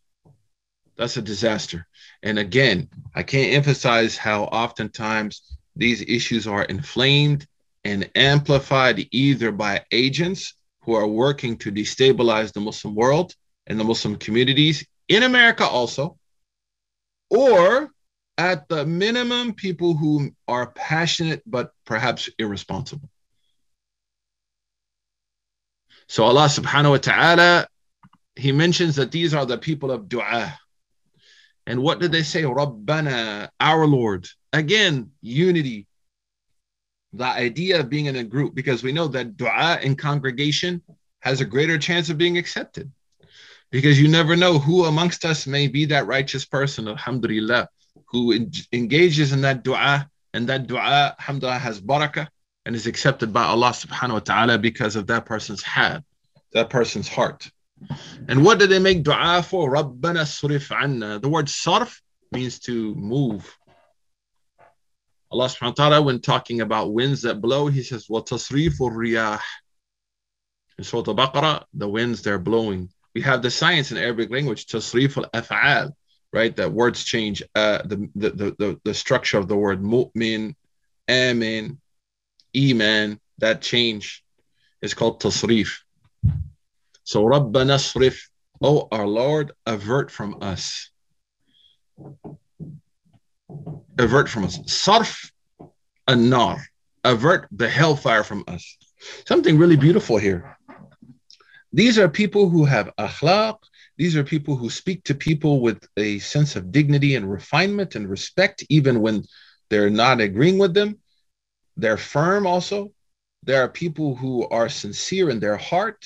That's 0.95 1.17
a 1.17 1.21
disaster. 1.21 1.87
And 2.21 2.37
again, 2.37 2.89
I 3.15 3.23
can't 3.23 3.53
emphasize 3.53 4.15
how 4.17 4.43
oftentimes 4.43 5.41
these 5.75 6.01
issues 6.01 6.45
are 6.47 6.63
inflamed 6.63 7.47
and 7.83 8.09
amplified 8.15 9.07
either 9.11 9.51
by 9.51 9.83
agents 9.91 10.53
who 10.83 10.93
are 10.93 11.07
working 11.07 11.57
to 11.57 11.71
destabilize 11.71 12.53
the 12.53 12.59
Muslim 12.59 12.95
world 12.95 13.33
and 13.67 13.79
the 13.79 13.83
Muslim 13.83 14.17
communities 14.17 14.85
in 15.07 15.23
America 15.23 15.65
also, 15.65 16.17
or 17.29 17.89
at 18.37 18.67
the 18.67 18.85
minimum, 18.85 19.53
people 19.53 19.95
who 19.95 20.31
are 20.47 20.71
passionate 20.71 21.41
but 21.45 21.71
perhaps 21.85 22.29
irresponsible. 22.37 23.09
So 26.13 26.25
Allah 26.25 26.45
subhanahu 26.45 26.91
wa 26.91 26.97
ta'ala, 26.97 27.67
He 28.35 28.51
mentions 28.51 28.97
that 28.97 29.09
these 29.09 29.33
are 29.33 29.47
the 29.47 29.57
people 29.57 29.89
of 29.89 30.07
dua. 30.07 30.53
And 31.65 31.81
what 31.81 31.99
did 31.99 32.11
they 32.11 32.21
say? 32.21 32.43
Rabbana, 32.43 33.49
our 33.59 33.87
Lord. 33.87 34.27
Again, 34.53 35.09
unity. 35.21 35.87
The 37.13 37.25
idea 37.25 37.79
of 37.79 37.89
being 37.89 38.05
in 38.05 38.15
a 38.17 38.23
group, 38.23 38.53
because 38.53 38.83
we 38.83 38.91
know 38.91 39.07
that 39.07 39.37
dua 39.37 39.79
in 39.81 39.95
congregation 39.95 40.83
has 41.21 41.41
a 41.41 41.45
greater 41.45 41.79
chance 41.79 42.11
of 42.11 42.19
being 42.19 42.37
accepted. 42.37 42.91
Because 43.71 43.99
you 43.99 44.07
never 44.07 44.35
know 44.35 44.59
who 44.59 44.85
amongst 44.85 45.25
us 45.25 45.47
may 45.47 45.67
be 45.67 45.85
that 45.85 46.05
righteous 46.05 46.45
person, 46.45 46.87
alhamdulillah, 46.87 47.69
who 48.05 48.37
engages 48.71 49.33
in 49.33 49.41
that 49.41 49.63
dua, 49.63 50.07
and 50.35 50.47
that 50.49 50.67
dua, 50.67 51.15
alhamdulillah, 51.17 51.57
has 51.57 51.81
barakah 51.81 52.27
and 52.65 52.75
is 52.75 52.87
accepted 52.87 53.33
by 53.33 53.43
Allah 53.43 53.69
subhanahu 53.69 54.13
wa 54.13 54.19
ta'ala 54.19 54.57
because 54.57 54.95
of 54.95 55.07
that 55.07 55.25
person's 55.25 55.61
hal, 55.61 56.01
that 56.53 56.69
person's 56.69 57.07
heart. 57.07 57.49
And 58.27 58.45
what 58.45 58.59
do 58.59 58.67
they 58.67 58.79
make 58.79 59.03
dua 59.03 59.43
for? 59.43 59.69
Rabbana 59.69 60.23
surif 60.23 60.71
anna. 60.71 61.19
The 61.19 61.29
word 61.29 61.47
sarf 61.47 61.99
means 62.31 62.59
to 62.61 62.95
move. 62.95 63.57
Allah 65.31 65.47
subhanahu 65.47 65.79
wa 65.79 65.89
ta'ala, 65.89 66.01
when 66.01 66.21
talking 66.21 66.61
about 66.61 66.93
winds 66.93 67.23
that 67.23 67.41
blow, 67.41 67.67
he 67.67 67.83
says, 67.83 68.07
Wa 68.07 68.21
tasrifu 68.21 68.91
riyah. 68.91 69.39
In 70.77 70.83
Surah 70.83 71.03
Al-Baqarah, 71.07 71.63
the 71.73 71.89
winds 71.89 72.21
they're 72.21 72.39
blowing. 72.39 72.89
We 73.13 73.21
have 73.21 73.41
the 73.41 73.51
science 73.51 73.91
in 73.91 73.97
Arabic 73.97 74.31
language, 74.31 74.65
tasrif 74.65 75.17
al-af'al, 75.17 75.91
right? 76.31 76.55
That 76.55 76.71
words 76.71 77.03
change 77.03 77.43
uh, 77.55 77.81
the, 77.83 78.09
the, 78.15 78.29
the, 78.29 78.79
the, 78.83 78.93
structure 78.93 79.37
of 79.37 79.47
the 79.47 79.55
word 79.55 79.83
mu'min, 79.83 80.55
amin, 81.09 81.79
iman, 82.55 83.19
that 83.39 83.61
change 83.61 84.23
is 84.81 84.93
called 84.93 85.21
tasrif. 85.21 85.79
So 87.03 87.23
Rabbanasrif, 87.23 88.17
oh 88.61 88.87
our 88.91 89.07
Lord, 89.07 89.51
avert 89.65 90.11
from 90.11 90.37
us. 90.41 90.89
Avert 93.97 94.29
from 94.29 94.45
us. 94.45 94.57
Sarf 94.59 95.31
anar, 96.07 96.61
avert 97.03 97.47
the 97.51 97.69
hellfire 97.69 98.23
from 98.23 98.43
us. 98.47 98.77
Something 99.25 99.57
really 99.57 99.75
beautiful 99.75 100.17
here. 100.17 100.57
These 101.73 101.97
are 101.97 102.07
people 102.07 102.49
who 102.49 102.65
have 102.65 102.91
akhlaq. 102.97 103.57
These 103.97 104.15
are 104.15 104.23
people 104.23 104.55
who 104.55 104.69
speak 104.69 105.03
to 105.05 105.15
people 105.15 105.59
with 105.59 105.87
a 105.97 106.19
sense 106.19 106.55
of 106.55 106.71
dignity 106.71 107.15
and 107.15 107.29
refinement 107.29 107.95
and 107.95 108.09
respect, 108.09 108.63
even 108.69 109.01
when 109.01 109.23
they're 109.69 109.89
not 109.89 110.21
agreeing 110.21 110.57
with 110.57 110.73
them. 110.73 110.99
They're 111.77 111.97
firm 111.97 112.45
also. 112.45 112.91
There 113.43 113.61
are 113.63 113.69
people 113.69 114.15
who 114.15 114.47
are 114.49 114.69
sincere 114.69 115.29
in 115.29 115.39
their 115.39 115.57
heart. 115.57 116.05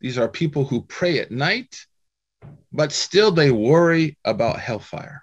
These 0.00 0.18
are 0.18 0.28
people 0.28 0.64
who 0.64 0.82
pray 0.82 1.18
at 1.18 1.30
night, 1.30 1.86
but 2.72 2.92
still 2.92 3.30
they 3.30 3.50
worry 3.50 4.18
about 4.24 4.60
hellfire. 4.60 5.22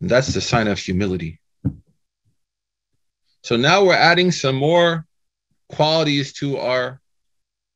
That's 0.00 0.34
the 0.34 0.40
sign 0.40 0.68
of 0.68 0.78
humility. 0.78 1.40
So 3.42 3.56
now 3.56 3.84
we're 3.84 3.94
adding 3.94 4.30
some 4.30 4.56
more 4.56 5.06
qualities 5.68 6.32
to 6.34 6.58
our 6.58 7.00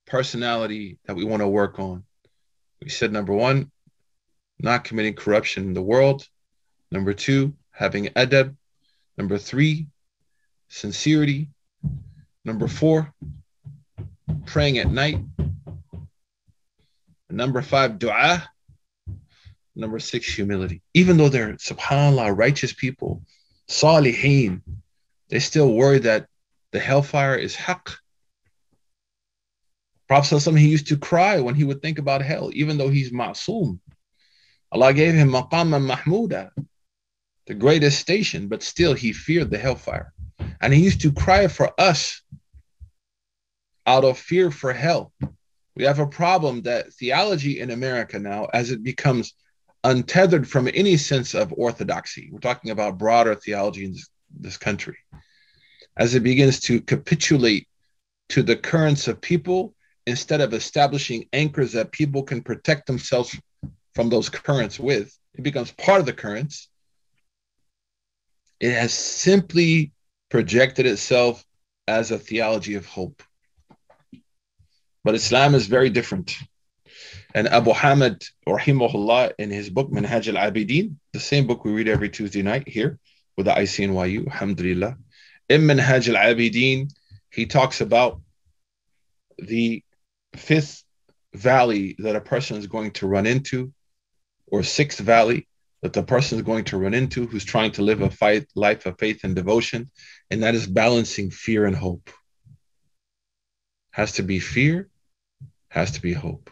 personality 0.07 0.99
that 1.07 1.17
we 1.17 1.25
want 1.25 1.43
to 1.43 1.49
work 1.49 1.79
on. 1.79 2.05
We 2.83 2.89
said 2.89 3.13
number 3.13 3.33
one, 3.33 3.71
not 4.61 4.85
committing 4.85 5.15
corruption 5.15 5.65
in 5.65 5.75
the 5.75 5.83
world. 5.83 6.27
Number 6.91 7.13
two, 7.15 7.55
having 7.73 8.07
adab. 8.07 8.57
Number 9.17 9.39
three, 9.39 9.89
sincerity. 10.69 11.49
Number 12.45 12.69
four, 12.69 13.13
praying 14.45 14.79
at 14.79 14.91
night. 14.91 15.19
Number 17.31 17.63
five, 17.63 17.99
dua. 17.99 18.49
Number 19.75 19.99
six, 19.99 20.33
humility. 20.33 20.83
Even 20.95 21.17
though 21.17 21.29
they're, 21.29 21.55
subhanAllah, 21.55 22.37
righteous 22.37 22.73
people, 22.73 23.23
salihin, 23.69 24.63
they 25.29 25.39
still 25.39 25.73
worry 25.73 25.99
that 26.01 26.29
the 26.73 26.79
hellfire 26.79 27.37
is 27.37 27.55
haqq. 27.57 27.97
Prophet 30.09 30.55
he 30.57 30.69
used 30.69 30.89
to 30.89 30.97
cry 30.97 31.41
when 31.41 31.57
he 31.57 31.65
would 31.65 31.83
think 31.83 31.99
about 31.99 32.23
hell, 32.23 32.51
even 32.53 32.79
though 32.79 32.89
he's 32.89 33.11
ma'soom. 33.11 33.81
Allah 34.71 34.95
gave 34.95 35.15
him 35.15 35.31
maqam 35.31 35.75
mahmuda, 35.75 36.51
the 37.47 37.55
greatest 37.55 37.99
station, 37.99 38.49
but 38.49 38.63
still 38.63 38.95
he 38.95 39.13
feared 39.13 39.51
the 39.51 39.59
hellfire. 39.59 40.13
And 40.61 40.73
he 40.73 40.83
used 40.83 41.01
to 41.03 41.13
cry 41.13 41.49
for 41.49 41.73
us 41.81 42.23
out 43.87 44.05
of 44.05 44.19
fear 44.19 44.51
for 44.51 44.73
hell. 44.73 45.13
We 45.77 45.85
have 45.85 45.99
a 45.99 46.07
problem 46.07 46.63
that 46.63 46.93
theology 46.95 47.61
in 47.61 47.71
America 47.71 48.19
now, 48.19 48.47
as 48.53 48.71
it 48.71 48.83
becomes 48.83 49.35
untethered 49.85 50.49
from 50.49 50.69
any 50.75 50.97
sense 50.97 51.35
of 51.35 51.53
orthodoxy, 51.53 52.31
we're 52.33 52.41
talking 52.41 52.71
about 52.71 52.99
broader 52.99 53.35
theology 53.35 53.85
in 53.85 53.93
this, 53.93 54.09
this 54.41 54.57
country, 54.57 54.97
as 55.97 56.15
it 56.15 56.25
begins 56.25 56.61
to 56.61 56.81
capitulate 56.81 57.69
to 58.31 58.43
the 58.43 58.57
currents 58.57 59.07
of 59.07 59.21
people 59.21 59.75
instead 60.07 60.41
of 60.41 60.55
establishing 60.55 61.29
anchors 61.33 61.73
that 61.73 61.93
people 61.93 62.23
can 62.23 62.43
protect 62.43 62.87
themselves 62.87 63.39
from 63.95 64.09
those 64.09 64.29
currents 64.29 64.81
with, 64.81 65.17
it 65.35 65.43
becomes 65.43 65.71
part 65.73 66.01
of 66.01 66.07
the 66.07 66.13
currents. 66.13 66.69
It 68.61 68.73
has 68.73 68.93
simply 68.93 69.93
projected 70.31 70.87
itself 70.87 71.45
as 71.87 72.11
a 72.11 72.19
theology 72.19 72.75
of 72.75 72.87
hope. 72.87 73.23
But 75.05 75.15
Islam 75.15 75.55
is 75.55 75.67
very 75.67 75.91
different. 75.91 76.37
And 77.35 77.49
Abu 77.49 77.73
Hamid, 77.73 78.25
rahimahullah, 78.49 79.35
in 79.39 79.51
his 79.51 79.69
book, 79.69 79.91
Minhaj 79.91 80.35
al-Abidin, 80.35 80.97
the 81.13 81.21
same 81.21 81.47
book 81.47 81.65
we 81.65 81.73
read 81.73 81.89
every 81.89 82.09
Tuesday 82.09 82.43
night 82.43 82.67
here 82.67 82.99
with 83.37 83.47
the 83.47 83.53
ICNYU, 83.53 84.27
alhamdulillah. 84.27 84.97
In 85.49 85.61
Minhaj 85.63 86.09
al-Abidin, 86.09 86.91
he 87.31 87.47
talks 87.47 87.81
about 87.81 88.21
the 89.39 89.85
fifth 90.35 90.83
valley 91.35 91.95
that 91.99 92.17
a 92.17 92.21
person 92.21 92.57
is 92.57 92.67
going 92.67 92.93
to 92.93 93.07
run 93.07 93.27
into, 93.27 93.73
or 94.47 94.63
sixth 94.63 94.99
valley 94.99 95.47
that 95.83 95.93
the 95.93 96.03
person 96.03 96.39
is 96.39 96.45
going 96.45 96.65
to 96.65 96.79
run 96.79 96.95
into 96.95 97.27
who's 97.27 97.45
trying 97.45 97.73
to 97.73 97.83
live 97.83 98.01
a 98.01 98.11
fight, 98.11 98.47
life 98.55 98.87
of 98.87 98.99
faith 98.99 99.25
and 99.25 99.35
devotion, 99.35 99.91
and 100.31 100.43
that 100.43 100.55
is 100.55 100.67
balancing 100.67 101.31
fear 101.31 101.67
and 101.67 101.77
hope. 101.77 102.11
Has 103.91 104.13
to 104.13 104.23
be 104.23 104.39
fear, 104.39 104.89
has 105.69 105.93
to 105.93 106.03
be 106.03 106.13
hope. 106.13 106.51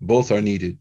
Both 0.00 0.30
are 0.32 0.42
needed. 0.42 0.78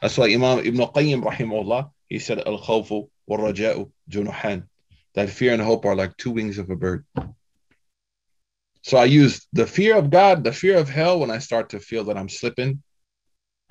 That's 0.00 0.18
why 0.18 0.32
Imam 0.32 0.58
Ibn 0.60 0.80
Qayyim, 0.80 1.22
rahimahullah, 1.22 1.90
he 2.08 2.18
said, 2.18 2.46
Al 2.46 2.58
khawfu 2.58 3.08
wal 3.26 3.38
raja'u 3.38 3.90
junuhan. 4.10 4.64
That 5.14 5.30
fear 5.30 5.52
and 5.52 5.62
hope 5.62 5.84
are 5.84 5.96
like 5.96 6.16
two 6.16 6.30
wings 6.30 6.58
of 6.58 6.70
a 6.70 6.76
bird. 6.76 7.04
So 8.82 8.96
I 8.96 9.04
use 9.04 9.46
the 9.52 9.66
fear 9.66 9.96
of 9.96 10.10
God, 10.10 10.44
the 10.44 10.52
fear 10.52 10.78
of 10.78 10.88
hell 10.88 11.20
when 11.20 11.30
I 11.30 11.38
start 11.38 11.70
to 11.70 11.80
feel 11.80 12.04
that 12.04 12.16
I'm 12.16 12.28
slipping. 12.28 12.82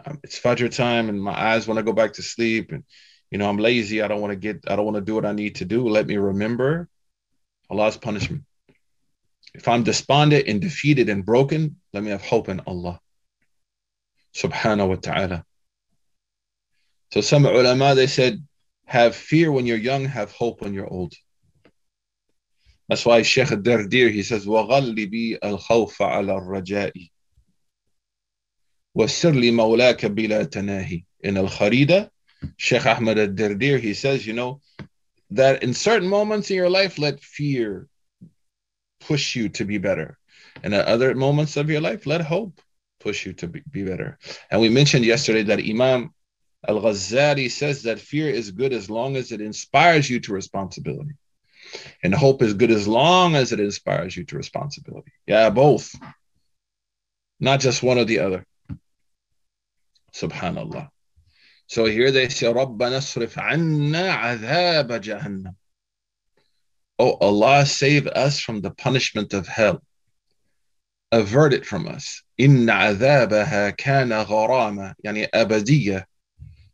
Um, 0.05 0.19
it's 0.23 0.39
Fajr 0.39 0.73
time 0.75 1.09
and 1.09 1.21
my 1.21 1.34
eyes 1.34 1.67
want 1.67 1.78
to 1.78 1.84
go 1.84 1.93
back 1.93 2.13
to 2.13 2.21
sleep 2.21 2.71
and 2.71 2.84
you 3.30 3.38
know 3.38 3.48
I'm 3.48 3.59
lazy. 3.59 4.03
I 4.03 4.09
don't 4.09 4.20
want 4.20 4.32
to 4.32 4.36
get 4.36 4.64
I 4.68 4.76
don't 4.76 4.84
want 4.84 4.96
to 4.96 5.00
do 5.03 5.14
what 5.14 5.26
I 5.26 5.32
need 5.32 5.57
to 5.57 5.64
do. 5.64 5.88
Let 5.88 6.07
me 6.07 6.16
remember 6.16 6.88
Allah's 7.70 7.96
punishment. 7.96 8.44
If 9.55 9.68
I'm 9.68 9.82
despondent 9.82 10.48
and 10.48 10.61
defeated 10.61 11.09
and 11.09 11.24
broken, 11.24 11.76
let 11.92 12.03
me 12.03 12.11
have 12.11 12.22
hope 12.22 12.48
in 12.48 12.61
Allah. 12.66 13.00
Subhanahu 14.34 14.88
wa 14.88 14.94
ta'ala. 14.96 15.44
So 17.12 17.20
some 17.20 17.44
ulama 17.44 17.94
they 17.94 18.07
said, 18.07 18.42
have 18.86 19.14
fear 19.14 19.53
when 19.53 19.66
you're 19.66 19.76
young, 19.76 20.07
have 20.07 20.32
hope 20.32 20.62
when 20.62 20.72
you're 20.72 20.90
old. 20.90 21.12
That's 22.88 23.05
why 23.05 23.22
Sheikh 23.22 23.48
Dardir, 23.48 24.11
he 24.11 24.22
says, 24.22 24.46
وَغَلِّبِي 24.46 25.38
الْخَوْفَ 25.40 25.96
عَلَى 25.96 26.32
الرَّجَاءِ 26.40 26.92
وَسِرْ 28.96 29.32
لِمَوْلَاكَ 29.32 30.07
بِلَا 30.14 30.44
تَنَاهِ 30.44 31.05
In 31.20 31.36
Al-Kharida, 31.36 32.11
Sheikh 32.55 32.85
Ahmad 32.85 33.19
al-Dardir, 33.19 33.79
he 33.79 33.93
says, 33.93 34.25
you 34.25 34.33
know, 34.33 34.61
that 35.31 35.63
in 35.63 35.73
certain 35.73 36.07
moments 36.07 36.49
in 36.49 36.55
your 36.55 36.69
life, 36.69 36.97
let 36.97 37.19
fear 37.19 37.87
push 39.01 39.35
you 39.35 39.49
to 39.49 39.65
be 39.65 39.77
better. 39.77 40.17
And 40.63 40.73
at 40.73 40.85
other 40.85 41.13
moments 41.13 41.57
of 41.57 41.69
your 41.69 41.81
life, 41.81 42.05
let 42.05 42.21
hope 42.21 42.59
push 42.99 43.25
you 43.25 43.33
to 43.33 43.47
be, 43.47 43.61
be 43.69 43.83
better. 43.83 44.17
And 44.49 44.61
we 44.61 44.69
mentioned 44.69 45.05
yesterday 45.05 45.43
that 45.43 45.59
Imam 45.59 46.13
Al-Ghazali 46.67 47.51
says 47.51 47.83
that 47.83 47.99
fear 47.99 48.29
is 48.29 48.51
good 48.51 48.73
as 48.73 48.89
long 48.89 49.15
as 49.15 49.31
it 49.31 49.41
inspires 49.41 50.09
you 50.09 50.19
to 50.21 50.33
responsibility. 50.33 51.13
And 52.01 52.13
hope 52.13 52.41
is 52.41 52.53
good 52.53 52.71
as 52.71 52.87
long 52.87 53.35
as 53.35 53.51
it 53.51 53.59
inspires 53.59 54.15
you 54.15 54.23
to 54.25 54.37
responsibility. 54.37 55.11
Yeah, 55.27 55.49
both. 55.49 55.93
Not 57.39 57.59
just 57.59 57.83
one 57.83 57.97
or 57.97 58.05
the 58.05 58.19
other. 58.19 58.45
Subhanallah. 60.13 60.89
So 61.66 61.86
here 61.86 62.11
they 62.11 62.28
say, 62.28 62.46
رَبَّنَا 62.46 62.98
اصْرِفْ 62.98 63.34
عَنَّا 63.38 64.14
عَذَابَ 64.14 64.88
جَهَنَّمَ 65.00 65.55
Oh 66.98 67.12
Allah, 67.14 67.64
save 67.66 68.07
us 68.07 68.38
from 68.40 68.61
the 68.61 68.70
punishment 68.70 69.32
of 69.32 69.48
hell. 69.48 69.82
Avert 71.11 71.53
it 71.53 71.66
from 71.66 71.88
us. 71.88 72.22
إِنَّ 72.38 72.66
عَذَابَهَا 72.66 73.76
كَانَ 73.76 74.24
غَرَامًا 74.24 74.94
يعني 75.05 75.28
أبدية 75.34 76.05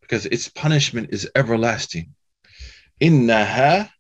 because 0.01 0.27
its 0.27 0.49
punishment 0.49 1.11
is 1.13 1.31
everlasting. 1.35 2.15
إِنَّهَا 3.01 3.91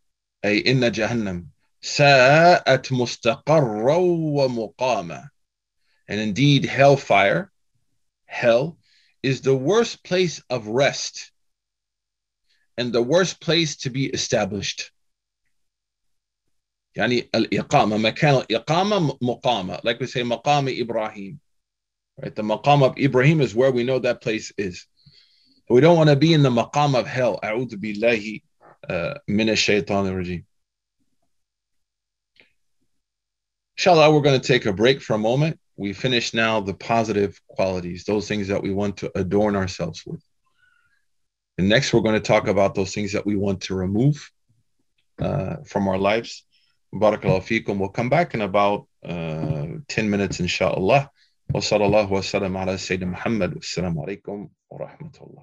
أي 0.44 0.70
إن 0.70 0.92
جهنم 0.92 1.46
ساءت 1.80 2.92
مستقرا 2.92 3.96
ومقاما 3.96 5.28
and 6.08 6.20
indeed 6.20 6.64
hellfire 6.64 7.50
hell 8.26 8.78
is 9.22 9.40
the 9.40 9.54
worst 9.54 10.02
place 10.04 10.42
of 10.50 10.66
rest 10.68 11.32
and 12.76 12.92
the 12.92 13.02
worst 13.02 13.40
place 13.40 13.76
to 13.76 13.90
be 13.90 14.06
established 14.06 14.92
يعني 16.96 17.30
الإقامة 17.34 17.96
مكان 17.96 18.34
الإقامة 18.34 19.18
مقامة 19.22 19.80
like 19.84 20.00
we 20.00 20.06
say 20.06 20.22
مقام 20.22 20.68
إبراهيم 20.68 21.38
Right? 22.20 22.34
The 22.34 22.42
maqam 22.42 22.82
of 22.82 22.98
Ibrahim 22.98 23.40
is 23.40 23.54
where 23.54 23.70
we 23.70 23.84
know 23.84 23.98
that 24.00 24.20
place 24.20 24.52
is. 24.58 24.86
We 25.70 25.80
don't 25.80 25.96
want 25.96 26.10
to 26.10 26.16
be 26.16 26.34
in 26.34 26.42
the 26.42 26.50
maqam 26.50 26.98
of 26.98 27.06
hell. 27.06 27.38
A'udhu 27.42 27.74
billahi 27.74 28.42
uh, 28.88 29.14
min 29.28 29.54
shaitan 29.54 30.06
rajim. 30.06 30.44
Inshallah, 33.76 34.12
we're 34.12 34.22
going 34.22 34.40
to 34.40 34.46
take 34.46 34.66
a 34.66 34.72
break 34.72 35.00
for 35.00 35.14
a 35.14 35.18
moment. 35.18 35.60
we 35.75 35.93
finish 35.93 36.33
now 36.33 36.59
the 36.59 36.73
positive 36.73 37.39
qualities, 37.47 38.03
those 38.03 38.27
things 38.27 38.47
that 38.47 38.61
we 38.61 38.71
want 38.71 38.97
to 38.97 39.11
adorn 39.15 39.55
ourselves 39.55 40.03
with. 40.05 40.23
And 41.57 41.69
next, 41.69 41.93
we're 41.93 42.01
going 42.01 42.15
to 42.15 42.27
talk 42.27 42.47
about 42.47 42.75
those 42.75 42.93
things 42.93 43.13
that 43.13 43.25
we 43.25 43.35
want 43.35 43.61
to 43.61 43.75
remove 43.75 44.31
uh, 45.19 45.57
from 45.65 45.87
our 45.87 45.97
lives. 45.97 46.45
Barakallahu 46.93 47.43
fikum. 47.43 47.79
We'll 47.79 47.89
come 47.89 48.09
back 48.09 48.33
in 48.33 48.41
about 48.41 48.87
uh, 49.03 49.67
10 49.87 50.09
minutes, 50.09 50.39
inshallah. 50.39 51.09
Wa 51.51 51.59
sallallahu 51.59 52.09
wa 52.09 52.19
sallam 52.19 52.59
ala 52.59 52.73
Sayyidina 52.75 53.09
Muhammad. 53.09 53.53
Wassalamu 53.53 54.05
alaikum 54.05 54.49
wa 54.69 54.87
rahmatullah. 54.87 55.41